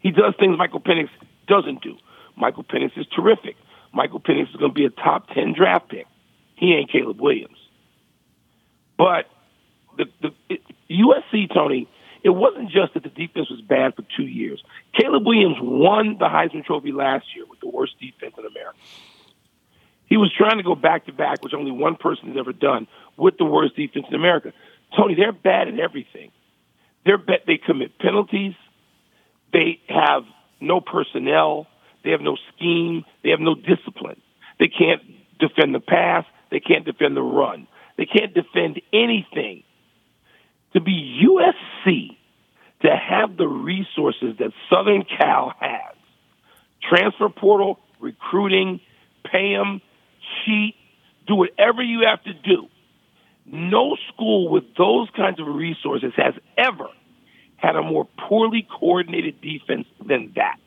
He 0.00 0.10
does 0.10 0.34
things 0.38 0.56
Michael 0.58 0.80
Penix 0.80 1.08
doesn't 1.46 1.82
do. 1.82 1.96
Michael 2.36 2.64
Penix 2.64 2.96
is 2.98 3.06
terrific. 3.14 3.56
Michael 3.92 4.20
Penix 4.20 4.50
is 4.50 4.56
going 4.56 4.70
to 4.70 4.74
be 4.74 4.84
a 4.84 4.90
top 4.90 5.28
10 5.28 5.54
draft 5.54 5.88
pick. 5.88 6.06
He 6.56 6.74
ain't 6.74 6.90
Caleb 6.90 7.20
Williams. 7.20 7.56
But 8.96 9.26
the, 9.96 10.06
the 10.20 10.34
it, 10.48 10.60
USC, 10.90 11.52
Tony, 11.52 11.88
it 12.22 12.30
wasn't 12.30 12.70
just 12.70 12.94
that 12.94 13.02
the 13.02 13.08
defense 13.08 13.50
was 13.50 13.60
bad 13.62 13.94
for 13.96 14.02
two 14.16 14.26
years. 14.26 14.62
Caleb 14.98 15.26
Williams 15.26 15.56
won 15.60 16.16
the 16.18 16.26
Heisman 16.26 16.64
Trophy 16.64 16.92
last 16.92 17.26
year 17.34 17.44
with 17.48 17.60
the 17.60 17.68
worst 17.68 17.94
defense 17.98 18.34
in 18.38 18.44
America. 18.44 18.78
He 20.10 20.16
was 20.16 20.32
trying 20.36 20.58
to 20.58 20.64
go 20.64 20.74
back 20.74 21.06
to 21.06 21.12
back, 21.12 21.42
which 21.42 21.54
only 21.54 21.70
one 21.70 21.94
person 21.94 22.28
has 22.28 22.36
ever 22.36 22.52
done, 22.52 22.88
with 23.16 23.38
the 23.38 23.44
worst 23.44 23.76
defense 23.76 24.06
in 24.08 24.14
America. 24.16 24.52
Tony, 24.96 25.14
they're 25.14 25.32
bad 25.32 25.68
at 25.68 25.78
everything. 25.78 26.32
They're 27.06 27.16
bet 27.16 27.44
they 27.46 27.58
commit 27.64 27.96
penalties. 27.98 28.54
They 29.52 29.80
have 29.88 30.24
no 30.60 30.80
personnel. 30.80 31.68
They 32.02 32.10
have 32.10 32.20
no 32.20 32.36
scheme. 32.52 33.04
They 33.22 33.30
have 33.30 33.40
no 33.40 33.54
discipline. 33.54 34.20
They 34.58 34.66
can't 34.66 35.00
defend 35.38 35.74
the 35.76 35.80
pass. 35.80 36.24
They 36.50 36.60
can't 36.60 36.84
defend 36.84 37.16
the 37.16 37.22
run. 37.22 37.68
They 37.96 38.06
can't 38.06 38.34
defend 38.34 38.80
anything. 38.92 39.62
To 40.72 40.80
be 40.80 41.24
USC, 41.24 42.16
to 42.82 42.96
have 42.96 43.36
the 43.36 43.46
resources 43.46 44.36
that 44.38 44.50
Southern 44.68 45.04
Cal 45.04 45.52
has, 45.60 45.94
transfer 46.82 47.28
portal, 47.28 47.78
recruiting, 48.00 48.80
pay 49.24 49.54
them, 49.54 49.80
cheat, 50.44 50.74
do 51.26 51.34
whatever 51.34 51.82
you 51.82 52.06
have 52.06 52.22
to 52.24 52.32
do. 52.32 52.68
No 53.46 53.96
school 54.12 54.48
with 54.48 54.64
those 54.76 55.08
kinds 55.16 55.40
of 55.40 55.46
resources 55.46 56.12
has 56.16 56.34
ever 56.56 56.88
had 57.56 57.76
a 57.76 57.82
more 57.82 58.06
poorly 58.28 58.66
coordinated 58.78 59.40
defense 59.40 59.86
than 60.04 60.32
that. 60.36 60.58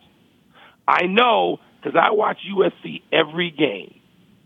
I 0.88 1.06
know 1.06 1.60
because 1.82 2.00
I 2.00 2.12
watch 2.12 2.38
USC 2.50 3.02
every 3.12 3.52
game. 3.52 4.00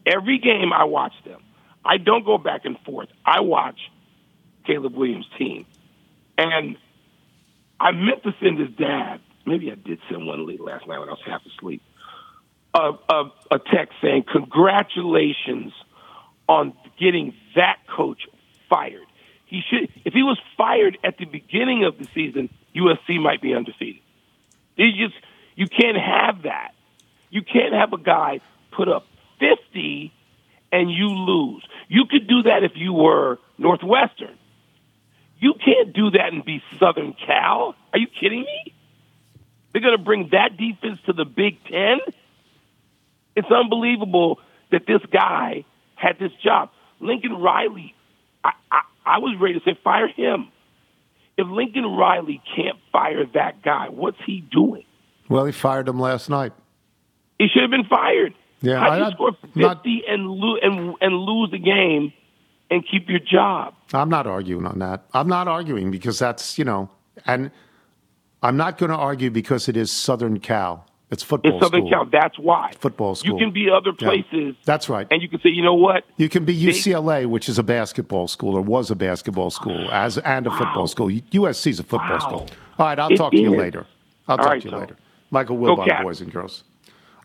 Every 0.06 0.40
game 0.40 0.72
I 0.74 0.86
watch 0.86 1.14
them. 1.26 1.42
I 1.84 1.98
don't 1.98 2.26
go 2.26 2.38
back 2.38 2.62
and 2.66 2.78
forth. 2.86 3.10
I 3.26 3.42
watch 3.42 3.80
Caleb 4.66 4.96
Williams' 4.96 5.26
team. 5.38 5.66
And 6.38 6.78
I 7.80 7.92
meant 7.92 8.24
to 8.24 8.34
send 8.42 8.60
his 8.60 8.70
dad, 8.78 9.20
maybe 9.46 9.72
I 9.72 9.76
did 9.76 10.00
send 10.10 10.28
one 10.28 10.48
late 10.48 10.62
last 10.62 10.88
night 10.88 11.00
when 11.00 11.10
I 11.10 11.14
was 11.14 11.22
half 11.26 11.42
asleep, 11.46 11.82
a, 12.78 12.92
a, 13.10 13.32
a 13.52 13.60
text 13.60 13.96
saying, 14.02 14.26
Congratulations 14.32 15.74
on 16.48 16.74
getting 17.00 17.34
that 17.56 17.78
coach 17.88 18.28
fired. 18.70 19.06
He 19.46 19.62
should 19.70 19.90
if 20.06 20.14
he 20.14 20.24
was 20.24 20.40
fired 20.58 20.98
at 21.04 21.18
the 21.18 21.26
beginning 21.26 21.86
of 21.86 21.98
the 21.98 22.06
season, 22.14 22.50
USC 22.76 23.22
might 23.22 23.42
be 23.42 23.54
undefeated. 23.54 24.02
You 24.76 25.08
just 25.08 25.16
you 25.56 25.68
can't 25.68 25.98
have 25.98 26.44
that. 26.44 26.72
You 27.30 27.42
can't 27.42 27.74
have 27.74 27.94
a 27.94 27.98
guy 27.98 28.42
put 28.72 28.90
up 28.90 29.06
fifty 29.40 30.14
and 30.72 30.92
you 30.92 31.08
lose. 31.08 31.66
You 31.88 32.06
could 32.10 32.28
do 32.28 32.44
that 32.44 32.64
if 32.64 32.74
you 32.76 32.94
were 32.94 33.40
Northwestern. 33.58 34.38
You 35.40 35.54
can't 35.54 35.94
do 35.94 36.12
that 36.12 36.34
and 36.34 36.44
be 36.44 36.62
Southern 36.80 37.14
Cal. 37.14 37.76
Are 37.94 38.00
you 38.00 38.08
kidding 38.08 38.42
me? 38.42 38.74
They're 39.72 39.82
going 39.82 39.98
to 39.98 40.04
bring 40.04 40.30
that 40.32 40.58
defense 40.58 41.00
to 41.06 41.14
the 41.14 41.26
Big 41.26 41.64
Ten. 41.66 42.00
It's 43.38 43.48
unbelievable 43.52 44.40
that 44.72 44.82
this 44.88 45.02
guy 45.14 45.64
had 45.96 46.18
this 46.20 46.32
job. 46.44 46.70
Lincoln 47.00 47.34
Riley, 47.34 47.94
I, 48.44 48.52
I, 48.72 48.82
I 49.06 49.18
was 49.20 49.38
ready 49.40 49.54
to 49.54 49.60
say 49.64 49.78
fire 49.84 50.08
him. 50.08 50.50
If 51.38 51.46
Lincoln 51.48 51.86
Riley 51.86 52.42
can't 52.56 52.78
fire 52.92 53.24
that 53.36 53.62
guy, 53.62 53.90
what's 53.90 54.18
he 54.26 54.42
doing? 54.52 54.86
Well, 55.30 55.46
he 55.46 55.52
fired 55.52 55.88
him 55.88 56.00
last 56.00 56.32
night. 56.32 56.52
He 57.38 57.48
should 57.48 57.62
have 57.62 57.70
been 57.70 57.86
fired. 57.86 58.34
Yeah, 58.62 58.80
How 58.80 58.90
I- 58.90 58.98
do 58.98 59.06
you 59.06 59.12
score 59.12 59.32
fifty 59.44 59.60
not- 59.60 59.86
and, 59.86 60.28
lo- 60.32 60.58
and 60.60 60.96
and 61.00 61.14
lose 61.16 61.52
the 61.52 61.60
game 61.60 62.12
and 62.72 62.84
keep 62.90 63.08
your 63.08 63.20
job? 63.20 63.76
I'm 63.94 64.10
not 64.10 64.26
arguing 64.26 64.66
on 64.66 64.80
that. 64.80 65.06
I'm 65.14 65.28
not 65.28 65.48
arguing 65.48 65.92
because 65.92 66.18
that's, 66.18 66.58
you 66.58 66.66
know, 66.66 66.90
and 67.28 67.52
I'm 68.42 68.58
not 68.58 68.80
going 68.80 68.90
to 68.90 68.98
argue 68.98 69.30
because 69.30 69.70
it 69.70 69.78
is 69.78 69.92
Southern 69.92 70.40
Cal. 70.40 70.87
It's 71.10 71.24
football 71.24 71.54
In 71.54 71.62
Southern 71.62 71.82
school. 71.88 71.90
Cal, 71.90 72.06
that's 72.06 72.38
why. 72.38 72.72
Football 72.80 73.16
school. 73.16 73.34
You 73.34 73.46
can 73.46 73.54
be 73.54 73.70
other 73.70 73.92
Yeah. 73.98 74.08
places. 74.10 74.56
That's 74.66 74.90
right. 74.90 75.08
And 75.10 75.22
you 75.22 75.30
can 75.30 75.40
say, 75.40 75.50
you 75.50 75.64
know 75.64 75.74
what? 75.74 76.04
You 76.18 76.28
can 76.28 76.44
be 76.44 76.54
UCLA, 76.54 77.26
which 77.26 77.48
is 77.48 77.58
a 77.58 77.64
basketball 77.64 78.28
school 78.28 78.56
or 78.56 78.62
was 78.62 78.92
a 78.92 78.96
basketball 78.96 79.50
school, 79.50 79.90
as 79.92 80.18
and 80.18 80.46
a 80.48 80.52
football 80.52 80.88
school. 80.88 81.10
USC 81.32 81.68
is 81.72 81.80
a 81.80 81.84
football 81.84 82.10
Wow. 82.12 82.20
school. 82.20 82.48
All 82.78 82.88
right, 82.88 83.00
I'll 83.00 83.12
It 83.12 83.16
talk 83.16 83.32
to 83.32 83.40
you 83.40 83.52
later. 83.56 83.86
I'll 84.28 84.34
All 84.34 84.38
talk 84.38 84.48
right, 84.48 84.62
to 84.62 84.66
you 84.68 84.72
so- 84.72 84.78
later. 84.80 84.98
Michael 85.32 85.58
Wilbon, 85.58 86.04
boys 86.04 86.20
and 86.22 86.32
girls. 86.32 86.64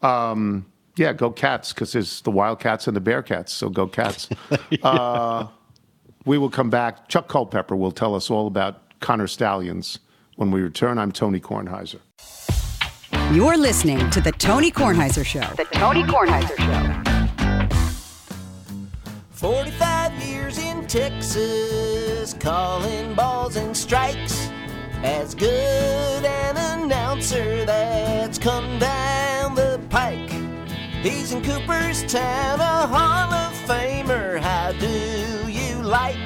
Um, 0.02 0.66
yeah, 0.96 1.12
go 1.12 1.30
Cats 1.30 1.72
because 1.72 1.92
there's 1.92 2.20
the 2.22 2.30
Wildcats 2.30 2.86
and 2.86 2.96
the 2.96 3.00
Bearcats. 3.00 3.48
So 3.50 3.68
go 3.68 3.86
Cats. 3.88 4.28
uh, 4.82 5.46
we 6.24 6.38
will 6.38 6.50
come 6.50 6.70
back. 6.70 7.08
Chuck 7.08 7.26
Culpepper 7.28 7.74
will 7.76 7.92
tell 7.92 8.14
us 8.14 8.30
all 8.30 8.46
about 8.46 8.80
Connor 9.00 9.26
Stalions 9.26 9.98
when 10.36 10.50
we 10.52 10.60
return. 10.62 10.98
I'm 10.98 11.10
Tony 11.12 11.40
Kornheiser. 11.40 11.98
You're 13.32 13.56
listening 13.56 14.10
to 14.10 14.20
The 14.20 14.32
Tony 14.32 14.70
Kornheiser 14.70 15.24
Show. 15.24 15.40
The 15.56 15.64
Tony 15.72 16.02
Kornheiser 16.02 16.54
Show. 16.58 17.62
45 19.30 20.12
years 20.22 20.58
in 20.58 20.86
Texas, 20.86 22.34
calling 22.34 23.14
balls 23.14 23.56
and 23.56 23.74
strikes. 23.74 24.50
As 25.02 25.34
good 25.34 26.24
an 26.26 26.82
announcer 26.82 27.64
that's 27.64 28.38
come 28.38 28.78
down 28.78 29.54
the 29.54 29.80
pike. 29.88 30.30
He's 31.02 31.32
in 31.32 31.42
Cooperstown, 31.42 32.60
a 32.60 32.86
Hall 32.86 33.32
of 33.32 33.54
Famer. 33.66 34.40
How 34.40 34.72
do 34.72 35.50
you 35.50 35.82
like? 35.82 36.18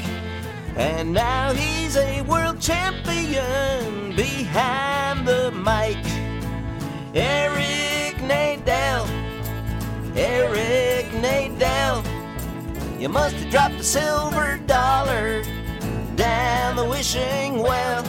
And 0.74 1.12
now 1.12 1.52
he's 1.52 1.96
a 1.96 2.22
world 2.22 2.60
champion 2.60 4.16
behind 4.16 5.24
the 5.24 5.52
mic. 5.52 6.15
Eric 7.16 8.16
Nadel. 8.16 9.08
Eric 10.14 11.06
Nadel. 11.22 12.04
You 13.00 13.08
must 13.08 13.36
have 13.36 13.50
dropped 13.50 13.76
a 13.76 13.82
silver 13.82 14.58
dollar 14.66 15.42
down 16.14 16.76
the 16.76 16.84
wishing 16.84 17.60
well. 17.60 18.02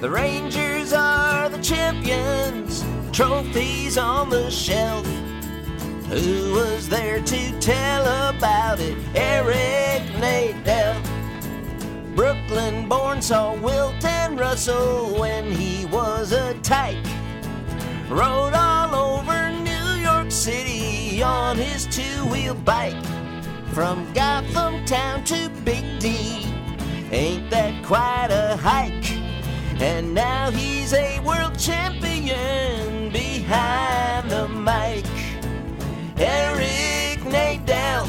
The 0.00 0.08
Rangers 0.08 0.94
are 0.94 1.50
the 1.50 1.58
champions, 1.58 2.82
trophies 3.12 3.98
on 3.98 4.30
the 4.30 4.50
shelf. 4.50 5.06
Who 6.08 6.54
was 6.54 6.88
there 6.88 7.20
to 7.20 7.60
tell 7.60 8.30
about 8.30 8.80
it? 8.80 8.96
Eric 9.14 10.08
Nadel. 10.14 10.96
Brooklyn 12.14 12.88
born 12.88 13.20
saw 13.20 13.54
Wilton 13.56 14.38
Russell 14.38 15.18
when 15.20 15.52
he 15.52 15.84
was 15.84 16.32
a 16.32 16.54
tyke. 16.62 16.96
Rode 18.08 18.54
all 18.54 18.94
over 18.94 19.50
New 19.50 20.00
York 20.00 20.30
City 20.30 21.24
on 21.24 21.56
his 21.56 21.86
two 21.86 22.24
wheel 22.26 22.54
bike. 22.54 22.94
From 23.72 24.12
Gotham 24.12 24.84
Town 24.84 25.24
to 25.24 25.50
Big 25.64 25.98
D, 25.98 26.46
ain't 27.10 27.50
that 27.50 27.84
quite 27.84 28.28
a 28.30 28.56
hike? 28.56 29.10
And 29.80 30.14
now 30.14 30.52
he's 30.52 30.92
a 30.92 31.18
world 31.20 31.58
champion 31.58 33.10
behind 33.10 34.30
the 34.30 34.46
mic. 34.48 35.04
Eric 36.16 37.18
Nadel, 37.24 38.06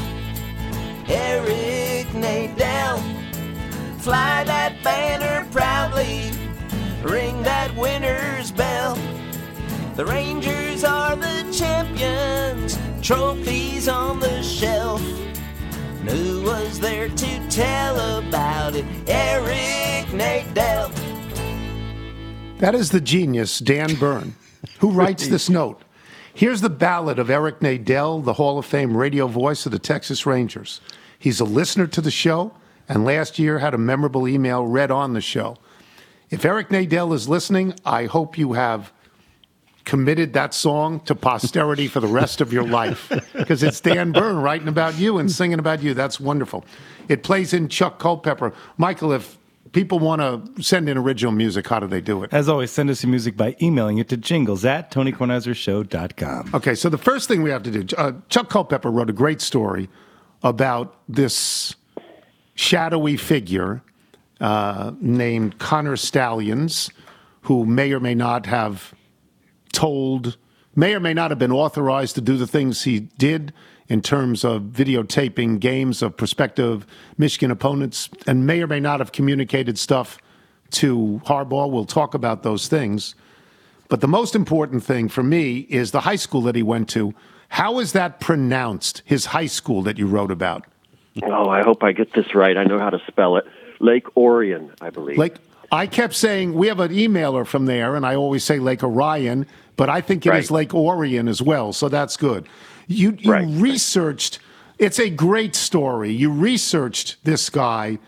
Eric 1.08 2.06
Nadel, 2.14 3.00
fly 4.00 4.44
that 4.44 4.76
banner 4.84 5.44
proudly, 5.50 6.30
ring 7.02 7.42
that 7.42 7.74
winner's 7.76 8.52
bell. 8.52 8.67
The 9.98 10.06
Rangers 10.06 10.84
are 10.84 11.16
the 11.16 11.52
champions, 11.52 12.78
trophies 13.02 13.88
on 13.88 14.20
the 14.20 14.44
shelf. 14.44 15.02
And 15.02 16.08
Who 16.08 16.44
was 16.44 16.78
there 16.78 17.08
to 17.08 17.48
tell 17.48 18.20
about 18.20 18.76
it? 18.76 18.84
Eric 19.08 20.06
Nadel. 20.12 20.92
That 22.58 22.76
is 22.76 22.92
the 22.92 23.00
genius, 23.00 23.58
Dan 23.58 23.96
Bern, 23.96 24.36
who 24.78 24.90
writes 24.92 25.26
this 25.26 25.50
note. 25.50 25.82
Here's 26.32 26.60
the 26.60 26.70
ballad 26.70 27.18
of 27.18 27.28
Eric 27.28 27.58
Nadel, 27.58 28.22
the 28.24 28.34
Hall 28.34 28.56
of 28.56 28.66
Fame 28.66 28.96
radio 28.96 29.26
voice 29.26 29.66
of 29.66 29.72
the 29.72 29.80
Texas 29.80 30.24
Rangers. 30.24 30.80
He's 31.18 31.40
a 31.40 31.44
listener 31.44 31.88
to 31.88 32.00
the 32.00 32.12
show, 32.12 32.52
and 32.88 33.04
last 33.04 33.40
year 33.40 33.58
had 33.58 33.74
a 33.74 33.78
memorable 33.78 34.28
email 34.28 34.64
read 34.64 34.92
on 34.92 35.14
the 35.14 35.20
show. 35.20 35.56
If 36.30 36.44
Eric 36.44 36.68
Nadel 36.68 37.12
is 37.12 37.28
listening, 37.28 37.74
I 37.84 38.04
hope 38.04 38.38
you 38.38 38.52
have 38.52 38.92
committed 39.88 40.34
that 40.34 40.52
song 40.52 41.00
to 41.00 41.14
posterity 41.14 41.88
for 41.88 41.98
the 41.98 42.06
rest 42.06 42.42
of 42.42 42.52
your 42.52 42.62
life 42.62 43.10
because 43.32 43.62
it's 43.62 43.80
Dan 43.80 44.12
Bern 44.12 44.36
writing 44.36 44.68
about 44.68 44.98
you 44.98 45.16
and 45.16 45.30
singing 45.30 45.58
about 45.58 45.82
you. 45.82 45.94
That's 45.94 46.20
wonderful. 46.20 46.66
It 47.08 47.22
plays 47.22 47.54
in 47.54 47.68
Chuck 47.68 47.98
Culpepper. 47.98 48.52
Michael, 48.76 49.12
if 49.12 49.38
people 49.72 49.98
want 49.98 50.20
to 50.20 50.62
send 50.62 50.90
in 50.90 50.98
original 50.98 51.32
music, 51.32 51.66
how 51.66 51.80
do 51.80 51.86
they 51.86 52.02
do 52.02 52.22
it? 52.22 52.34
As 52.34 52.50
always, 52.50 52.70
send 52.70 52.90
us 52.90 53.02
your 53.02 53.08
music 53.08 53.34
by 53.34 53.56
emailing 53.62 53.96
it 53.96 54.10
to 54.10 54.18
jingles 54.18 54.62
at 54.66 54.90
TonyKornheiserShow.com. 54.90 56.50
Okay, 56.52 56.74
so 56.74 56.90
the 56.90 56.98
first 56.98 57.26
thing 57.26 57.42
we 57.42 57.48
have 57.48 57.62
to 57.62 57.82
do, 57.82 57.96
uh, 57.96 58.12
Chuck 58.28 58.50
Culpepper 58.50 58.90
wrote 58.90 59.08
a 59.08 59.14
great 59.14 59.40
story 59.40 59.88
about 60.42 61.00
this 61.08 61.74
shadowy 62.56 63.16
figure 63.16 63.82
uh, 64.38 64.92
named 65.00 65.58
Connor 65.58 65.96
Stalions, 65.96 66.90
who 67.42 67.64
may 67.64 67.90
or 67.92 68.00
may 68.00 68.14
not 68.14 68.44
have 68.44 68.92
told, 69.72 70.36
may 70.74 70.94
or 70.94 71.00
may 71.00 71.14
not 71.14 71.30
have 71.30 71.38
been 71.38 71.52
authorized 71.52 72.14
to 72.16 72.20
do 72.20 72.36
the 72.36 72.46
things 72.46 72.84
he 72.84 73.00
did 73.00 73.52
in 73.88 74.02
terms 74.02 74.44
of 74.44 74.62
videotaping 74.62 75.58
games 75.60 76.02
of 76.02 76.16
prospective 76.16 76.86
Michigan 77.16 77.50
opponents, 77.50 78.10
and 78.26 78.46
may 78.46 78.62
or 78.62 78.66
may 78.66 78.80
not 78.80 79.00
have 79.00 79.12
communicated 79.12 79.78
stuff 79.78 80.18
to 80.70 81.20
Harbaugh. 81.24 81.70
We'll 81.70 81.86
talk 81.86 82.14
about 82.14 82.42
those 82.42 82.68
things. 82.68 83.14
But 83.88 84.02
the 84.02 84.08
most 84.08 84.34
important 84.34 84.84
thing 84.84 85.08
for 85.08 85.22
me 85.22 85.60
is 85.70 85.92
the 85.92 86.00
high 86.00 86.16
school 86.16 86.42
that 86.42 86.54
he 86.54 86.62
went 86.62 86.90
to. 86.90 87.14
How 87.48 87.78
is 87.78 87.92
that 87.92 88.20
pronounced, 88.20 89.02
his 89.06 89.26
high 89.26 89.46
school 89.46 89.80
that 89.82 89.96
you 89.96 90.06
wrote 90.06 90.30
about? 90.30 90.66
Oh, 91.22 91.48
I 91.48 91.62
hope 91.62 91.82
I 91.82 91.92
get 91.92 92.12
this 92.12 92.34
right. 92.34 92.56
I 92.56 92.64
know 92.64 92.78
how 92.78 92.90
to 92.90 93.00
spell 93.08 93.38
it. 93.38 93.46
Lake 93.80 94.14
Orion, 94.16 94.72
I 94.82 94.90
believe. 94.90 95.16
Like 95.16 95.38
I 95.70 95.86
kept 95.86 96.14
saying, 96.14 96.54
we 96.54 96.68
have 96.68 96.80
an 96.80 96.92
emailer 96.92 97.46
from 97.46 97.66
there, 97.66 97.94
and 97.94 98.06
I 98.06 98.14
always 98.14 98.42
say 98.44 98.58
Lake 98.58 98.82
Orion, 98.82 99.46
but 99.76 99.88
I 99.90 100.00
think 100.00 100.24
it 100.24 100.34
is 100.34 100.50
Right. 100.50 100.60
Lake 100.60 100.74
Orion 100.74 101.28
as 101.28 101.42
well, 101.42 101.72
so 101.72 101.88
that's 101.88 102.16
good. 102.16 102.46
You 102.86 103.16
you 103.18 103.34
researched. 103.34 104.38
It's 104.78 104.98
a 104.98 105.10
great 105.10 105.54
story. 105.54 106.10
You 106.10 106.32
researched 106.32 107.22
this 107.24 107.50
guy. 107.50 107.98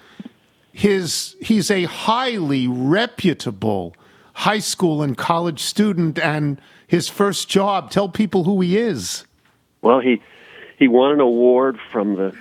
His 0.73 1.37
he's 1.41 1.71
a 1.71 1.85
highly 1.85 2.67
reputable 2.67 3.95
high 4.33 4.59
school 4.59 5.03
and 5.03 5.19
college 5.19 5.61
student, 5.61 6.19
and 6.19 6.61
his 6.87 7.09
first 7.09 7.49
job. 7.49 7.91
Tell 7.91 8.09
people 8.09 8.45
who 8.45 8.61
he 8.63 8.79
is. 8.79 9.25
Well, 9.83 10.01
he 10.01 10.23
he 10.79 10.89
won 10.89 11.13
an 11.13 11.21
award 11.21 11.79
from 11.93 12.17
the 12.17 12.35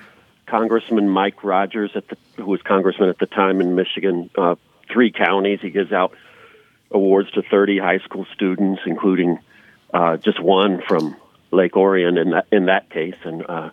Congressman 0.45 1.09
Mike 1.09 1.43
Rogers, 1.43 1.91
at 1.95 2.07
the, 2.07 2.17
who 2.37 2.45
was 2.45 2.61
congressman 2.61 3.09
at 3.09 3.19
the 3.19 3.25
time 3.25 3.59
in 3.59 3.75
Michigan. 3.75 4.29
Uh, 4.37 4.55
three 4.91 5.11
counties. 5.11 5.59
He 5.61 5.69
gives 5.69 5.91
out 5.91 6.13
awards 6.91 7.31
to 7.31 7.41
30 7.41 7.79
high 7.79 7.99
school 7.99 8.25
students, 8.33 8.81
including 8.85 9.39
uh, 9.93 10.17
just 10.17 10.41
one 10.41 10.81
from 10.87 11.15
Lake 11.51 11.75
Orion 11.75 12.17
in 12.17 12.31
that 12.31 12.45
in 12.51 12.65
that 12.65 12.89
case, 12.89 13.15
and 13.23 13.43
uh, 13.47 13.69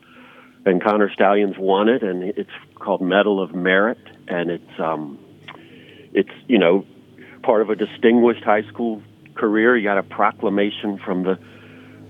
and 0.65 0.83
Connor 0.83 1.11
Stalions 1.13 1.57
won 1.59 1.89
it, 1.89 2.03
and 2.03 2.23
it's 2.23 2.51
called 2.75 3.01
Medal 3.01 3.43
of 3.43 3.55
Merit, 3.55 3.99
and 4.27 4.51
it's 4.51 4.81
um, 4.81 5.19
it's 6.13 6.31
you 6.47 6.59
know 6.59 6.87
part 7.43 7.63
of 7.63 7.71
a 7.71 7.77
distinguished 7.77 8.43
high 8.43 8.63
school 8.63 9.03
career. 9.35 9.77
You 9.77 9.85
got 9.85 9.99
a 9.99 10.03
proclamation 10.03 10.99
from 10.99 11.23
the 11.23 11.39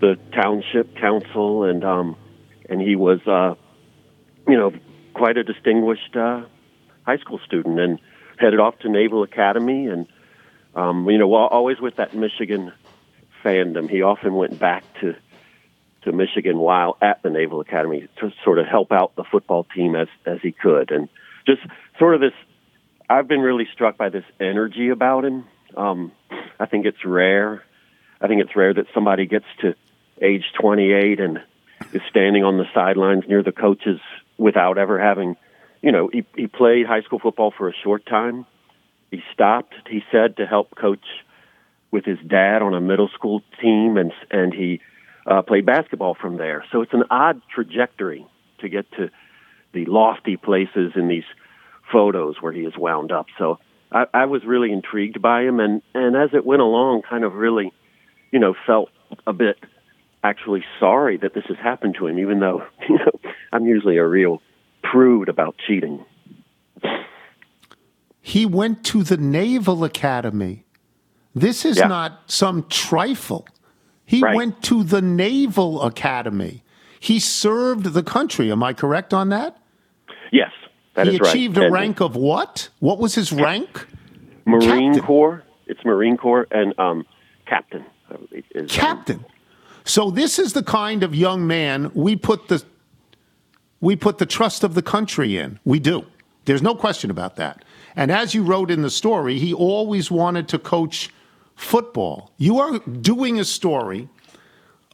the 0.01 0.17
township 0.33 0.97
council, 0.97 1.65
and 1.65 1.85
um, 1.85 2.17
and 2.69 2.81
he 2.81 2.95
was 2.95 3.21
uh, 3.27 3.55
you 4.49 4.57
know 4.57 4.73
quite 5.15 5.37
a 5.37 5.43
distinguished 5.43 6.15
uh, 6.15 6.45
high 7.05 7.19
school 7.19 7.41
student, 7.45 7.81
and 7.81 7.99
headed 8.39 8.61
off 8.61 8.79
to 8.81 8.89
Naval 8.89 9.23
Academy, 9.23 9.87
and 9.89 10.07
Um, 10.75 11.09
you 11.09 11.17
know, 11.17 11.33
always 11.35 11.81
with 11.81 11.97
that 11.97 12.15
Michigan 12.15 12.71
fandom, 13.43 13.89
he 13.89 14.03
often 14.03 14.35
went 14.35 14.59
back 14.59 14.85
to 15.01 15.15
to 16.03 16.13
Michigan 16.13 16.59
while 16.59 16.97
at 17.01 17.23
the 17.23 17.31
Naval 17.31 17.61
Academy 17.61 18.07
to 18.21 18.31
sort 18.45 18.59
of 18.59 18.67
help 18.67 18.93
out 18.93 19.17
the 19.17 19.25
football 19.25 19.65
team 19.75 19.97
as 19.97 20.09
as 20.27 20.39
he 20.43 20.53
could, 20.53 20.91
and 20.91 21.09
just 21.47 21.63
sort 21.99 22.15
of 22.15 22.21
this. 22.21 22.35
I've 23.09 23.27
been 23.27 23.41
really 23.41 23.67
struck 23.73 23.97
by 23.97 24.11
this 24.11 24.25
energy 24.39 24.91
about 24.91 25.25
him. 25.25 25.45
Um, 25.77 26.13
I 26.61 26.67
think 26.67 26.85
it's 26.85 27.05
rare. 27.05 27.63
I 28.21 28.27
think 28.29 28.43
it's 28.43 28.55
rare 28.57 28.75
that 28.75 28.87
somebody 28.93 29.27
gets 29.27 29.47
to 29.61 29.75
age 30.21 30.45
28 30.61 31.21
and 31.21 31.41
is 31.93 32.03
standing 32.11 32.45
on 32.45 32.59
the 32.59 32.67
sidelines 32.75 33.25
near 33.29 33.43
the 33.43 33.53
coaches 33.53 34.01
without 34.39 34.77
ever 34.77 34.99
having, 34.99 35.37
you 35.83 35.93
know, 35.93 36.09
he, 36.13 36.25
he 36.37 36.47
played 36.47 36.87
high 36.87 37.03
school 37.03 37.19
football 37.19 37.53
for 37.57 37.69
a 37.69 37.73
short 37.85 38.07
time. 38.07 38.47
He 39.11 39.23
stopped, 39.33 39.75
he 39.89 40.03
said, 40.11 40.37
to 40.39 40.47
help 40.47 40.75
coach 40.75 41.05
with 41.91 42.05
his 42.05 42.19
dad 42.27 42.63
on 42.63 42.75
a 42.75 42.81
middle 42.81 43.09
school 43.15 43.43
team, 43.61 43.97
and 43.97 44.13
and 44.31 44.53
he 44.53 44.81
uh, 45.27 45.43
played 45.43 45.65
basketball 45.67 46.17
from 46.21 46.37
there. 46.37 46.65
So 46.73 46.83
it's 46.83 46.93
an 46.93 47.05
odd 47.11 47.41
trajectory 47.55 48.27
to 48.61 48.69
get 48.69 48.91
to 48.93 49.11
the 49.73 49.85
lofty 49.87 50.37
places 50.37 50.93
in 50.97 51.09
these 51.09 51.25
photos 51.93 52.37
where 52.41 52.53
he 52.53 52.63
is 52.63 52.77
wound 52.77 53.13
up. 53.13 53.27
So 53.39 53.59
I, 53.93 54.07
I 54.13 54.25
was 54.27 54.45
really 54.45 54.73
intrigued 54.73 55.23
by 55.23 55.43
him, 55.43 55.61
and 55.61 55.83
and 55.95 56.17
as 56.17 56.31
it 56.33 56.45
went 56.45 56.63
along, 56.63 57.03
kind 57.09 57.25
of 57.25 57.35
really, 57.35 57.73
you 58.33 58.39
know, 58.39 58.55
felt 58.67 58.91
a 59.27 59.33
bit 59.33 59.57
actually 60.25 60.65
sorry 60.81 61.17
that 61.19 61.35
this 61.35 61.45
has 61.47 61.57
happened 61.59 61.95
to 61.99 62.07
him, 62.07 62.19
even 62.19 62.41
though 62.41 62.63
you 62.89 62.99
know 62.99 63.31
I'm 63.53 63.67
usually 63.67 63.99
a 63.99 64.07
real 64.07 64.43
prude 64.91 65.29
about 65.29 65.57
cheating. 65.67 66.05
He 68.21 68.45
went 68.45 68.85
to 68.87 69.03
the 69.03 69.17
Naval 69.17 69.85
Academy. 69.85 70.65
This 71.35 71.65
is 71.65 71.79
Yeah. 71.79 71.87
not 71.87 72.23
some 72.27 72.67
trifle. 72.69 73.47
He 74.05 74.21
Right. 74.21 74.35
went 74.35 74.63
to 74.65 74.83
the 74.83 75.01
Naval 75.03 75.83
Academy. 75.83 76.63
He 76.99 77.19
served 77.21 77.85
the 77.93 78.03
country. 78.03 78.51
Am 78.51 78.63
I 78.63 78.73
correct 78.73 79.15
on 79.15 79.29
that? 79.29 79.57
Yes, 80.33 80.51
that 80.95 81.07
is 81.07 81.15
he 81.15 81.19
right. 81.21 81.29
achieved 81.31 81.59
a 81.59 81.65
And 81.65 81.73
rank 81.73 82.01
of 82.01 82.17
what? 82.17 82.69
What 82.81 82.99
was 82.99 83.15
his 83.15 83.33
rank? 83.33 83.87
Marine 84.45 84.93
Captain. 84.93 85.03
Corps. 85.03 85.43
It's 85.67 85.85
Marine 85.85 86.17
Corps 86.17 86.47
and 86.51 86.77
um, 86.79 87.05
Captain. 87.47 87.85
Is, 88.33 88.45
um, 88.63 88.67
Captain. 88.69 89.25
So 89.85 90.11
this 90.11 90.39
is 90.39 90.53
the 90.53 90.63
kind 90.63 91.03
of 91.03 91.15
young 91.15 91.47
man 91.47 91.91
we 91.95 92.17
put 92.17 92.49
the 92.49 92.65
we 93.81 93.97
put 93.97 94.19
the 94.19 94.27
trust 94.27 94.65
of 94.65 94.75
the 94.75 94.83
country 94.83 95.37
in. 95.37 95.59
We 95.65 95.79
do. 95.79 96.07
There's 96.45 96.63
no 96.63 96.75
question 96.75 97.11
about 97.11 97.37
that. 97.37 97.65
And 97.95 98.11
as 98.11 98.35
you 98.35 98.43
wrote 98.43 98.71
in 98.71 98.83
the 98.83 98.91
story, 98.91 99.39
he 99.39 99.53
always 99.53 100.11
wanted 100.11 100.49
to 100.49 100.59
coach 100.59 101.11
football. 101.55 102.33
You 102.37 102.59
are 102.59 102.79
doing 102.79 103.39
a 103.39 103.45
story 103.45 104.09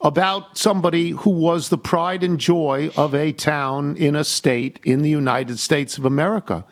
about 0.00 0.56
somebody 0.58 1.10
who 1.10 1.30
was 1.30 1.68
the 1.68 1.78
pride 1.78 2.24
and 2.24 2.38
joy 2.38 2.90
of 2.96 3.14
a 3.14 3.32
town 3.32 3.96
in 3.96 4.16
a 4.16 4.24
state 4.24 4.80
in 4.84 5.02
the 5.02 5.10
United 5.10 5.58
States 5.58 5.98
of 5.98 6.04
America. 6.04 6.64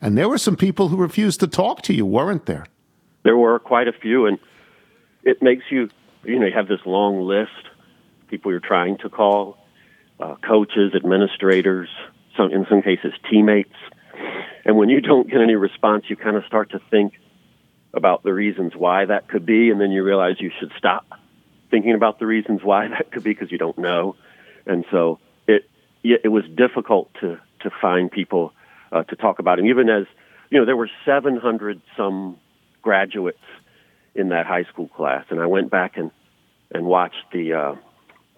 And 0.00 0.16
there 0.16 0.28
were 0.28 0.38
some 0.38 0.56
people 0.56 0.88
who 0.88 0.96
refused 0.96 1.40
to 1.40 1.46
talk 1.46 1.82
to 1.82 1.94
you, 1.94 2.06
weren't 2.06 2.46
there? 2.46 2.66
there 3.28 3.36
were 3.36 3.58
quite 3.58 3.88
a 3.88 3.92
few, 3.92 4.24
and 4.24 4.38
it 5.22 5.42
makes 5.42 5.64
you, 5.70 5.90
you 6.24 6.38
know, 6.38 6.46
you 6.46 6.52
have 6.54 6.66
this 6.66 6.80
long 6.86 7.20
list, 7.20 7.50
people 8.28 8.50
you're 8.50 8.58
trying 8.58 8.96
to 8.98 9.10
call, 9.10 9.58
uh, 10.20 10.36
coaches, 10.46 10.92
administrators, 10.94 11.88
some 12.36 12.52
in 12.52 12.66
some 12.68 12.82
cases 12.82 13.12
teammates, 13.30 13.74
and 14.64 14.76
when 14.76 14.88
you 14.88 15.00
don't 15.00 15.30
get 15.30 15.40
any 15.40 15.54
response, 15.54 16.04
you 16.08 16.16
kind 16.16 16.36
of 16.36 16.44
start 16.44 16.70
to 16.70 16.80
think 16.90 17.14
about 17.94 18.22
the 18.22 18.32
reasons 18.32 18.74
why 18.76 19.04
that 19.04 19.28
could 19.28 19.46
be, 19.46 19.70
and 19.70 19.80
then 19.80 19.90
you 19.90 20.02
realize 20.04 20.36
you 20.40 20.50
should 20.58 20.72
stop 20.76 21.06
thinking 21.70 21.94
about 21.94 22.18
the 22.18 22.26
reasons 22.26 22.62
why 22.62 22.88
that 22.88 23.10
could 23.10 23.22
be 23.22 23.30
because 23.30 23.50
you 23.50 23.58
don't 23.58 23.78
know, 23.78 24.16
and 24.66 24.84
so 24.90 25.18
it 25.46 25.68
it 26.02 26.30
was 26.30 26.44
difficult 26.54 27.12
to 27.20 27.38
to 27.60 27.70
find 27.80 28.10
people 28.10 28.52
uh, 28.92 29.02
to 29.04 29.16
talk 29.16 29.38
about 29.38 29.58
him, 29.58 29.66
even 29.66 29.88
as 29.88 30.06
you 30.50 30.58
know 30.58 30.66
there 30.66 30.76
were 30.76 30.90
700 31.04 31.80
some 31.96 32.36
graduates 32.82 33.38
in 34.14 34.30
that 34.30 34.46
high 34.46 34.64
school 34.64 34.88
class, 34.88 35.24
and 35.30 35.40
I 35.40 35.46
went 35.46 35.70
back 35.70 35.96
and 35.96 36.10
and 36.70 36.84
watched 36.84 37.24
the 37.32 37.54
uh, 37.54 37.74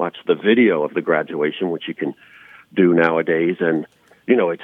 watched 0.01 0.27
the 0.27 0.35
video 0.35 0.83
of 0.83 0.95
the 0.95 1.03
graduation, 1.03 1.69
which 1.69 1.87
you 1.87 1.95
can 1.95 2.15
do 2.75 2.95
nowadays, 2.95 3.57
and 3.61 3.87
you 4.27 4.35
know 4.35 4.49
it 4.49 4.61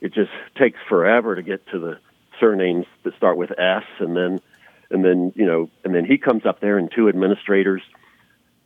it 0.00 0.14
just 0.14 0.30
takes 0.56 0.78
forever 0.88 1.34
to 1.34 1.42
get 1.42 1.66
to 1.72 1.80
the 1.80 1.98
surnames 2.38 2.86
that 3.02 3.16
start 3.16 3.36
with 3.36 3.50
S, 3.58 3.82
and 3.98 4.16
then 4.16 4.40
and 4.88 5.04
then 5.04 5.32
you 5.34 5.46
know 5.46 5.68
and 5.82 5.92
then 5.92 6.04
he 6.04 6.16
comes 6.16 6.46
up 6.46 6.60
there, 6.60 6.78
and 6.78 6.92
two 6.94 7.08
administrators 7.08 7.82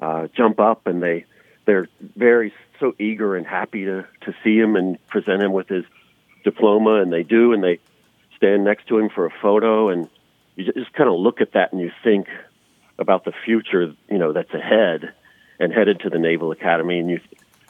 uh, 0.00 0.28
jump 0.36 0.60
up, 0.60 0.86
and 0.86 1.02
they 1.02 1.24
they're 1.64 1.88
very 2.14 2.52
so 2.78 2.92
eager 2.98 3.34
and 3.34 3.46
happy 3.46 3.86
to 3.86 4.06
to 4.26 4.34
see 4.44 4.58
him 4.58 4.76
and 4.76 4.98
present 5.08 5.42
him 5.42 5.54
with 5.54 5.68
his 5.68 5.84
diploma, 6.44 7.00
and 7.00 7.10
they 7.10 7.22
do, 7.22 7.54
and 7.54 7.64
they 7.64 7.78
stand 8.36 8.64
next 8.64 8.86
to 8.88 8.98
him 8.98 9.08
for 9.08 9.24
a 9.24 9.32
photo, 9.40 9.88
and 9.88 10.10
you 10.56 10.70
just 10.74 10.92
kind 10.92 11.08
of 11.08 11.18
look 11.18 11.40
at 11.40 11.52
that 11.52 11.72
and 11.72 11.80
you 11.80 11.90
think 12.04 12.26
about 12.98 13.24
the 13.24 13.32
future, 13.46 13.94
you 14.10 14.18
know, 14.18 14.34
that's 14.34 14.52
ahead 14.52 15.14
and 15.58 15.72
headed 15.72 16.00
to 16.00 16.10
the 16.10 16.18
Naval 16.18 16.52
Academy, 16.52 16.98
and 16.98 17.10
you 17.10 17.20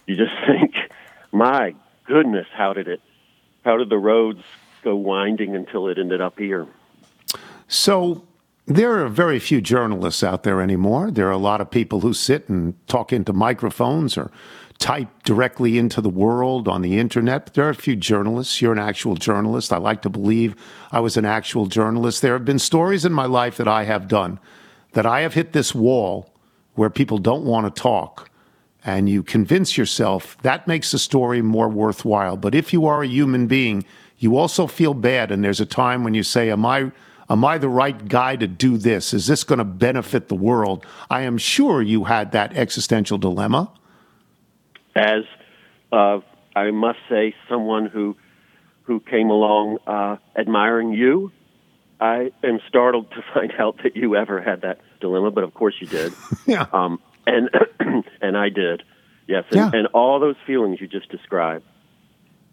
you 0.06 0.16
just 0.16 0.32
think, 0.46 0.74
my 1.30 1.74
goodness, 2.04 2.46
how 2.52 2.72
did 2.72 2.88
it, 2.88 3.00
how 3.64 3.76
did 3.76 3.90
the 3.90 3.98
roads 3.98 4.42
go 4.82 4.96
winding 4.96 5.54
until 5.54 5.88
it 5.88 5.98
ended 5.98 6.20
up 6.20 6.38
here? 6.38 6.66
So 7.68 8.24
there 8.66 9.02
are 9.02 9.08
very 9.08 9.38
few 9.38 9.60
journalists 9.60 10.22
out 10.22 10.42
there 10.42 10.60
anymore. 10.60 11.10
There 11.10 11.28
are 11.28 11.32
a 11.32 11.38
lot 11.38 11.60
of 11.60 11.70
people 11.70 12.00
who 12.00 12.12
sit 12.12 12.48
and 12.48 12.74
talk 12.86 13.12
into 13.12 13.32
microphones 13.32 14.16
or 14.16 14.30
type 14.78 15.08
directly 15.22 15.78
into 15.78 16.00
the 16.00 16.10
world 16.10 16.66
on 16.66 16.82
the 16.82 16.98
internet. 16.98 17.54
There 17.54 17.64
are 17.66 17.70
a 17.70 17.74
few 17.74 17.94
journalists. 17.94 18.60
You're 18.60 18.72
an 18.72 18.78
actual 18.78 19.14
journalist. 19.14 19.72
I 19.72 19.78
like 19.78 20.02
to 20.02 20.10
believe 20.10 20.56
I 20.90 21.00
was 21.00 21.16
an 21.16 21.24
actual 21.24 21.66
journalist. 21.66 22.20
There 22.20 22.32
have 22.32 22.44
been 22.44 22.58
stories 22.58 23.04
in 23.04 23.12
my 23.12 23.26
life 23.26 23.56
that 23.58 23.68
I 23.68 23.84
have 23.84 24.08
done 24.08 24.40
that 24.92 25.06
I 25.06 25.20
have 25.20 25.34
hit 25.34 25.52
this 25.52 25.74
wall 25.74 26.31
where 26.74 26.90
people 26.90 27.18
don't 27.18 27.44
want 27.44 27.74
to 27.74 27.82
talk 27.82 28.30
and 28.84 29.08
you 29.08 29.22
convince 29.22 29.78
yourself 29.78 30.36
that 30.42 30.66
makes 30.66 30.90
the 30.90 30.98
story 30.98 31.40
more 31.42 31.68
worthwhile. 31.68 32.36
But 32.36 32.54
if 32.54 32.72
you 32.72 32.86
are 32.86 33.02
a 33.02 33.06
human 33.06 33.46
being, 33.46 33.84
you 34.18 34.36
also 34.36 34.66
feel 34.66 34.94
bad. 34.94 35.30
And 35.30 35.44
there's 35.44 35.60
a 35.60 35.66
time 35.66 36.04
when 36.04 36.14
you 36.14 36.22
say, 36.22 36.50
Am 36.50 36.66
I, 36.66 36.90
am 37.30 37.44
I 37.44 37.58
the 37.58 37.68
right 37.68 38.08
guy 38.08 38.36
to 38.36 38.46
do 38.46 38.76
this? 38.76 39.14
Is 39.14 39.26
this 39.26 39.44
going 39.44 39.58
to 39.58 39.64
benefit 39.64 40.28
the 40.28 40.34
world? 40.34 40.84
I 41.10 41.22
am 41.22 41.38
sure 41.38 41.80
you 41.80 42.04
had 42.04 42.32
that 42.32 42.56
existential 42.56 43.18
dilemma. 43.18 43.70
As 44.94 45.24
uh, 45.92 46.20
I 46.54 46.70
must 46.70 46.98
say, 47.08 47.34
someone 47.48 47.86
who 47.86 48.16
who 48.84 48.98
came 48.98 49.30
along 49.30 49.78
uh, 49.86 50.16
admiring 50.36 50.92
you, 50.92 51.30
I 52.02 52.32
am 52.42 52.58
startled 52.68 53.10
to 53.12 53.22
find 53.32 53.52
out 53.58 53.78
that 53.84 53.96
you 53.96 54.16
ever 54.16 54.40
had 54.42 54.62
that 54.62 54.80
dilemma. 55.00 55.30
But 55.30 55.44
of 55.44 55.54
course, 55.54 55.74
you 55.80 55.86
did. 55.86 56.12
yeah. 56.46 56.66
Um, 56.72 57.00
and 57.26 57.48
and 58.20 58.36
I 58.36 58.48
did. 58.48 58.82
Yes. 59.28 59.44
And, 59.50 59.56
Yeah. 59.56 59.70
and 59.72 59.86
all 59.94 60.18
those 60.18 60.36
feelings 60.46 60.80
you 60.80 60.88
just 60.88 61.08
described 61.10 61.64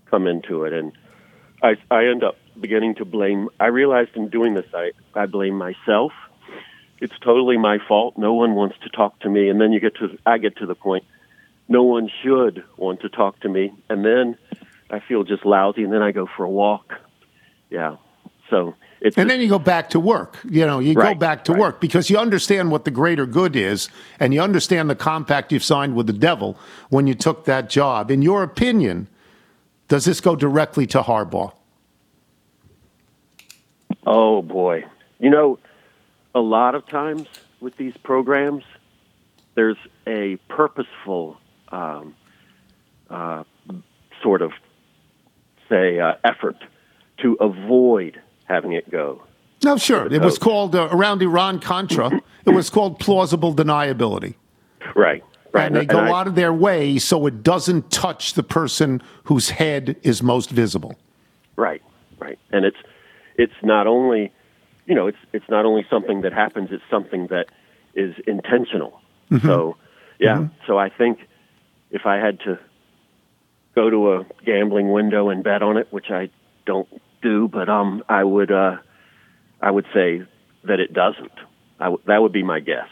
come 0.10 0.28
into 0.28 0.64
it, 0.66 0.74
and 0.74 0.91
I 1.64 1.76
I 1.89 2.06
end 2.06 2.24
up 2.24 2.36
beginning 2.60 2.95
to 2.95 3.06
blame. 3.06 3.50
I 3.60 3.68
realized 3.68 4.16
in 4.16 4.30
doing 4.30 4.54
this, 4.54 4.68
I 4.74 4.91
I 5.16 5.26
blame 5.26 5.58
myself. 5.58 6.12
It's 7.02 7.18
totally 7.20 7.58
my 7.58 7.78
fault. 7.88 8.18
No 8.18 8.34
one 8.34 8.56
wants 8.56 8.76
to 8.84 8.89
talk 8.89 9.20
to 9.22 9.30
me, 9.30 9.50
and 9.50 9.60
then 9.60 9.72
you 9.72 9.80
get 9.80 9.95
to 9.95 10.18
I 10.26 10.38
get 10.38 10.58
to 10.58 10.66
the 10.68 10.76
point. 10.76 11.06
No 11.68 11.84
one 11.84 12.10
should 12.24 12.64
want 12.78 13.02
to 13.02 13.10
talk 13.10 13.39
to 13.41 13.50
me, 13.50 13.72
and 13.89 14.04
then 14.06 14.38
I 14.91 15.00
feel 15.00 15.24
just 15.24 15.45
lousy, 15.45 15.84
and 15.84 15.93
then 15.93 16.02
I 16.02 16.12
go 16.12 16.28
for 16.36 16.43
a 16.43 16.50
walk. 16.50 16.93
Yeah. 17.70 17.97
So 18.50 18.76
it's 19.02 19.18
And 19.18 19.30
then 19.30 19.39
you 19.39 19.47
go 19.47 19.60
back 19.60 19.89
to 19.91 20.00
work. 20.00 20.38
You 20.50 20.66
know, 20.66 20.80
you 20.80 20.93
go 20.93 21.16
back 21.16 21.45
to 21.45 21.54
work 21.54 21.80
because 21.80 22.10
you 22.10 22.18
understand 22.18 22.72
what 22.72 22.86
the 22.86 22.91
greater 22.91 23.26
good 23.26 23.56
is 23.56 23.89
and 24.20 24.34
you 24.34 24.41
understand 24.41 24.89
the 24.89 24.95
compact 24.95 25.52
you've 25.52 25.64
signed 25.64 25.95
with 25.95 26.08
the 26.08 26.14
devil 26.14 26.58
when 26.89 27.08
you 27.08 27.16
took 27.16 27.45
that 27.45 27.70
job. 27.70 28.12
In 28.12 28.22
your 28.22 28.43
opinion, 28.43 29.08
does 29.88 30.06
this 30.06 30.20
go 30.20 30.36
directly 30.36 30.86
to 30.88 31.02
Harbaugh? 31.02 31.54
Oh 34.06 34.41
boy. 34.41 34.86
You 35.20 35.30
know, 35.30 35.60
a 36.36 36.39
lot 36.41 36.76
of 36.76 36.86
times 36.88 37.28
with 37.60 37.78
these 37.78 37.95
programs, 38.04 38.64
there's 39.56 39.78
a 40.08 40.38
purposeful 40.47 41.38
um, 41.70 42.16
uh, 43.10 43.43
sort 44.22 44.41
of, 44.41 44.52
say, 45.70 46.00
uh, 46.00 46.14
effort 46.24 46.58
to 47.22 47.34
avoid 47.39 48.22
having 48.50 48.74
it 48.74 48.89
go. 48.89 49.22
No, 49.64 49.78
sure. 49.78 50.12
It 50.12 50.22
was 50.22 50.38
called 50.38 50.76
uh, 50.76 50.88
around 50.91 51.22
Iran 51.22 51.60
Contra. 51.60 52.22
it 52.45 52.50
was 52.52 52.70
called 52.70 53.00
plausible 53.00 53.54
deniability. 53.54 54.36
Right. 54.95 55.24
Right. 55.52 55.66
And 55.66 55.76
they 55.76 55.86
go 55.86 56.00
I- 56.00 56.12
out 56.20 56.28
of 56.28 56.36
their 56.36 56.54
way 56.54 56.97
so 56.97 57.26
it 57.26 57.43
doesn't 57.43 57.91
touch 57.91 58.34
the 58.34 58.43
person 58.43 59.02
whose 59.24 59.50
head 59.50 59.95
is 60.04 60.22
most 60.22 60.50
visible. 60.52 60.95
Right, 61.56 61.82
right, 62.20 62.39
and 62.52 62.64
it's 62.64 62.78
it's 63.36 63.54
not 63.64 63.86
only 63.86 64.32
you 64.86 64.95
know, 64.95 65.08
it's 65.08 65.18
it's 65.34 65.50
not 65.50 65.66
only 65.66 65.86
something 65.89 66.22
that 66.22 66.32
happens; 66.34 66.70
it's 66.72 66.84
something 66.89 67.28
that 67.28 67.47
is 67.95 68.16
intentional. 68.28 69.02
Mhm. 69.30 69.41
So, 69.41 69.76
yeah. 70.20 70.38
Mhm. 70.38 70.52
So 70.68 70.78
I 70.78 70.88
think 70.89 71.20
if 71.91 72.06
I 72.06 72.16
had 72.16 72.39
to 72.41 72.58
go 73.76 73.89
to 73.89 74.14
a 74.14 74.26
gambling 74.45 74.91
window 74.91 75.30
and 75.30 75.43
bet 75.43 75.62
on 75.62 75.76
it, 75.78 75.88
which 75.91 76.12
I 76.12 76.30
don't 76.66 76.88
do, 77.22 77.47
but 77.47 77.70
um, 77.70 78.03
I 78.09 78.24
would 78.24 78.51
uh, 78.51 78.78
I 79.61 79.72
would 79.72 79.86
say 79.93 80.24
that 80.63 80.80
it 80.80 80.93
doesn't. 80.93 81.32
I 81.80 81.86
w- 81.86 82.01
that 82.05 82.22
would 82.22 82.32
be 82.32 82.43
my 82.43 82.59
guess. 82.59 82.88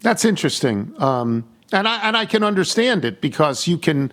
That's 0.00 0.24
interesting, 0.24 0.92
um, 0.98 1.44
and 1.72 1.88
I 1.88 2.06
and 2.06 2.16
I 2.16 2.26
can 2.26 2.42
understand 2.42 3.04
it 3.04 3.20
because 3.20 3.66
you 3.66 3.78
can, 3.78 4.12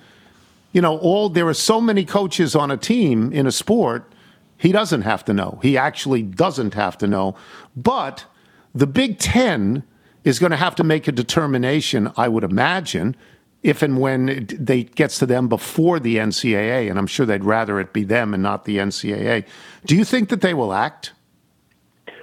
you 0.71 0.81
know, 0.81 0.97
all 0.97 1.29
there 1.29 1.47
are 1.47 1.53
so 1.53 1.81
many 1.81 2.05
coaches 2.05 2.55
on 2.55 2.71
a 2.71 2.77
team 2.77 3.31
in 3.31 3.47
a 3.47 3.51
sport. 3.51 4.11
He 4.57 4.71
doesn't 4.71 5.01
have 5.01 5.25
to 5.25 5.33
know. 5.33 5.59
He 5.61 5.77
actually 5.77 6.21
doesn't 6.23 6.73
have 6.73 6.97
to 6.99 7.07
know. 7.07 7.35
But 7.75 8.25
the 8.73 8.87
Big 8.87 9.19
Ten 9.19 9.83
is 10.23 10.39
going 10.39 10.51
to 10.51 10.57
have 10.57 10.75
to 10.75 10.83
make 10.83 11.07
a 11.07 11.11
determination. 11.11 12.11
I 12.15 12.29
would 12.29 12.43
imagine. 12.43 13.15
If 13.63 13.81
and 13.81 13.99
when 13.99 14.29
it 14.29 14.65
they 14.65 14.83
gets 14.83 15.19
to 15.19 15.25
them 15.25 15.47
before 15.47 15.99
the 15.99 16.17
NCAA, 16.17 16.89
and 16.89 16.99
I'm 16.99 17.07
sure 17.07 17.25
they'd 17.25 17.45
rather 17.45 17.79
it 17.79 17.93
be 17.93 18.03
them 18.03 18.33
and 18.33 18.43
not 18.43 18.65
the 18.65 18.77
NCAA. 18.77 19.45
Do 19.85 19.95
you 19.95 20.03
think 20.03 20.29
that 20.29 20.41
they 20.41 20.53
will 20.53 20.73
act? 20.73 21.13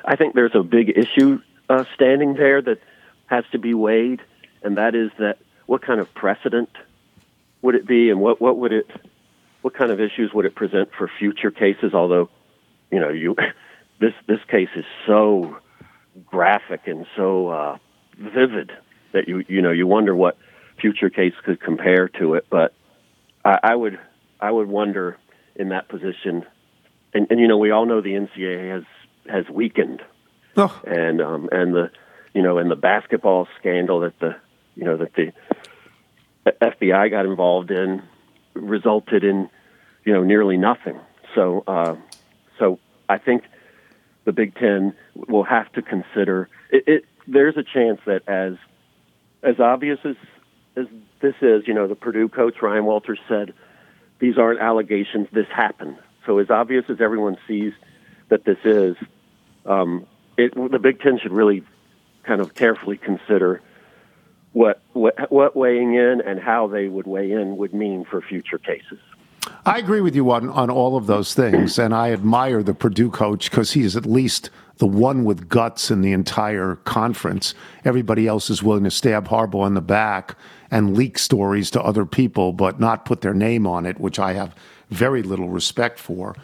I 0.05 0.16
think 0.16 0.34
there's 0.34 0.55
a 0.55 0.62
big 0.62 0.91
issue 0.91 1.41
uh, 1.68 1.84
standing 1.95 2.34
there 2.34 2.61
that 2.61 2.78
has 3.26 3.45
to 3.53 3.59
be 3.59 3.74
weighed, 3.74 4.20
and 4.62 4.76
that 4.76 4.95
is 4.95 5.11
that 5.18 5.38
what 5.66 5.82
kind 5.82 6.01
of 6.01 6.12
precedent 6.14 6.68
would 7.62 7.74
it 7.74 7.86
be, 7.86 8.11
and 8.11 8.20
what 8.20 8.41
what 8.41 8.59
would 8.59 8.72
it, 8.72 8.91
what 9.62 9.72
kind 9.72 9.91
of 9.91 10.01
issues 10.01 10.32
would 10.34 10.45
it 10.45 10.55
present 10.55 10.91
for 10.97 11.11
future 11.18 11.51
cases? 11.51 11.95
Although, 11.95 12.28
you 12.91 13.01
know, 13.01 13.09
you 13.09 13.36
this 14.01 14.12
this 14.26 14.41
case 14.49 14.70
is 14.76 14.84
so 15.07 15.57
graphic 16.26 16.82
and 16.86 17.07
so 17.16 17.49
uh, 17.49 17.78
vivid 18.18 18.72
that 19.12 19.28
you 19.28 19.45
you 19.49 19.62
know 19.62 19.70
you 19.70 19.86
wonder 19.86 20.14
what 20.14 20.36
future 20.80 21.10
case 21.10 21.34
could 21.44 21.60
compare 21.60 22.08
to 22.08 22.34
it. 22.34 22.46
But 22.50 22.74
I, 23.44 23.58
I 23.62 23.74
would 23.74 23.98
I 24.40 24.50
would 24.50 24.68
wonder 24.68 25.18
in 25.56 25.70
that 25.70 25.88
position, 25.88 26.44
and, 27.12 27.26
and 27.30 27.40
you 27.40 27.48
know 27.48 27.58
we 27.58 27.70
all 27.70 27.86
know 27.86 28.00
the 28.00 28.10
NCAA 28.10 28.72
has 28.72 28.84
has 29.28 29.48
weakened, 29.48 30.02
and 30.86 31.20
um, 31.20 31.48
and 31.52 31.74
the 31.74 31.90
you 32.34 32.42
know 32.42 32.58
and 32.58 32.70
the 32.70 32.76
basketball 32.76 33.48
scandal 33.58 34.00
that 34.00 34.18
the 34.20 34.36
you 34.74 34.84
know 34.84 34.96
that 34.96 35.14
the 35.14 35.32
FBI 36.46 37.10
got 37.10 37.26
involved 37.26 37.70
in 37.70 38.02
resulted 38.54 39.24
in 39.24 39.48
you 40.04 40.12
know 40.12 40.22
nearly 40.22 40.56
nothing. 40.56 40.98
So 41.34 41.64
uh, 41.66 41.96
so 42.58 42.78
I 43.08 43.18
think 43.18 43.44
the 44.24 44.32
Big 44.32 44.54
Ten 44.54 44.94
will 45.14 45.44
have 45.44 45.70
to 45.72 45.82
consider 45.82 46.48
it, 46.70 46.84
it. 46.86 47.04
There's 47.26 47.56
a 47.56 47.62
chance 47.62 48.00
that 48.06 48.22
as 48.28 48.54
as 49.42 49.60
obvious 49.60 49.98
as 50.04 50.16
this 51.20 51.34
is, 51.40 51.66
you 51.66 51.74
know, 51.74 51.86
the 51.86 51.94
Purdue 51.94 52.28
coach 52.28 52.62
Ryan 52.62 52.84
Walters 52.84 53.18
said 53.28 53.54
these 54.18 54.38
aren't 54.38 54.60
allegations. 54.60 55.28
This 55.32 55.46
happened. 55.48 55.96
So 56.26 56.38
as 56.38 56.50
obvious 56.50 56.84
as 56.88 57.00
everyone 57.00 57.36
sees 57.48 57.72
that 58.28 58.44
this 58.44 58.58
is, 58.64 58.96
um, 59.66 60.06
it, 60.36 60.54
the 60.54 60.78
Big 60.78 61.00
Ten 61.00 61.18
should 61.18 61.32
really 61.32 61.64
kind 62.22 62.40
of 62.40 62.54
carefully 62.54 62.96
consider 62.96 63.60
what, 64.52 64.80
what 64.92 65.30
what 65.30 65.54
weighing 65.54 65.94
in 65.94 66.20
and 66.20 66.40
how 66.40 66.66
they 66.66 66.88
would 66.88 67.06
weigh 67.06 67.30
in 67.30 67.56
would 67.56 67.72
mean 67.72 68.04
for 68.04 68.20
future 68.20 68.58
cases. 68.58 68.98
I 69.64 69.78
agree 69.78 70.01
with 70.01 70.14
you 70.14 70.30
on, 70.30 70.49
on 70.51 70.70
all 70.70 70.97
of 70.97 71.07
those 71.07 71.34
things, 71.34 71.78
and 71.78 71.95
I 71.95 72.12
admire 72.12 72.62
the 72.62 72.74
Purdue 72.74 73.11
coach 73.11 73.51
because 73.51 73.72
he 73.72 73.82
is 73.82 73.97
at 73.97 74.07
least 74.07 74.51
the 74.78 74.86
one 74.86 75.24
with 75.24 75.49
guts 75.49 75.91
in 75.91 76.01
the 76.01 76.12
entire 76.12 76.76
conference. 76.76 77.55
Everybody 77.84 78.26
else 78.26 78.51
is 78.51 78.62
willing 78.62 78.84
to 78.84 78.91
stab 78.91 79.28
Harbaugh 79.28 79.66
in 79.66 79.74
the 79.74 79.80
back 79.80 80.36
and 80.70 80.97
leak 80.97 81.18
stories 81.18 81.70
to 81.72 81.82
other 81.82 82.07
people, 82.07 82.53
but 82.53 82.80
not 82.80 83.05
put 83.05 83.20
their 83.20 83.34
name 83.34 83.66
on 83.66 83.86
it, 83.86 84.01
which 84.01 84.18
I 84.18 84.32
have 84.32 84.55
very 84.91 85.22
little 85.22 85.49
respect 85.49 85.99
for. 85.99 86.34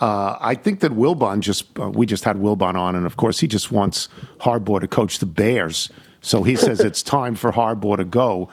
Uh, 0.00 0.36
I 0.40 0.54
think 0.54 0.80
that 0.80 0.92
Wilbon 0.92 1.40
just, 1.40 1.66
uh, 1.78 1.90
we 1.90 2.04
just 2.04 2.24
had 2.24 2.36
Wilbon 2.36 2.74
on, 2.74 2.96
and 2.96 3.06
of 3.06 3.16
course, 3.16 3.40
he 3.40 3.46
just 3.46 3.70
wants 3.70 4.08
Harbaugh 4.40 4.80
to 4.80 4.88
coach 4.88 5.18
the 5.18 5.26
Bears. 5.26 5.88
So 6.20 6.42
he 6.42 6.56
says 6.56 6.80
it's 6.80 7.02
time 7.02 7.36
for 7.36 7.52
Harbaugh 7.52 7.96
to 7.96 8.04
go. 8.04 8.48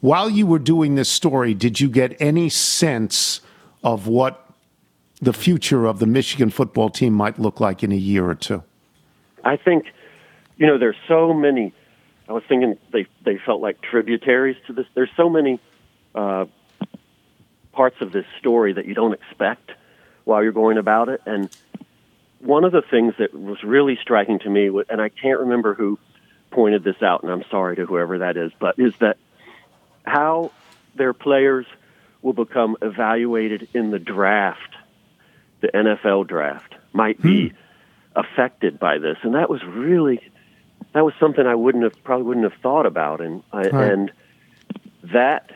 While 0.00 0.30
you 0.30 0.46
were 0.46 0.58
doing 0.58 0.94
this 0.94 1.08
story, 1.08 1.54
did 1.54 1.80
you 1.80 1.88
get 1.88 2.16
any 2.20 2.48
sense 2.48 3.40
of 3.84 4.08
what 4.08 4.48
the 5.20 5.32
future 5.32 5.86
of 5.86 6.00
the 6.00 6.06
Michigan 6.06 6.50
football 6.50 6.90
team 6.90 7.12
might 7.12 7.38
look 7.38 7.60
like 7.60 7.82
in 7.82 7.92
a 7.92 7.96
year 7.96 8.28
or 8.28 8.34
two? 8.34 8.64
I 9.44 9.56
think, 9.56 9.84
you 10.56 10.66
know, 10.66 10.78
there's 10.78 10.96
so 11.06 11.32
many. 11.32 11.72
I 12.28 12.32
was 12.32 12.42
thinking 12.48 12.78
they 12.92 13.06
they 13.24 13.38
felt 13.38 13.60
like 13.60 13.80
tributaries 13.82 14.56
to 14.66 14.72
this. 14.72 14.86
There's 14.94 15.10
so 15.16 15.28
many 15.28 15.60
uh, 16.14 16.46
parts 17.72 17.96
of 18.00 18.10
this 18.10 18.24
story 18.38 18.72
that 18.72 18.86
you 18.86 18.94
don't 18.94 19.12
expect 19.12 19.70
while 20.24 20.42
you're 20.42 20.52
going 20.52 20.78
about 20.78 21.10
it. 21.10 21.20
And 21.26 21.54
one 22.40 22.64
of 22.64 22.72
the 22.72 22.82
things 22.82 23.14
that 23.18 23.34
was 23.34 23.62
really 23.62 23.98
striking 24.00 24.38
to 24.40 24.50
me, 24.50 24.70
and 24.88 25.00
I 25.00 25.10
can't 25.10 25.40
remember 25.40 25.74
who 25.74 25.98
pointed 26.50 26.84
this 26.84 27.02
out, 27.02 27.22
and 27.22 27.30
I'm 27.30 27.44
sorry 27.50 27.76
to 27.76 27.84
whoever 27.84 28.18
that 28.18 28.38
is, 28.38 28.52
but 28.58 28.78
is 28.78 28.94
that 29.00 29.18
how 30.06 30.52
their 30.94 31.12
players 31.12 31.66
will 32.24 32.32
become 32.32 32.74
evaluated 32.82 33.68
in 33.74 33.90
the 33.90 33.98
draft, 33.98 34.74
the 35.60 35.68
NFL 35.68 36.26
draft, 36.26 36.74
might 36.94 37.20
be 37.20 37.52
affected 38.16 38.80
by 38.80 38.98
this, 38.98 39.18
and 39.22 39.34
that 39.34 39.50
was 39.50 39.62
really 39.62 40.20
that 40.94 41.04
was 41.04 41.12
something 41.20 41.46
I 41.46 41.54
wouldn't 41.54 41.84
have 41.84 42.02
probably 42.02 42.24
wouldn't 42.24 42.50
have 42.50 42.60
thought 42.62 42.86
about, 42.86 43.20
and 43.20 43.42
I, 43.52 43.68
Right. 43.68 43.92
and 43.92 44.12
that 45.12 45.50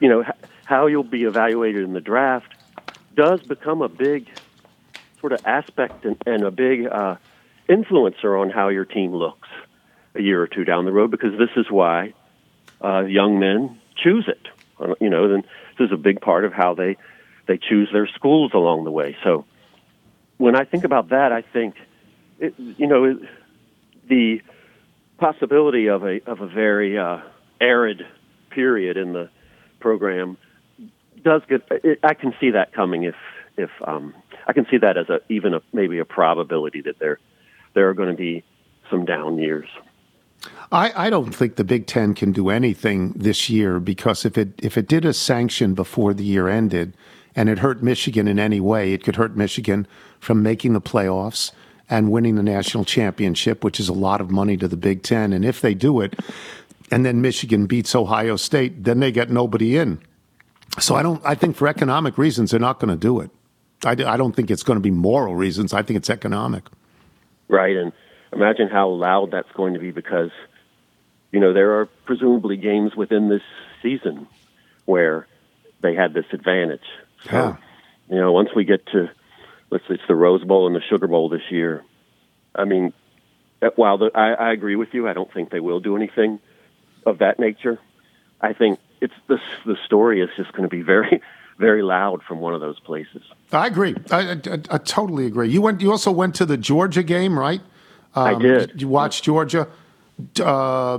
you 0.00 0.08
know 0.08 0.24
how 0.64 0.86
you'll 0.86 1.02
be 1.02 1.24
evaluated 1.24 1.82
in 1.82 1.92
the 1.92 2.00
draft 2.00 2.52
does 3.16 3.42
become 3.42 3.82
a 3.82 3.88
big 3.88 4.28
sort 5.20 5.32
of 5.32 5.40
aspect 5.44 6.04
and, 6.04 6.16
and 6.26 6.44
a 6.44 6.50
big 6.52 6.86
uh, 6.86 7.16
influencer 7.68 8.40
on 8.40 8.50
how 8.50 8.68
your 8.68 8.84
team 8.84 9.12
looks 9.14 9.48
a 10.14 10.22
year 10.22 10.40
or 10.40 10.46
two 10.46 10.64
down 10.64 10.84
the 10.84 10.92
road 10.92 11.10
because 11.10 11.36
this 11.38 11.50
is 11.56 11.68
why 11.70 12.12
uh, 12.84 13.00
young 13.00 13.38
men 13.40 13.80
choose 13.96 14.28
it. 14.28 14.46
Uh, 14.78 14.94
You 15.00 15.08
know, 15.10 15.28
then 15.28 15.44
is 15.80 15.92
a 15.92 15.96
big 15.96 16.20
part 16.20 16.44
of 16.44 16.52
how 16.52 16.74
they 16.74 16.96
they 17.46 17.58
choose 17.58 17.88
their 17.92 18.08
schools 18.08 18.52
along 18.54 18.84
the 18.84 18.90
way. 18.90 19.16
So 19.22 19.44
when 20.36 20.56
I 20.56 20.64
think 20.64 20.84
about 20.84 21.10
that, 21.10 21.32
I 21.32 21.42
think 21.42 21.76
it, 22.38 22.54
you 22.58 22.86
know 22.86 23.04
it, 23.04 23.18
the 24.08 24.42
possibility 25.18 25.88
of 25.88 26.04
a 26.04 26.20
of 26.26 26.40
a 26.40 26.46
very 26.46 26.98
uh, 26.98 27.20
arid 27.60 28.02
period 28.50 28.96
in 28.96 29.12
the 29.12 29.30
program 29.80 30.36
does 31.22 31.42
get. 31.48 31.62
It, 31.70 32.00
I 32.02 32.14
can 32.14 32.34
see 32.40 32.50
that 32.50 32.72
coming 32.72 33.04
if 33.04 33.14
if 33.56 33.70
um, 33.86 34.14
I 34.46 34.52
can 34.52 34.66
see 34.70 34.78
that 34.78 34.96
as 34.96 35.08
a 35.08 35.20
even 35.28 35.54
a 35.54 35.62
maybe 35.72 35.98
a 35.98 36.04
probability 36.04 36.82
that 36.82 36.98
there 36.98 37.18
there 37.74 37.88
are 37.88 37.94
going 37.94 38.10
to 38.10 38.16
be 38.16 38.44
some 38.90 39.04
down 39.04 39.38
years. 39.38 39.68
I, 40.72 41.06
I 41.06 41.10
don't 41.10 41.34
think 41.34 41.56
the 41.56 41.64
Big 41.64 41.86
Ten 41.86 42.14
can 42.14 42.32
do 42.32 42.50
anything 42.50 43.12
this 43.12 43.48
year 43.48 43.78
because 43.78 44.24
if 44.24 44.36
it 44.36 44.50
if 44.58 44.76
it 44.76 44.88
did 44.88 45.04
a 45.04 45.12
sanction 45.12 45.74
before 45.74 46.12
the 46.12 46.24
year 46.24 46.48
ended 46.48 46.96
and 47.34 47.48
it 47.48 47.58
hurt 47.60 47.82
Michigan 47.82 48.26
in 48.26 48.38
any 48.38 48.60
way, 48.60 48.92
it 48.92 49.04
could 49.04 49.16
hurt 49.16 49.36
Michigan 49.36 49.86
from 50.20 50.42
making 50.42 50.72
the 50.72 50.80
playoffs 50.80 51.52
and 51.88 52.10
winning 52.10 52.34
the 52.34 52.42
national 52.42 52.84
championship, 52.84 53.62
which 53.62 53.78
is 53.78 53.88
a 53.88 53.92
lot 53.92 54.20
of 54.20 54.30
money 54.30 54.56
to 54.56 54.66
the 54.66 54.76
Big 54.76 55.02
Ten. 55.02 55.32
And 55.32 55.44
if 55.44 55.60
they 55.60 55.74
do 55.74 56.00
it, 56.00 56.18
and 56.90 57.04
then 57.04 57.20
Michigan 57.20 57.66
beats 57.66 57.94
Ohio 57.94 58.36
State, 58.36 58.84
then 58.84 59.00
they 59.00 59.12
get 59.12 59.30
nobody 59.30 59.76
in. 59.76 60.00
So 60.78 60.94
I 60.94 61.02
don't. 61.02 61.24
I 61.24 61.34
think 61.34 61.56
for 61.56 61.68
economic 61.68 62.18
reasons, 62.18 62.50
they're 62.50 62.60
not 62.60 62.80
going 62.80 62.90
to 62.90 62.96
do 62.96 63.20
it. 63.20 63.30
I, 63.84 63.92
I 63.92 64.16
don't 64.16 64.34
think 64.34 64.50
it's 64.50 64.62
going 64.62 64.76
to 64.76 64.82
be 64.82 64.90
moral 64.90 65.36
reasons. 65.36 65.72
I 65.72 65.82
think 65.82 65.96
it's 65.96 66.10
economic. 66.10 66.64
right? 67.48 67.76
And 67.76 67.92
imagine 68.32 68.68
how 68.68 68.88
loud 68.88 69.30
that's 69.30 69.50
going 69.52 69.74
to 69.74 69.80
be 69.80 69.90
because, 69.90 70.30
you 71.32 71.40
know, 71.40 71.52
there 71.52 71.80
are 71.80 71.86
presumably 72.04 72.56
games 72.56 72.94
within 72.96 73.28
this 73.28 73.42
season 73.82 74.26
where 74.84 75.26
they 75.82 75.94
had 75.94 76.14
this 76.14 76.26
advantage. 76.32 76.84
So, 77.24 77.30
Yeah. 77.32 77.56
you 78.08 78.16
know, 78.16 78.32
once 78.32 78.50
we 78.54 78.64
get 78.64 78.86
to, 78.88 79.10
let's 79.70 79.84
say 79.88 79.94
it's 79.94 80.02
the 80.08 80.14
Rose 80.14 80.44
Bowl 80.44 80.66
and 80.66 80.74
the 80.76 80.80
Sugar 80.88 81.06
Bowl 81.06 81.28
this 81.28 81.50
year, 81.50 81.82
I 82.54 82.64
mean, 82.64 82.92
uh, 83.62 83.70
while 83.76 83.98
the, 83.98 84.10
I, 84.14 84.32
I 84.32 84.52
agree 84.52 84.76
with 84.76 84.92
you, 84.94 85.08
I 85.08 85.12
don't 85.12 85.32
think 85.32 85.50
they 85.50 85.60
will 85.60 85.80
do 85.80 85.96
anything 85.96 86.40
of 87.04 87.18
that 87.18 87.38
nature. 87.38 87.78
I 88.40 88.52
think 88.52 88.78
it's 89.00 89.14
the 89.28 89.38
the 89.64 89.76
story 89.84 90.20
is 90.20 90.28
just 90.36 90.52
going 90.52 90.68
to 90.68 90.68
be 90.74 90.82
very, 90.82 91.22
very 91.58 91.82
loud 91.82 92.22
from 92.22 92.40
one 92.40 92.54
of 92.54 92.60
those 92.60 92.78
places. 92.80 93.22
I 93.52 93.66
agree. 93.66 93.94
I, 94.10 94.32
I, 94.32 94.38
I 94.70 94.78
totally 94.78 95.26
agree. 95.26 95.48
You 95.48 95.62
went. 95.62 95.80
You 95.80 95.90
also 95.90 96.10
went 96.10 96.34
to 96.36 96.46
the 96.46 96.56
Georgia 96.56 97.02
game, 97.02 97.38
right? 97.38 97.60
Um, 98.16 98.26
I 98.26 98.38
did. 98.38 98.80
You 98.80 98.88
watched 98.88 99.24
Georgia. 99.24 99.68
Uh, 100.42 100.98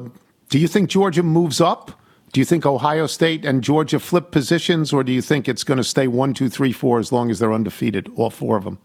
do 0.50 0.60
you 0.60 0.68
think 0.68 0.90
Georgia 0.90 1.24
moves 1.24 1.60
up? 1.60 2.00
Do 2.32 2.40
you 2.40 2.46
think 2.46 2.66
Ohio 2.66 3.08
State 3.08 3.44
and 3.46 3.64
Georgia 3.64 4.00
flip 4.00 4.32
positions, 4.32 4.94
or 4.94 5.04
do 5.04 5.12
you 5.12 5.22
think 5.22 5.50
it's 5.50 5.64
going 5.64 5.78
to 5.78 5.84
stay 5.84 6.08
one, 6.08 6.34
two, 6.34 6.50
three, 6.50 6.72
four 6.72 7.00
as 7.00 7.12
long 7.12 7.32
as 7.32 7.40
they're 7.40 7.54
undefeated, 7.54 8.12
all 8.16 8.30
four 8.30 8.58
of 8.58 8.64
them? 8.64 8.78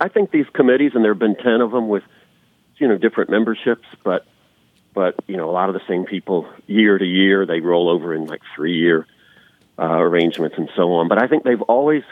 I 0.00 0.08
think 0.08 0.30
these 0.30 0.46
committees, 0.52 0.92
and 0.94 1.02
there 1.02 1.12
have 1.12 1.18
been 1.18 1.36
ten 1.36 1.60
of 1.60 1.72
them 1.72 1.88
with, 1.88 2.04
you 2.76 2.86
know, 2.86 2.96
different 2.96 3.30
memberships, 3.30 3.86
but 4.04 4.26
but 4.94 5.16
you 5.26 5.36
know, 5.36 5.50
a 5.50 5.52
lot 5.52 5.68
of 5.68 5.74
the 5.74 5.80
same 5.88 6.04
people 6.04 6.48
year 6.66 6.96
to 6.96 7.04
year. 7.04 7.44
They 7.44 7.60
roll 7.60 7.88
over 7.88 8.14
in 8.14 8.26
like 8.26 8.42
three 8.54 8.78
year 8.78 9.06
uh, 9.78 9.98
arrangements 9.98 10.56
and 10.56 10.70
so 10.76 10.92
on. 10.94 11.08
But 11.08 11.20
I 11.20 11.26
think 11.26 11.42
they've 11.44 11.62
always 11.62 12.04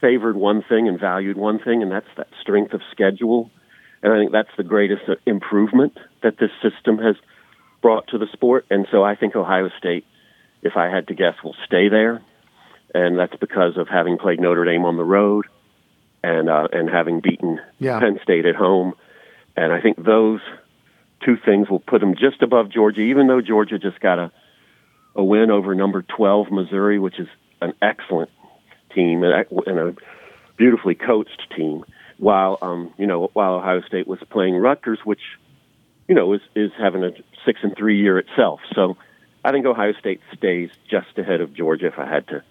favored 0.00 0.36
one 0.36 0.62
thing 0.62 0.88
and 0.88 1.00
valued 1.00 1.36
one 1.36 1.58
thing, 1.58 1.82
and 1.82 1.90
that's 1.90 2.08
that 2.16 2.28
strength 2.40 2.74
of 2.74 2.82
schedule. 2.92 3.50
And 4.02 4.12
I 4.12 4.18
think 4.18 4.32
that's 4.32 4.50
the 4.56 4.64
greatest 4.64 5.02
improvement 5.26 5.98
that 6.22 6.38
this 6.38 6.50
system 6.62 6.98
has 6.98 7.16
brought 7.82 8.08
to 8.08 8.18
the 8.18 8.26
sport. 8.32 8.66
And 8.70 8.86
so 8.90 9.02
I 9.02 9.16
think 9.16 9.34
Ohio 9.36 9.70
State, 9.78 10.04
if 10.62 10.76
I 10.76 10.88
had 10.88 11.08
to 11.08 11.14
guess, 11.14 11.34
will 11.42 11.56
stay 11.66 11.88
there. 11.88 12.22
And 12.94 13.18
that's 13.18 13.36
because 13.36 13.76
of 13.76 13.88
having 13.88 14.18
played 14.18 14.40
Notre 14.40 14.64
Dame 14.64 14.84
on 14.84 14.96
the 14.96 15.04
road 15.04 15.46
and 16.22 16.48
uh, 16.48 16.68
and 16.72 16.88
having 16.88 17.20
beaten 17.20 17.60
Yeah. 17.78 18.00
Penn 18.00 18.18
State 18.22 18.46
at 18.46 18.54
home. 18.54 18.94
And 19.56 19.72
I 19.72 19.80
think 19.80 20.02
those 20.02 20.40
two 21.24 21.36
things 21.44 21.68
will 21.68 21.80
put 21.80 22.00
them 22.00 22.14
just 22.14 22.42
above 22.42 22.70
Georgia, 22.70 23.00
even 23.00 23.26
though 23.26 23.40
Georgia 23.40 23.78
just 23.78 24.00
got 24.00 24.18
a 24.18 24.32
a 25.14 25.24
win 25.24 25.50
over 25.50 25.74
number 25.74 26.02
12 26.02 26.50
Missouri, 26.50 26.98
which 26.98 27.18
is 27.18 27.26
an 27.60 27.74
excellent 27.82 28.30
team 28.94 29.24
and 29.24 29.78
a 29.78 29.94
beautifully 30.56 30.94
coached 30.94 31.42
team. 31.56 31.84
While 32.18 32.58
um, 32.62 32.92
you 32.98 33.06
know, 33.06 33.30
while 33.32 33.54
Ohio 33.54 33.80
State 33.82 34.06
was 34.06 34.18
playing 34.30 34.56
Rutgers, 34.56 34.98
which 35.04 35.20
you 36.08 36.14
know 36.14 36.32
is 36.32 36.40
is 36.54 36.70
having 36.78 37.04
a 37.04 37.10
six 37.44 37.60
and 37.62 37.76
three 37.76 38.00
year 38.00 38.18
itself. 38.18 38.60
So 38.74 38.96
I 39.44 39.52
think 39.52 39.66
Ohio 39.66 39.92
State 39.98 40.20
stays 40.36 40.70
just 40.90 41.16
ahead 41.16 41.40
of 41.40 41.54
Georgia 41.54 41.86
if 41.86 41.98
I 41.98 42.06
had 42.06 42.26
to 42.28 42.42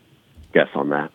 guess 0.54 0.70
on 0.74 0.90
that. 0.90 1.12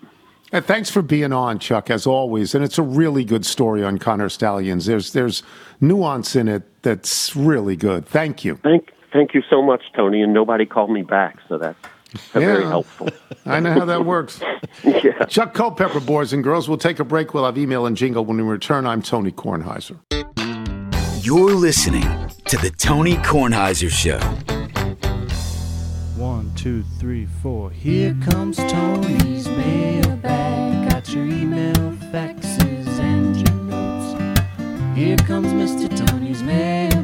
And 0.52 0.62
thanks 0.64 0.90
for 0.90 1.00
being 1.00 1.32
on, 1.32 1.58
Chuck, 1.58 1.90
as 1.90 2.06
always. 2.06 2.54
And 2.54 2.62
it's 2.62 2.76
a 2.76 2.82
really 2.82 3.24
good 3.24 3.46
story 3.46 3.82
on 3.82 3.98
Connor 3.98 4.28
Stalions. 4.28 4.84
There's 4.84 5.12
there's 5.12 5.42
nuance 5.80 6.36
in 6.36 6.46
it 6.46 6.62
that's 6.82 7.34
really 7.34 7.74
good. 7.74 8.06
Thank 8.06 8.44
you. 8.44 8.56
Thank 8.62 8.90
thank 9.12 9.32
you 9.32 9.42
so 9.48 9.62
much, 9.62 9.82
Tony. 9.96 10.20
And 10.22 10.34
nobody 10.34 10.66
called 10.66 10.90
me 10.90 11.02
back, 11.02 11.38
so 11.48 11.56
that's 11.56 11.78
very 12.32 12.64
helpful. 12.64 13.08
I 13.46 13.60
know 13.60 13.72
how 13.72 13.84
that 13.84 14.04
works. 14.06 14.40
yeah. 14.84 15.24
Chuck 15.26 15.54
Culpepper, 15.54 16.00
boys 16.00 16.32
and 16.32 16.42
girls. 16.44 16.68
We'll 16.68 16.78
take 16.78 16.98
a 16.98 17.04
break. 17.04 17.34
We'll 17.34 17.44
have 17.44 17.58
email 17.58 17.86
and 17.86 17.96
jingle 17.96 18.24
when 18.24 18.36
we 18.36 18.42
return. 18.42 18.86
I'm 18.86 19.02
Tony 19.02 19.32
Kornheiser. 19.32 19.98
You're 21.24 21.54
listening 21.54 22.02
to 22.46 22.56
the 22.58 22.70
Tony 22.70 23.14
Kornheiser 23.16 23.90
Show. 23.90 24.18
One, 26.20 26.52
two, 26.54 26.82
three, 26.98 27.26
four. 27.42 27.70
Here 27.70 28.16
comes 28.28 28.56
Tony's 28.56 29.48
mailbag. 29.48 30.90
Got 30.90 31.12
your 31.12 31.24
email, 31.26 31.74
faxes, 32.12 32.86
and 33.00 33.36
your 33.36 33.56
notes. 33.64 34.96
Here 34.98 35.16
comes 35.16 35.48
Mr. 35.48 35.88
Tony's 36.06 36.42
mailbag. 36.42 37.01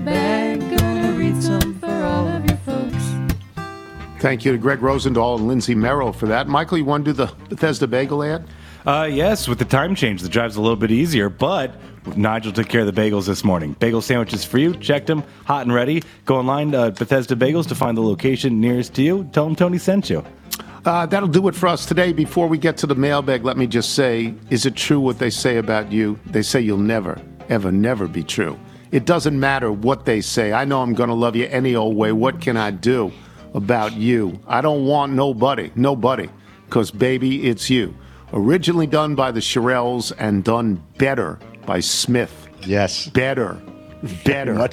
Thank 4.20 4.44
you 4.44 4.50
to 4.50 4.58
Greg 4.58 4.80
Rosendahl 4.80 5.38
and 5.38 5.46
Lindsay 5.46 5.76
Merrill 5.76 6.12
for 6.12 6.26
that. 6.26 6.48
Michael, 6.48 6.76
you 6.76 6.84
want 6.84 7.04
to 7.04 7.12
do 7.12 7.16
the 7.16 7.32
Bethesda 7.48 7.86
Bagel 7.86 8.24
ad? 8.24 8.44
Uh, 8.84 9.08
yes, 9.08 9.46
with 9.46 9.60
the 9.60 9.64
time 9.64 9.94
change, 9.94 10.22
the 10.22 10.28
drive's 10.28 10.56
a 10.56 10.60
little 10.60 10.76
bit 10.76 10.90
easier, 10.90 11.28
but 11.28 11.72
Nigel 12.16 12.52
took 12.52 12.68
care 12.68 12.80
of 12.80 12.92
the 12.92 13.00
bagels 13.00 13.26
this 13.26 13.44
morning. 13.44 13.74
Bagel 13.78 14.02
sandwiches 14.02 14.44
for 14.44 14.58
you. 14.58 14.74
Checked 14.74 15.06
them, 15.06 15.22
hot 15.44 15.62
and 15.62 15.72
ready. 15.72 16.02
Go 16.24 16.36
online 16.36 16.72
to 16.72 16.90
Bethesda 16.90 17.36
Bagels 17.36 17.68
to 17.68 17.76
find 17.76 17.96
the 17.96 18.02
location 18.02 18.60
nearest 18.60 18.94
to 18.94 19.02
you. 19.02 19.28
Tell 19.32 19.44
them 19.44 19.54
Tony 19.54 19.78
sent 19.78 20.10
you. 20.10 20.24
Uh, 20.84 21.06
that'll 21.06 21.28
do 21.28 21.46
it 21.46 21.54
for 21.54 21.68
us 21.68 21.86
today. 21.86 22.12
Before 22.12 22.48
we 22.48 22.58
get 22.58 22.76
to 22.78 22.88
the 22.88 22.94
mailbag, 22.96 23.44
let 23.44 23.56
me 23.56 23.68
just 23.68 23.94
say 23.94 24.34
is 24.50 24.66
it 24.66 24.74
true 24.74 24.98
what 24.98 25.20
they 25.20 25.30
say 25.30 25.58
about 25.58 25.92
you? 25.92 26.18
They 26.26 26.42
say 26.42 26.60
you'll 26.60 26.78
never, 26.78 27.20
ever, 27.48 27.70
never 27.70 28.08
be 28.08 28.24
true. 28.24 28.58
It 28.90 29.04
doesn't 29.04 29.38
matter 29.38 29.70
what 29.70 30.06
they 30.06 30.22
say. 30.22 30.52
I 30.52 30.64
know 30.64 30.82
I'm 30.82 30.94
going 30.94 31.10
to 31.10 31.14
love 31.14 31.36
you 31.36 31.46
any 31.46 31.76
old 31.76 31.94
way. 31.94 32.10
What 32.10 32.40
can 32.40 32.56
I 32.56 32.70
do 32.70 33.12
about 33.54 33.94
you? 33.94 34.38
I 34.46 34.60
don't 34.60 34.86
want 34.86 35.12
nobody, 35.12 35.70
nobody, 35.74 36.28
because 36.66 36.90
baby, 36.90 37.48
it's 37.48 37.68
you. 37.70 37.94
Originally 38.32 38.86
done 38.86 39.14
by 39.14 39.30
the 39.30 39.40
Shirelles 39.40 40.12
and 40.18 40.44
done 40.44 40.82
better 40.98 41.38
by 41.64 41.80
Smith. 41.80 42.48
Yes. 42.66 43.08
Better. 43.08 43.60
Better. 44.24 44.68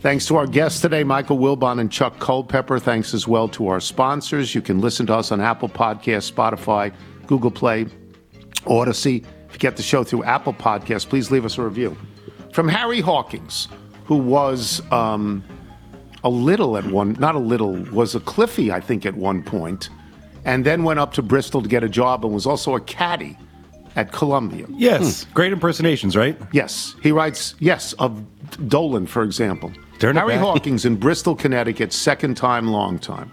Thanks 0.00 0.26
to 0.26 0.36
our 0.36 0.46
guests 0.46 0.80
today, 0.80 1.04
Michael 1.04 1.38
Wilbon 1.38 1.80
and 1.80 1.92
Chuck 1.92 2.18
Culpepper. 2.18 2.78
Thanks 2.78 3.14
as 3.14 3.28
well 3.28 3.46
to 3.48 3.68
our 3.68 3.78
sponsors. 3.78 4.54
You 4.54 4.62
can 4.62 4.80
listen 4.80 5.06
to 5.06 5.14
us 5.14 5.30
on 5.30 5.40
Apple 5.40 5.68
Podcasts, 5.68 6.32
Spotify, 6.32 6.92
Google 7.26 7.50
Play, 7.50 7.86
Audacy. 8.64 9.24
If 9.48 9.52
you 9.52 9.58
get 9.58 9.76
the 9.76 9.82
show 9.82 10.02
through 10.02 10.24
Apple 10.24 10.54
Podcasts, 10.54 11.08
please 11.08 11.30
leave 11.30 11.44
us 11.44 11.56
a 11.58 11.62
review. 11.62 11.96
From 12.52 12.68
Harry 12.68 13.00
Hawkins, 13.00 13.68
who 14.06 14.16
was 14.16 14.82
um, 14.90 15.44
a 16.24 16.28
little 16.30 16.76
at 16.76 16.84
one, 16.86 17.16
not 17.18 17.34
a 17.34 17.38
little, 17.38 17.74
was 17.92 18.14
a 18.14 18.20
Cliffy, 18.20 18.70
I 18.70 18.80
think, 18.80 19.04
at 19.06 19.14
one 19.14 19.42
point, 19.42 19.90
and 20.44 20.64
then 20.64 20.84
went 20.84 21.00
up 21.00 21.12
to 21.14 21.22
Bristol 21.22 21.62
to 21.62 21.68
get 21.68 21.82
a 21.82 21.88
job 21.88 22.24
and 22.24 22.32
was 22.32 22.46
also 22.46 22.74
a 22.74 22.80
caddy 22.80 23.36
at 23.96 24.12
Columbia. 24.12 24.66
Yes, 24.70 25.24
hmm. 25.24 25.32
great 25.32 25.52
impersonations, 25.52 26.16
right? 26.16 26.38
Yes. 26.52 26.94
He 27.02 27.12
writes, 27.12 27.54
yes, 27.58 27.92
of 27.94 28.24
Dolan, 28.68 29.06
for 29.06 29.22
example. 29.22 29.72
Turn 29.98 30.16
it 30.16 30.20
Harry. 30.20 30.36
Hawkins 30.36 30.84
in 30.84 30.96
Bristol, 30.96 31.36
Connecticut, 31.36 31.92
second 31.92 32.36
time, 32.36 32.68
long 32.68 32.98
time. 32.98 33.30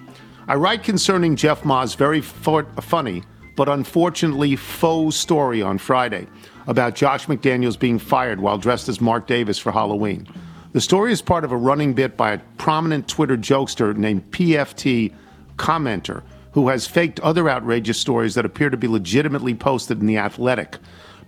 I 0.47 0.55
write 0.55 0.83
concerning 0.83 1.35
Jeff 1.35 1.63
Ma's 1.63 1.95
very 1.95 2.21
fu- 2.21 2.63
funny, 2.81 3.23
but 3.55 3.69
unfortunately 3.69 4.55
faux 4.55 5.15
story 5.15 5.61
on 5.61 5.77
Friday 5.77 6.27
about 6.67 6.95
Josh 6.95 7.25
McDaniels 7.27 7.77
being 7.79 7.99
fired 7.99 8.39
while 8.39 8.57
dressed 8.57 8.89
as 8.89 9.01
Mark 9.01 9.27
Davis 9.27 9.57
for 9.57 9.71
Halloween. 9.71 10.27
The 10.72 10.82
story 10.82 11.11
is 11.11 11.24
part 11.24 11.43
of 11.43 11.51
a 11.51 11.57
running 11.57 11.95
bit 11.95 12.15
by 12.15 12.34
a 12.34 12.38
prominent 12.59 13.07
Twitter 13.07 13.36
jokester 13.36 13.95
named 13.95 14.30
PFT 14.30 15.11
Commenter, 15.57 16.22
who 16.51 16.67
has 16.67 16.86
faked 16.86 17.20
other 17.22 17.49
outrageous 17.49 17.97
stories 17.97 18.36
that 18.36 18.45
appear 18.45 18.70
to 18.70 18.78
be 18.78 18.88
legitimately 18.88 19.55
posted 19.55 19.99
in 19.99 20.05
The 20.05 20.17
Athletic. 20.17 20.78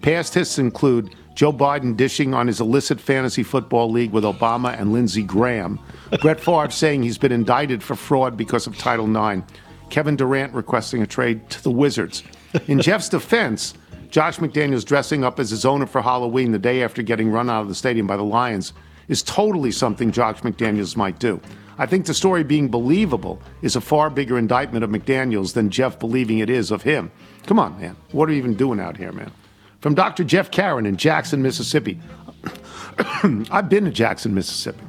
Past 0.04 0.36
hits 0.36 0.60
include 0.60 1.16
Joe 1.34 1.52
Biden 1.52 1.98
dishing 1.98 2.36
on 2.36 2.46
his 2.46 2.62
illicit 2.62 3.02
fantasy 3.02 3.42
football 3.42 3.90
league 3.90 4.12
with 4.12 4.26
Obama 4.26 4.80
and 4.80 4.94
Lindsey 4.94 5.24
Graham, 5.24 5.80
Brett 6.22 6.40
Favre 6.44 6.70
saying 6.70 7.02
he's 7.02 7.18
been 7.18 7.32
indicted 7.32 7.82
for 7.82 7.96
fraud 7.96 8.38
because 8.38 8.68
of 8.68 8.78
Title 8.78 9.10
IX, 9.10 9.42
Kevin 9.90 10.16
Durant 10.16 10.54
requesting 10.54 11.02
a 11.02 11.08
trade 11.08 11.50
to 11.50 11.64
the 11.64 11.72
Wizards. 11.72 12.22
In 12.68 12.80
Jeff's 12.82 13.10
defense, 13.10 13.74
Josh 14.12 14.38
McDaniels 14.38 14.86
dressing 14.86 15.24
up 15.24 15.40
as 15.40 15.50
his 15.50 15.66
owner 15.66 15.88
for 15.88 16.04
Halloween 16.04 16.52
the 16.52 16.60
day 16.60 16.84
after 16.84 17.02
getting 17.02 17.32
run 17.32 17.50
out 17.50 17.62
of 17.62 17.70
the 17.70 17.76
stadium 17.76 18.06
by 18.06 18.18
the 18.18 18.24
Lions 18.24 18.74
is 19.12 19.22
totally 19.22 19.72
something 19.72 20.12
Josh 20.12 20.40
McDaniels 20.40 20.96
might 20.96 21.20
do. 21.20 21.40
I 21.78 21.86
think 21.86 22.06
the 22.06 22.14
story 22.14 22.44
being 22.44 22.70
believable 22.70 23.42
is 23.62 23.76
a 23.76 23.82
far 23.82 24.10
bigger 24.10 24.38
indictment 24.38 24.84
of 24.84 24.90
McDaniels 24.90 25.54
than 25.54 25.70
Jeff 25.70 26.00
believing 26.00 26.40
it 26.40 26.50
is 26.50 26.72
of 26.72 26.84
him. 26.84 27.12
Come 27.46 27.60
on, 27.60 27.80
man. 27.80 27.98
What 28.12 28.30
are 28.30 28.32
you 28.32 28.38
even 28.38 28.56
doing 28.56 28.80
out 28.80 28.98
here, 28.98 29.12
man? 29.12 29.32
From 29.82 29.96
Dr. 29.96 30.24
Jeff 30.24 30.50
Karen 30.50 30.86
in 30.86 30.96
Jackson, 30.96 31.42
Mississippi. 31.42 32.00
I've 33.52 33.68
been 33.68 33.86
to 33.86 33.92
Jackson, 33.92 34.34
Mississippi. 34.34 34.80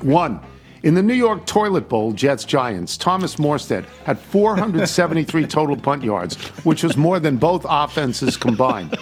One, 0.00 0.40
in 0.82 0.94
the 0.94 1.02
New 1.02 1.14
York 1.14 1.46
toilet 1.46 1.88
bowl, 1.88 2.12
Jets 2.12 2.44
Giants, 2.44 2.96
Thomas 2.96 3.36
Morstead 3.36 3.84
had 4.04 4.18
473 4.18 5.46
total 5.48 5.76
punt 5.76 6.02
yards, 6.02 6.36
which 6.64 6.82
was 6.82 6.96
more 6.96 7.20
than 7.20 7.36
both 7.36 7.64
offenses 7.68 8.36
combined. 8.36 8.96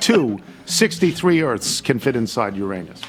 Two, 0.00 0.38
63 0.66 1.42
Earths 1.42 1.80
can 1.80 1.98
fit 1.98 2.16
inside 2.16 2.56
Uranus. 2.56 3.00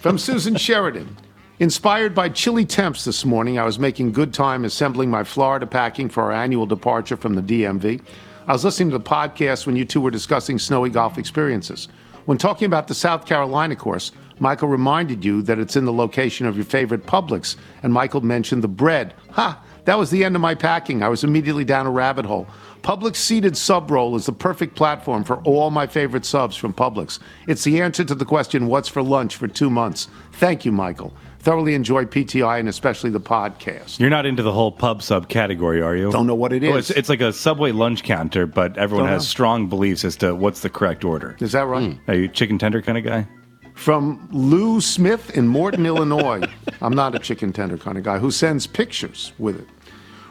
From 0.00 0.18
Susan 0.18 0.56
Sheridan. 0.56 1.16
Inspired 1.58 2.14
by 2.14 2.28
chilly 2.28 2.64
temps 2.64 3.04
this 3.04 3.24
morning, 3.24 3.58
I 3.58 3.64
was 3.64 3.78
making 3.78 4.12
good 4.12 4.32
time 4.32 4.64
assembling 4.64 5.10
my 5.10 5.24
Florida 5.24 5.66
packing 5.66 6.08
for 6.08 6.22
our 6.24 6.32
annual 6.32 6.66
departure 6.66 7.16
from 7.16 7.34
the 7.34 7.42
DMV. 7.42 8.00
I 8.46 8.52
was 8.52 8.64
listening 8.64 8.90
to 8.90 8.98
the 8.98 9.04
podcast 9.04 9.66
when 9.66 9.74
you 9.74 9.84
two 9.84 10.00
were 10.00 10.12
discussing 10.12 10.58
snowy 10.58 10.90
golf 10.90 11.18
experiences. 11.18 11.88
When 12.26 12.38
talking 12.38 12.66
about 12.66 12.86
the 12.86 12.94
South 12.94 13.26
Carolina 13.26 13.74
course, 13.74 14.12
Michael 14.38 14.68
reminded 14.68 15.24
you 15.24 15.42
that 15.42 15.58
it's 15.58 15.74
in 15.74 15.84
the 15.84 15.92
location 15.92 16.46
of 16.46 16.54
your 16.54 16.64
favorite 16.64 17.06
Publix, 17.06 17.56
and 17.82 17.92
Michael 17.92 18.20
mentioned 18.20 18.62
the 18.62 18.68
bread. 18.68 19.14
Ha! 19.32 19.60
That 19.86 19.98
was 19.98 20.10
the 20.10 20.24
end 20.24 20.36
of 20.36 20.42
my 20.42 20.54
packing. 20.54 21.02
I 21.02 21.08
was 21.08 21.24
immediately 21.24 21.64
down 21.64 21.86
a 21.86 21.90
rabbit 21.90 22.26
hole. 22.26 22.46
Publix 22.82 23.16
seated 23.16 23.56
sub 23.56 23.90
roll 23.90 24.16
is 24.16 24.26
the 24.26 24.32
perfect 24.32 24.74
platform 24.74 25.24
for 25.24 25.36
all 25.42 25.70
my 25.70 25.86
favorite 25.86 26.24
subs 26.24 26.56
from 26.56 26.72
Publix. 26.72 27.18
It's 27.46 27.64
the 27.64 27.80
answer 27.80 28.04
to 28.04 28.14
the 28.14 28.24
question, 28.24 28.66
What's 28.66 28.88
for 28.88 29.02
lunch 29.02 29.36
for 29.36 29.48
two 29.48 29.68
months? 29.68 30.08
Thank 30.32 30.64
you, 30.64 30.72
Michael. 30.72 31.12
Thoroughly 31.40 31.74
enjoy 31.74 32.04
PTI 32.04 32.58
and 32.60 32.68
especially 32.68 33.10
the 33.10 33.20
podcast. 33.20 33.98
You're 34.00 34.10
not 34.10 34.26
into 34.26 34.42
the 34.42 34.52
whole 34.52 34.72
pub 34.72 35.02
sub 35.02 35.28
category, 35.28 35.80
are 35.82 35.96
you? 35.96 36.10
Don't 36.10 36.26
know 36.26 36.34
what 36.34 36.52
it 36.52 36.64
Oh, 36.64 36.76
it's, 36.76 36.90
it's 36.90 37.08
like 37.08 37.20
a 37.20 37.32
Subway 37.32 37.72
lunch 37.72 38.02
counter, 38.02 38.46
but 38.46 38.76
everyone 38.76 39.06
Don't 39.06 39.14
has 39.14 39.22
know. 39.22 39.28
strong 39.28 39.68
beliefs 39.68 40.04
as 40.04 40.16
to 40.16 40.34
what's 40.34 40.60
the 40.60 40.70
correct 40.70 41.04
order. 41.04 41.36
Is 41.40 41.52
that 41.52 41.66
right? 41.66 41.92
Hmm. 41.92 42.10
Are 42.10 42.14
you 42.14 42.24
a 42.24 42.28
chicken 42.28 42.58
tender 42.58 42.82
kind 42.82 42.98
of 42.98 43.04
guy? 43.04 43.26
From 43.74 44.28
Lou 44.32 44.80
Smith 44.80 45.30
in 45.36 45.46
Morton, 45.46 45.86
Illinois. 45.86 46.42
I'm 46.82 46.94
not 46.94 47.14
a 47.14 47.18
chicken 47.20 47.52
tender 47.52 47.78
kind 47.78 47.96
of 47.96 48.02
guy 48.04 48.18
who 48.18 48.30
sends 48.32 48.66
pictures 48.66 49.32
with 49.38 49.60
it. 49.60 49.68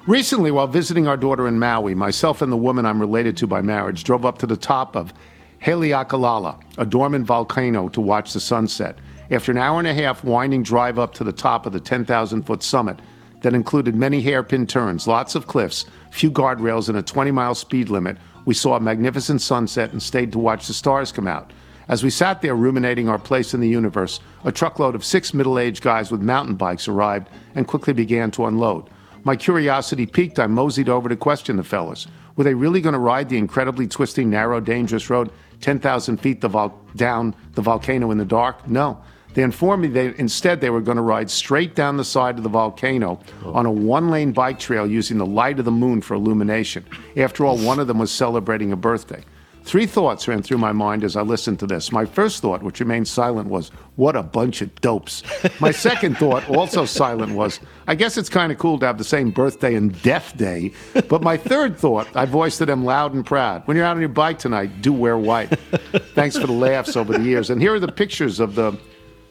Recently, 0.08 0.51
while 0.51 0.68
visiting 0.68 1.05
our 1.05 1.18
daughter 1.18 1.49
in 1.49 1.60
Maui, 1.60 1.93
myself 1.93 2.41
and 2.41 2.49
the 2.49 2.55
woman 2.55 2.86
I'm 2.86 3.01
related 3.01 3.36
to 3.38 3.47
by 3.47 3.62
marriage 3.62 4.05
drove 4.05 4.26
up 4.26 4.38
to 4.38 4.47
the 4.47 4.55
top 4.55 4.95
of 4.95 5.14
Haleakala, 5.62 6.62
a 6.78 6.86
dormant 6.86 7.26
volcano, 7.26 7.89
to 7.89 7.99
watch 7.99 8.32
the 8.32 8.39
sunset. 8.39 8.97
After 9.30 9.51
an 9.51 9.58
hour 9.58 9.80
and 9.80 9.88
a 9.88 9.93
half 9.93 10.24
winding 10.24 10.64
drive 10.64 10.97
up 10.97 11.14
to 11.16 11.26
the 11.26 11.34
top 11.34 11.66
of 11.66 11.74
the 11.74 11.82
10,000 11.82 12.43
foot 12.43 12.64
summit 12.64 13.01
that 13.41 13.53
included 13.53 13.97
many 13.97 14.22
hairpin 14.22 14.66
turns, 14.66 15.08
lots 15.08 15.36
of 15.36 15.47
cliffs, 15.47 15.86
few 16.10 16.32
guardrails, 16.32 16.88
and 16.88 16.97
a 16.97 17.03
20 17.03 17.32
mile 17.32 17.53
speed 17.53 17.89
limit, 17.89 18.16
we 18.45 18.53
saw 18.53 18.78
a 18.78 18.80
magnificent 18.80 19.41
sunset 19.41 19.91
and 19.91 20.01
stayed 20.01 20.32
to 20.32 20.39
watch 20.39 20.68
the 20.68 20.74
stars 20.74 21.12
come 21.12 21.28
out. 21.28 21.51
As 21.89 22.01
we 22.01 22.12
sat 22.12 22.41
there 22.41 22.55
ruminating 22.55 23.10
our 23.10 23.20
place 23.20 23.53
in 23.53 23.60
the 23.60 23.68
universe, 23.68 24.22
a 24.45 24.53
truckload 24.53 24.95
of 24.95 25.03
six 25.03 25.34
middle 25.34 25.60
aged 25.60 25.84
guys 25.84 26.12
with 26.12 26.22
mountain 26.22 26.55
bikes 26.55 26.88
arrived 26.88 27.28
and 27.55 27.68
quickly 27.68 27.91
began 27.91 28.32
to 28.32 28.45
unload. 28.45 28.89
My 29.28 29.36
curiosity 29.36 30.05
piqued, 30.05 30.39
I 30.39 30.47
moseyed 30.47 30.88
over 30.88 31.09
to 31.09 31.17
question 31.17 31.57
the 31.57 31.63
fellas. 31.65 32.07
Were 32.38 32.45
they 32.45 32.53
really 32.53 32.80
going 32.80 32.93
to 32.93 32.99
ride 32.99 33.28
the 33.28 33.38
incredibly 33.38 33.86
twisting, 33.86 34.30
narrow, 34.30 34.61
dangerous 34.61 35.09
road 35.09 35.32
10,000 35.59 36.15
feet 36.15 36.39
the 36.39 36.47
vol- 36.47 36.80
down 36.95 37.36
the 37.51 37.61
volcano 37.61 38.11
in 38.11 38.19
the 38.19 38.23
dark? 38.23 38.65
No. 38.69 39.01
They 39.34 39.43
informed 39.43 39.82
me 39.82 39.89
that 39.89 40.15
instead 40.15 40.61
they 40.61 40.69
were 40.69 40.80
going 40.80 40.95
to 40.95 41.01
ride 41.01 41.30
straight 41.30 41.75
down 41.75 41.97
the 41.97 42.05
side 42.05 42.38
of 42.38 42.43
the 42.43 42.49
volcano 42.49 43.19
on 43.43 43.65
a 43.65 43.71
one 43.71 44.09
lane 44.09 44.32
bike 44.32 44.59
trail 44.59 44.88
using 44.88 45.17
the 45.17 45.25
light 45.25 45.59
of 45.59 45.65
the 45.65 45.71
moon 45.71 45.99
for 45.99 46.13
illumination. 46.13 46.86
After 47.17 47.43
all, 47.43 47.57
one 47.57 47.80
of 47.80 47.88
them 47.88 47.99
was 47.99 48.13
celebrating 48.13 48.71
a 48.71 48.78
birthday. 48.78 49.25
Three 49.68 49.86
thoughts 49.86 50.30
ran 50.30 50.43
through 50.43 50.59
my 50.59 50.72
mind 50.72 51.03
as 51.03 51.18
I 51.18 51.24
listened 51.24 51.59
to 51.59 51.68
this. 51.68 51.91
My 51.91 52.05
first 52.05 52.41
thought, 52.41 52.63
which 52.63 52.80
remained 52.80 53.05
silent, 53.05 53.49
was, 53.49 53.68
What 53.97 54.15
a 54.15 54.24
bunch 54.24 54.61
of 54.61 54.74
dopes. 54.80 55.24
My 55.59 55.72
second 55.88 56.18
thought, 56.18 56.49
also 56.49 56.86
silent, 56.86 57.34
was, 57.34 57.59
I 57.86 57.93
guess 57.93 58.15
it's 58.15 58.30
kind 58.30 58.49
of 58.49 58.59
cool 58.59 58.80
to 58.80 58.86
have 58.86 58.97
the 58.97 59.03
same 59.03 59.30
birthday 59.30 59.76
and 59.76 60.01
death 60.03 60.38
day. 60.38 60.72
But 61.09 61.22
my 61.22 61.36
third 61.36 61.78
thought, 61.78 62.07
I 62.15 62.24
voiced 62.24 62.59
to 62.59 62.65
them 62.65 62.86
loud 62.86 63.13
and 63.13 63.26
proud, 63.26 63.68
When 63.68 63.76
you're 63.76 63.86
out 63.86 63.97
on 63.97 63.99
your 63.99 64.07
bike 64.07 64.39
tonight, 64.39 64.82
do 64.82 64.93
wear 64.93 65.18
white. 65.18 65.49
Thanks 66.15 66.38
for 66.38 66.47
the 66.47 66.53
laughs 66.53 66.95
over 66.95 67.11
the 67.11 67.24
years. 67.26 67.49
And 67.49 67.61
here 67.61 67.76
are 67.76 67.80
the 67.82 67.91
pictures 67.91 68.39
of 68.39 68.55
the 68.55 68.80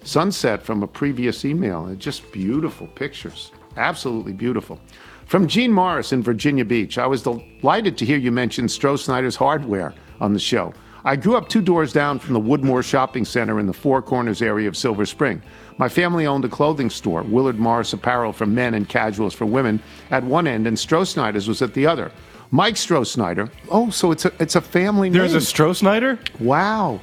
sunset 0.04 0.62
from 0.62 0.82
a 0.82 0.86
previous 0.86 1.46
email. 1.46 1.94
Just 1.94 2.30
beautiful 2.30 2.88
pictures. 2.88 3.52
Absolutely 3.78 4.34
beautiful. 4.34 4.78
From 5.24 5.46
Gene 5.46 5.72
Morris 5.72 6.12
in 6.12 6.22
Virginia 6.22 6.66
Beach, 6.66 6.98
I 6.98 7.06
was 7.06 7.22
delighted 7.22 7.96
to 7.96 8.04
hear 8.04 8.18
you 8.18 8.30
mention 8.30 8.66
Strosnider's 8.66 9.34
hardware 9.34 9.94
on 10.20 10.32
the 10.32 10.38
show. 10.38 10.72
I 11.04 11.14
grew 11.14 11.36
up 11.36 11.48
two 11.48 11.62
doors 11.62 11.92
down 11.92 12.18
from 12.18 12.34
the 12.34 12.40
Woodmoor 12.40 12.84
Shopping 12.84 13.24
Center 13.24 13.60
in 13.60 13.66
the 13.66 13.72
Four 13.72 14.02
Corners 14.02 14.42
area 14.42 14.66
of 14.66 14.76
Silver 14.76 15.06
Spring. 15.06 15.40
My 15.78 15.88
family 15.88 16.26
owned 16.26 16.44
a 16.44 16.48
clothing 16.48 16.90
store, 16.90 17.22
Willard 17.22 17.60
Morris 17.60 17.92
Apparel 17.92 18.32
for 18.32 18.46
men 18.46 18.74
and 18.74 18.88
casuals 18.88 19.32
for 19.32 19.46
women, 19.46 19.80
at 20.10 20.24
one 20.24 20.48
end, 20.48 20.66
and 20.66 20.76
Strosnider's 20.76 21.46
was 21.46 21.62
at 21.62 21.74
the 21.74 21.86
other. 21.86 22.10
Mike 22.50 22.74
Strosnider. 22.74 23.50
Oh, 23.70 23.90
so 23.90 24.10
it's 24.10 24.24
a 24.24 24.32
it's 24.40 24.56
a 24.56 24.60
family 24.60 25.10
name. 25.10 25.20
There's 25.20 25.34
a 25.34 25.38
Strosnider? 25.38 26.18
Wow. 26.40 27.00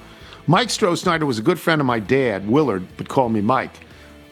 Mike 0.48 0.68
Strosnider 0.68 1.24
was 1.24 1.40
a 1.40 1.42
good 1.42 1.60
friend 1.60 1.80
of 1.80 1.88
my 1.88 2.00
dad, 2.00 2.48
Willard, 2.50 2.86
but 2.98 3.08
call 3.08 3.30
me 3.30 3.40
Mike. 3.40 3.80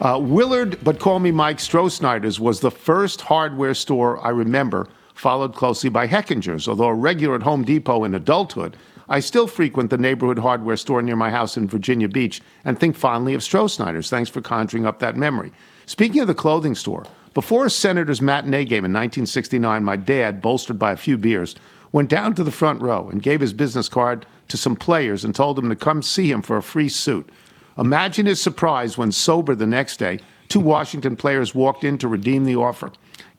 Uh, 0.00 0.18
Willard, 0.20 0.78
but 0.82 0.98
call 0.98 1.18
me 1.18 1.30
Mike 1.30 1.58
Strosnider's 1.58 2.38
was 2.38 2.60
the 2.60 2.70
first 2.70 3.20
hardware 3.20 3.72
store 3.72 4.18
I 4.24 4.30
remember, 4.30 4.88
followed 5.22 5.54
closely 5.54 5.88
by 5.88 6.08
Hechinger's. 6.08 6.66
Although 6.66 6.88
a 6.88 6.94
regular 6.94 7.36
at 7.36 7.44
Home 7.44 7.62
Depot 7.62 8.02
in 8.02 8.12
adulthood, 8.12 8.76
I 9.08 9.20
still 9.20 9.46
frequent 9.46 9.90
the 9.90 9.96
neighborhood 9.96 10.40
hardware 10.40 10.76
store 10.76 11.00
near 11.00 11.14
my 11.14 11.30
house 11.30 11.56
in 11.56 11.68
Virginia 11.68 12.08
Beach 12.08 12.42
and 12.64 12.76
think 12.76 12.96
fondly 12.96 13.32
of 13.32 13.40
Strosnider's. 13.40 14.10
Thanks 14.10 14.28
for 14.28 14.40
conjuring 14.40 14.84
up 14.84 14.98
that 14.98 15.16
memory. 15.16 15.52
Speaking 15.86 16.22
of 16.22 16.26
the 16.26 16.34
clothing 16.34 16.74
store, 16.74 17.06
before 17.34 17.64
a 17.64 17.70
Senators 17.70 18.20
matinee 18.20 18.64
game 18.64 18.84
in 18.84 18.92
1969, 18.92 19.84
my 19.84 19.94
dad, 19.94 20.42
bolstered 20.42 20.78
by 20.78 20.90
a 20.90 20.96
few 20.96 21.16
beers, 21.16 21.54
went 21.92 22.10
down 22.10 22.34
to 22.34 22.42
the 22.42 22.50
front 22.50 22.82
row 22.82 23.08
and 23.08 23.22
gave 23.22 23.40
his 23.40 23.52
business 23.52 23.88
card 23.88 24.26
to 24.48 24.56
some 24.56 24.74
players 24.74 25.24
and 25.24 25.36
told 25.36 25.56
them 25.56 25.68
to 25.68 25.76
come 25.76 26.02
see 26.02 26.32
him 26.32 26.42
for 26.42 26.56
a 26.56 26.62
free 26.64 26.88
suit. 26.88 27.30
Imagine 27.78 28.26
his 28.26 28.42
surprise 28.42 28.98
when, 28.98 29.12
sober 29.12 29.54
the 29.54 29.68
next 29.68 29.98
day, 29.98 30.18
two 30.48 30.58
Washington 30.58 31.14
players 31.14 31.54
walked 31.54 31.84
in 31.84 31.96
to 31.98 32.08
redeem 32.08 32.44
the 32.44 32.56
offer. 32.56 32.90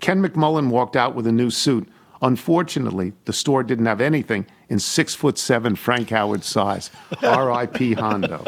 Ken 0.04 0.22
McMullen 0.22 0.68
walked 0.68 0.98
out 0.98 1.16
with 1.16 1.26
a 1.28 1.32
new 1.32 1.50
suit. 1.50 1.88
Unfortunately, 2.22 3.14
the 3.24 3.32
store 3.32 3.64
didn't 3.64 3.86
have 3.86 4.02
anything 4.02 4.46
in 4.68 4.78
six 4.78 5.16
foot 5.16 5.38
seven 5.38 5.78
Frank 5.78 6.10
Howard 6.10 6.44
size. 6.44 6.92
R.I.P. 7.24 7.94
Hondo. 7.94 8.44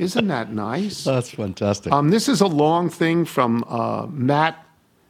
Isn't 0.00 0.26
that 0.26 0.52
nice? 0.52 1.04
That's 1.04 1.30
fantastic. 1.30 1.92
Um, 1.92 2.10
this 2.10 2.28
is 2.28 2.40
a 2.40 2.48
long 2.48 2.90
thing 2.90 3.24
from 3.24 3.64
uh, 3.68 4.08
Matt 4.10 4.66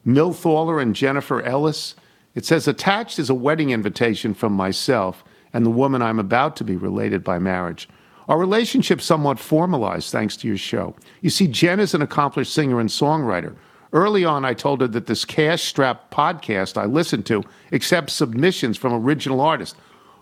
Milthaler 0.07 0.83
and 0.83 0.95
Jennifer 0.95 1.41
Ellis. 1.41 1.95
It 2.35 2.45
says 2.45 2.69
attached 2.69 3.19
is 3.19 3.31
a 3.31 3.35
wedding 3.35 3.71
invitation 3.71 4.35
from 4.35 4.53
myself 4.53 5.25
and 5.55 5.65
the 5.65 5.71
woman 5.71 6.03
I'm 6.03 6.19
about 6.19 6.55
to 6.57 6.65
be 6.65 6.77
related 6.77 7.25
by 7.25 7.39
marriage. 7.39 7.89
Our 8.29 8.37
relationship 8.37 9.01
somewhat 9.01 9.39
formalized 9.39 10.13
thanks 10.13 10.37
to 10.37 10.49
your 10.49 10.59
show. 10.59 10.95
You 11.23 11.31
see, 11.31 11.49
Jen 11.49 11.81
is 11.81 11.95
an 11.95 12.03
accomplished 12.03 12.53
singer 12.53 12.79
and 12.79 12.91
songwriter. 12.91 13.57
Early 13.93 14.25
on, 14.25 14.45
I 14.45 14.55
told 14.55 14.81
her 14.83 14.89
that 14.89 15.07
this 15.07 15.25
cash 15.25 15.63
strapped 15.63 16.13
podcast 16.13 16.77
I 16.77 16.85
listen 16.85 17.23
to 17.25 17.43
accepts 17.73 18.13
submissions 18.13 18.77
from 18.77 18.93
original 18.93 19.41
artists. 19.41 19.75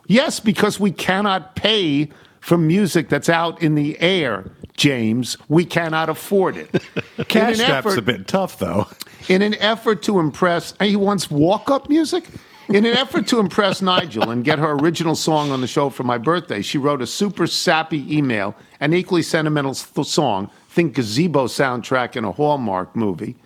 Yes, 0.07 0.39
because 0.39 0.79
we 0.79 0.93
cannot 0.93 1.57
pay 1.57 2.09
for 2.41 2.57
music 2.57 3.09
that's 3.09 3.29
out 3.29 3.61
in 3.61 3.75
the 3.75 3.99
air, 4.01 4.53
James. 4.77 5.37
We 5.49 5.65
cannot 5.65 6.09
afford 6.09 6.57
it. 6.57 6.71
Cash 7.29 7.57
strap's 7.57 7.87
effort- 7.87 7.99
a 7.99 8.03
bit 8.03 8.29
tough, 8.29 8.61
though. 8.61 8.87
in 9.29 9.43
an 9.43 9.55
effort 9.55 10.03
to 10.05 10.21
impress, 10.21 10.73
he 10.81 10.95
wants 10.95 11.29
walk 11.29 11.71
up 11.71 11.89
music. 11.89 12.25
In 12.69 12.85
an 12.85 12.97
effort 12.97 13.27
to 13.29 13.39
impress 13.41 13.81
Nigel 13.83 14.31
and 14.31 14.45
get 14.45 14.59
her 14.59 14.73
original 14.73 15.15
song 15.15 15.51
on 15.53 15.61
the 15.61 15.67
show 15.69 15.89
for 15.89 16.03
my 16.03 16.19
birthday, 16.19 16.63
she 16.63 16.79
wrote 16.79 17.01
a 17.01 17.07
super 17.07 17.47
sappy 17.47 18.17
email, 18.17 18.57
an 18.81 18.93
equally 18.93 19.23
sentimental 19.23 19.75
th- 19.75 20.07
song, 20.07 20.51
think 20.69 20.95
gazebo 20.95 21.47
soundtrack 21.47 22.17
in 22.17 22.25
a 22.25 22.33
Hallmark 22.33 22.95
movie. 22.97 23.37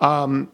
Um, 0.00 0.50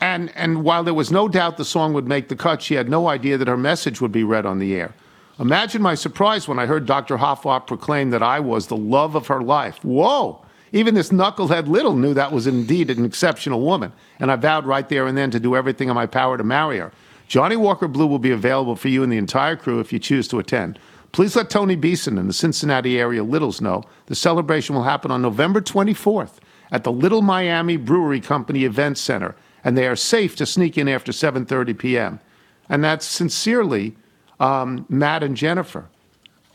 and, 0.00 0.32
and 0.36 0.62
while 0.62 0.84
there 0.84 0.94
was 0.94 1.10
no 1.10 1.28
doubt 1.28 1.56
the 1.56 1.64
song 1.64 1.92
would 1.92 2.06
make 2.06 2.28
the 2.28 2.36
cut, 2.36 2.62
she 2.62 2.74
had 2.74 2.88
no 2.88 3.08
idea 3.08 3.36
that 3.36 3.48
her 3.48 3.56
message 3.56 4.00
would 4.00 4.12
be 4.12 4.24
read 4.24 4.46
on 4.46 4.58
the 4.58 4.74
air. 4.74 4.94
Imagine 5.40 5.82
my 5.82 5.94
surprise 5.94 6.48
when 6.48 6.58
I 6.58 6.66
heard 6.66 6.86
Dr. 6.86 7.16
Hoffart 7.16 7.66
proclaim 7.66 8.10
that 8.10 8.22
I 8.22 8.40
was 8.40 8.66
the 8.66 8.76
love 8.76 9.14
of 9.14 9.28
her 9.28 9.40
life. 9.40 9.84
Whoa! 9.84 10.44
Even 10.72 10.94
this 10.94 11.10
knucklehead 11.10 11.66
Little 11.68 11.96
knew 11.96 12.12
that 12.14 12.32
was 12.32 12.46
indeed 12.46 12.90
an 12.90 13.04
exceptional 13.04 13.60
woman, 13.60 13.92
and 14.20 14.30
I 14.30 14.36
vowed 14.36 14.66
right 14.66 14.88
there 14.88 15.06
and 15.06 15.16
then 15.16 15.30
to 15.30 15.40
do 15.40 15.56
everything 15.56 15.88
in 15.88 15.94
my 15.94 16.06
power 16.06 16.36
to 16.36 16.44
marry 16.44 16.78
her. 16.78 16.92
Johnny 17.26 17.56
Walker 17.56 17.88
Blue 17.88 18.06
will 18.06 18.18
be 18.18 18.30
available 18.30 18.76
for 18.76 18.88
you 18.88 19.02
and 19.02 19.12
the 19.12 19.16
entire 19.16 19.56
crew 19.56 19.80
if 19.80 19.92
you 19.92 19.98
choose 19.98 20.28
to 20.28 20.38
attend. 20.38 20.78
Please 21.12 21.36
let 21.36 21.50
Tony 21.50 21.76
Beeson 21.76 22.18
and 22.18 22.28
the 22.28 22.34
Cincinnati 22.34 22.98
area 22.98 23.22
Littles 23.22 23.60
know 23.60 23.84
the 24.06 24.14
celebration 24.14 24.74
will 24.74 24.82
happen 24.82 25.10
on 25.10 25.22
November 25.22 25.60
24th 25.60 26.38
at 26.70 26.84
the 26.84 26.92
Little 26.92 27.22
Miami 27.22 27.76
Brewery 27.76 28.20
Company 28.20 28.64
Event 28.64 28.98
Center, 28.98 29.34
and 29.64 29.76
they 29.76 29.86
are 29.86 29.96
safe 29.96 30.36
to 30.36 30.46
sneak 30.46 30.78
in 30.78 30.88
after 30.88 31.12
7:30 31.12 31.78
p.m. 31.78 32.20
And 32.68 32.84
that's 32.84 33.06
sincerely 33.06 33.96
um, 34.40 34.84
Matt 34.88 35.22
and 35.22 35.36
Jennifer. 35.36 35.86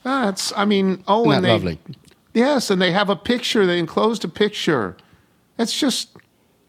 That's, 0.03 0.53
I 0.55 0.66
mean, 0.66 1.03
oh, 1.07 1.32
Isn't 1.32 1.36
and 1.38 1.45
they, 1.45 1.49
lovely? 1.49 1.80
Yes, 2.34 2.70
and 2.70 2.82
they 2.82 2.91
have 2.91 3.09
a 3.09 3.16
picture. 3.16 3.66
They 3.66 3.80
enclosed 3.80 4.24
a 4.26 4.28
picture. 4.28 4.97
It's 5.57 5.80
just 5.80 6.09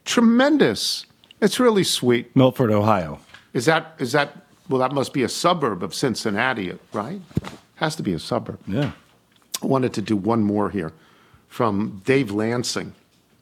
tremendous. 0.04 1.06
It's 1.40 1.58
really 1.58 1.84
sweet. 1.84 2.34
Milford, 2.36 2.70
Ohio. 2.70 3.20
Is 3.52 3.66
that 3.66 3.94
is 3.98 4.12
that? 4.12 4.36
Well, 4.68 4.80
that 4.80 4.92
must 4.92 5.12
be 5.12 5.22
a 5.22 5.28
suburb 5.28 5.82
of 5.82 5.94
Cincinnati, 5.94 6.78
right? 6.92 7.20
Has 7.76 7.96
to 7.96 8.02
be 8.02 8.14
a 8.14 8.18
suburb. 8.18 8.58
Yeah. 8.66 8.92
I 9.62 9.66
wanted 9.66 9.92
to 9.94 10.02
do 10.02 10.16
one 10.16 10.42
more 10.42 10.70
here 10.70 10.92
from 11.48 12.02
Dave 12.04 12.30
Lansing 12.30 12.94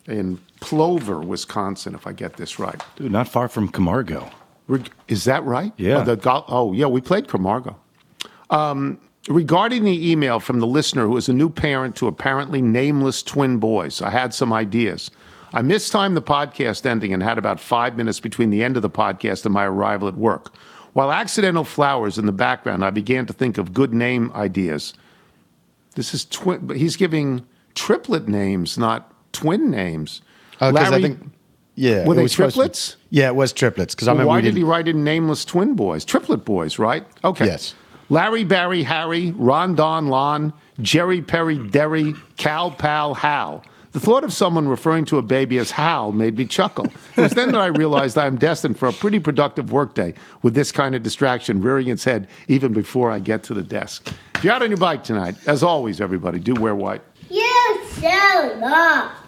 in 0.07 0.38
Plover, 0.61 1.20
Wisconsin, 1.20 1.94
if 1.94 2.07
I 2.07 2.12
get 2.12 2.36
this 2.36 2.59
right. 2.59 2.80
Dude, 2.96 3.12
not 3.12 3.28
far 3.28 3.48
from 3.48 3.68
Camargo. 3.68 4.30
Reg- 4.68 4.90
Is 5.09 5.24
that 5.24 5.44
right? 5.44 5.72
Yeah. 5.76 5.98
Oh, 5.98 6.05
the 6.05 6.16
gol- 6.16 6.44
oh, 6.48 6.72
yeah, 6.72 6.86
we 6.86 7.00
played 7.00 7.28
Camargo. 7.28 7.76
Um, 8.50 8.98
regarding 9.28 9.84
the 9.84 10.11
email 10.11 10.40
from 10.40 10.61
the 10.61 10.66
listener 10.66 11.07
who 11.07 11.16
is 11.16 11.28
a 11.28 11.32
new 11.32 11.48
parent 11.50 11.96
to 11.96 12.07
apparently 12.07 12.61
nameless 12.62 13.22
twin 13.22 13.59
boys, 13.59 14.03
I 14.03 14.11
had 14.11 14.34
some 14.34 14.53
ideas. 14.53 15.11
I 15.55 15.62
mistimed 15.62 16.16
the 16.16 16.22
podcast 16.22 16.86
ending 16.86 17.12
and 17.12 17.22
had 17.22 17.38
about 17.38 17.61
five 17.61 17.96
minutes 17.96 18.20
between 18.20 18.50
the 18.50 18.64
end 18.64 18.76
of 18.76 18.82
the 18.82 18.90
podcast 18.90 19.44
and 19.44 19.53
my 19.53 19.64
arrival 19.66 20.09
at 20.09 20.16
work. 20.16 20.55
While 20.94 21.12
accidental 21.12 21.64
flowers 21.64 22.18
in 22.18 22.26
the 22.26 22.32
background, 22.32 22.84
I 22.84 22.90
began 22.90 23.26
to 23.26 23.32
think 23.32 23.59
of 23.59 23.72
good 23.74 23.92
name 23.94 24.30
ideas. 24.34 24.94
This 25.94 26.14
is 26.14 26.24
twin, 26.24 26.66
but 26.66 26.76
he's 26.76 26.96
giving 26.96 27.46
triplet 27.74 28.28
names, 28.28 28.78
not 28.78 29.11
twin 29.32 29.70
names. 29.70 30.22
Oh, 30.60 30.70
Larry, 30.70 30.94
I 30.94 31.02
think, 31.02 31.32
yeah, 31.74 32.06
were 32.06 32.14
they 32.14 32.28
triplets? 32.28 32.96
Yeah, 33.10 33.28
it 33.28 33.34
was 33.34 33.52
triplets. 33.52 33.94
Because 33.94 34.08
I 34.08 34.12
remember 34.12 34.28
why 34.28 34.40
did 34.40 34.56
he 34.56 34.62
write 34.62 34.88
in 34.88 35.02
nameless 35.02 35.44
twin 35.44 35.74
boys, 35.74 36.04
triplet 36.04 36.44
boys, 36.44 36.78
right? 36.78 37.06
Okay. 37.24 37.46
Yes. 37.46 37.74
Larry, 38.08 38.44
Barry, 38.44 38.82
Harry, 38.82 39.30
Ron, 39.32 39.74
Don, 39.74 40.08
Lon, 40.08 40.52
Jerry, 40.80 41.22
Perry, 41.22 41.56
Derry, 41.56 42.14
Cal, 42.36 42.70
Pal, 42.70 43.14
Hal. 43.14 43.64
The 43.92 44.00
thought 44.00 44.24
of 44.24 44.32
someone 44.32 44.68
referring 44.68 45.04
to 45.06 45.18
a 45.18 45.22
baby 45.22 45.58
as 45.58 45.70
Hal 45.70 46.12
made 46.12 46.36
me 46.36 46.46
chuckle. 46.46 46.86
It 47.16 47.20
was 47.20 47.32
then 47.32 47.52
that 47.52 47.60
I 47.60 47.66
realized 47.66 48.16
I 48.16 48.26
am 48.26 48.36
destined 48.36 48.78
for 48.78 48.88
a 48.88 48.92
pretty 48.92 49.18
productive 49.18 49.70
workday 49.70 50.14
with 50.42 50.54
this 50.54 50.72
kind 50.72 50.94
of 50.94 51.02
distraction 51.02 51.60
rearing 51.60 51.88
its 51.88 52.04
head 52.04 52.28
even 52.48 52.72
before 52.72 53.10
I 53.10 53.18
get 53.18 53.42
to 53.44 53.54
the 53.54 53.62
desk. 53.62 54.10
If 54.34 54.44
you're 54.44 54.54
out 54.54 54.62
on 54.62 54.70
your 54.70 54.78
bike 54.78 55.04
tonight, 55.04 55.36
as 55.46 55.62
always, 55.62 56.00
everybody, 56.00 56.38
do 56.38 56.54
wear 56.54 56.74
white. 56.74 57.02
You 57.28 57.80
so 58.00 58.58
long. 58.60 59.10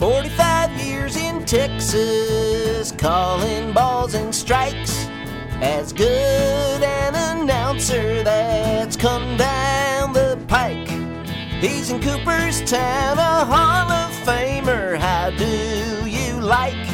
45 0.00 0.80
years 0.80 1.14
in 1.18 1.44
Texas, 1.44 2.90
calling 2.90 3.70
balls 3.74 4.14
and 4.14 4.34
strikes. 4.34 5.06
As 5.60 5.92
good 5.92 6.82
an 6.82 7.14
announcer 7.38 8.24
that's 8.24 8.96
come 8.96 9.36
down 9.36 10.14
the 10.14 10.42
pike. 10.48 10.88
He's 11.60 11.90
in 11.90 12.00
Cooperstown, 12.00 13.18
a 13.18 13.44
Hall 13.44 13.92
of 13.92 14.10
Famer. 14.24 14.96
How 14.96 15.28
do 15.32 16.08
you 16.08 16.40
like? 16.40 16.88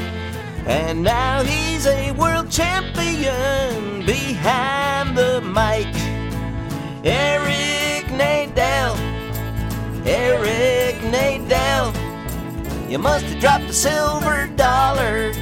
And 0.67 1.05
now 1.05 1.45
he's 1.45 1.87
a 1.87 2.11
world 2.11 2.51
champion 2.51 4.05
behind 4.05 5.17
the 5.17 5.43
mic. 5.43 5.95
Eric 7.05 8.07
Nadel. 8.07 8.97
Eric 10.05 10.97
Nadel. 11.13 12.06
You 12.89 13.01
must 13.01 13.25
have 13.25 13.41
dropped 13.41 13.65
a 13.65 13.73
silver 13.73 14.47
dollar 14.55 15.33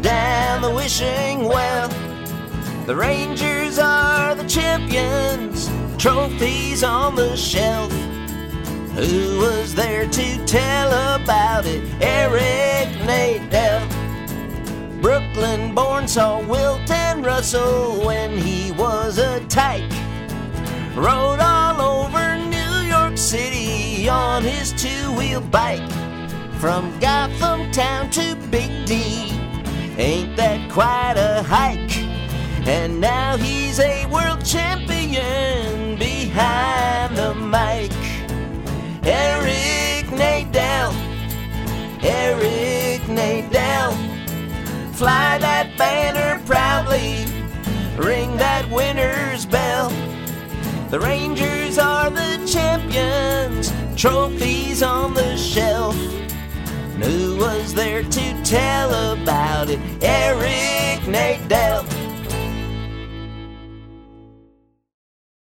down 0.00 0.62
the 0.62 0.70
wishing 0.74 1.44
well. 1.44 1.88
The 2.86 2.96
Rangers 2.96 3.78
are 3.78 4.34
the 4.34 4.42
champions, 4.48 5.70
trophies 5.96 6.82
on 6.82 7.14
the 7.14 7.36
shelf. 7.36 7.92
Who 8.96 9.38
was 9.38 9.76
there 9.76 10.08
to 10.08 10.44
tell 10.44 10.90
about 11.14 11.66
it? 11.66 11.84
Eric 12.00 12.88
Nadel. 13.06 13.88
Brooklyn 15.00 15.76
born 15.76 16.08
saw 16.08 16.40
Wilton 16.40 17.22
Russell 17.22 18.04
when 18.04 18.36
he 18.36 18.72
was 18.72 19.18
a 19.18 19.38
tyke. 19.46 19.88
Rode 20.96 21.38
all 21.38 21.80
over 21.80 22.36
New 22.38 22.88
York 22.88 23.16
City 23.16 24.08
on 24.08 24.42
his 24.42 24.72
two 24.72 25.12
wheel 25.16 25.40
bike. 25.40 25.88
From 26.62 26.96
Gotham 27.00 27.72
Town 27.72 28.08
to 28.10 28.36
Big 28.48 28.86
D, 28.86 29.32
ain't 29.98 30.36
that 30.36 30.70
quite 30.70 31.14
a 31.16 31.42
hike? 31.42 31.96
And 32.68 33.00
now 33.00 33.36
he's 33.36 33.80
a 33.80 34.06
world 34.06 34.44
champion 34.44 35.98
behind 35.98 37.16
the 37.16 37.34
mic. 37.34 37.90
Eric 39.02 40.06
Nadel, 40.12 40.94
Eric 42.00 43.02
Nadel, 43.08 43.92
fly 44.94 45.38
that 45.38 45.76
banner 45.76 46.40
proudly, 46.46 47.24
ring 47.96 48.36
that 48.36 48.70
winner's 48.70 49.44
bell. 49.46 49.88
The 50.90 51.00
Rangers 51.00 51.76
are 51.78 52.08
the 52.08 52.40
champions, 52.46 53.72
trophies 54.00 54.84
on 54.84 55.14
the 55.14 55.36
shelf. 55.36 55.96
Who 57.02 57.36
was 57.36 57.74
there 57.74 58.02
to 58.02 58.42
tell 58.44 59.12
about 59.12 59.70
it? 59.70 59.80
Eric 60.00 61.00
Nadel. 61.06 62.01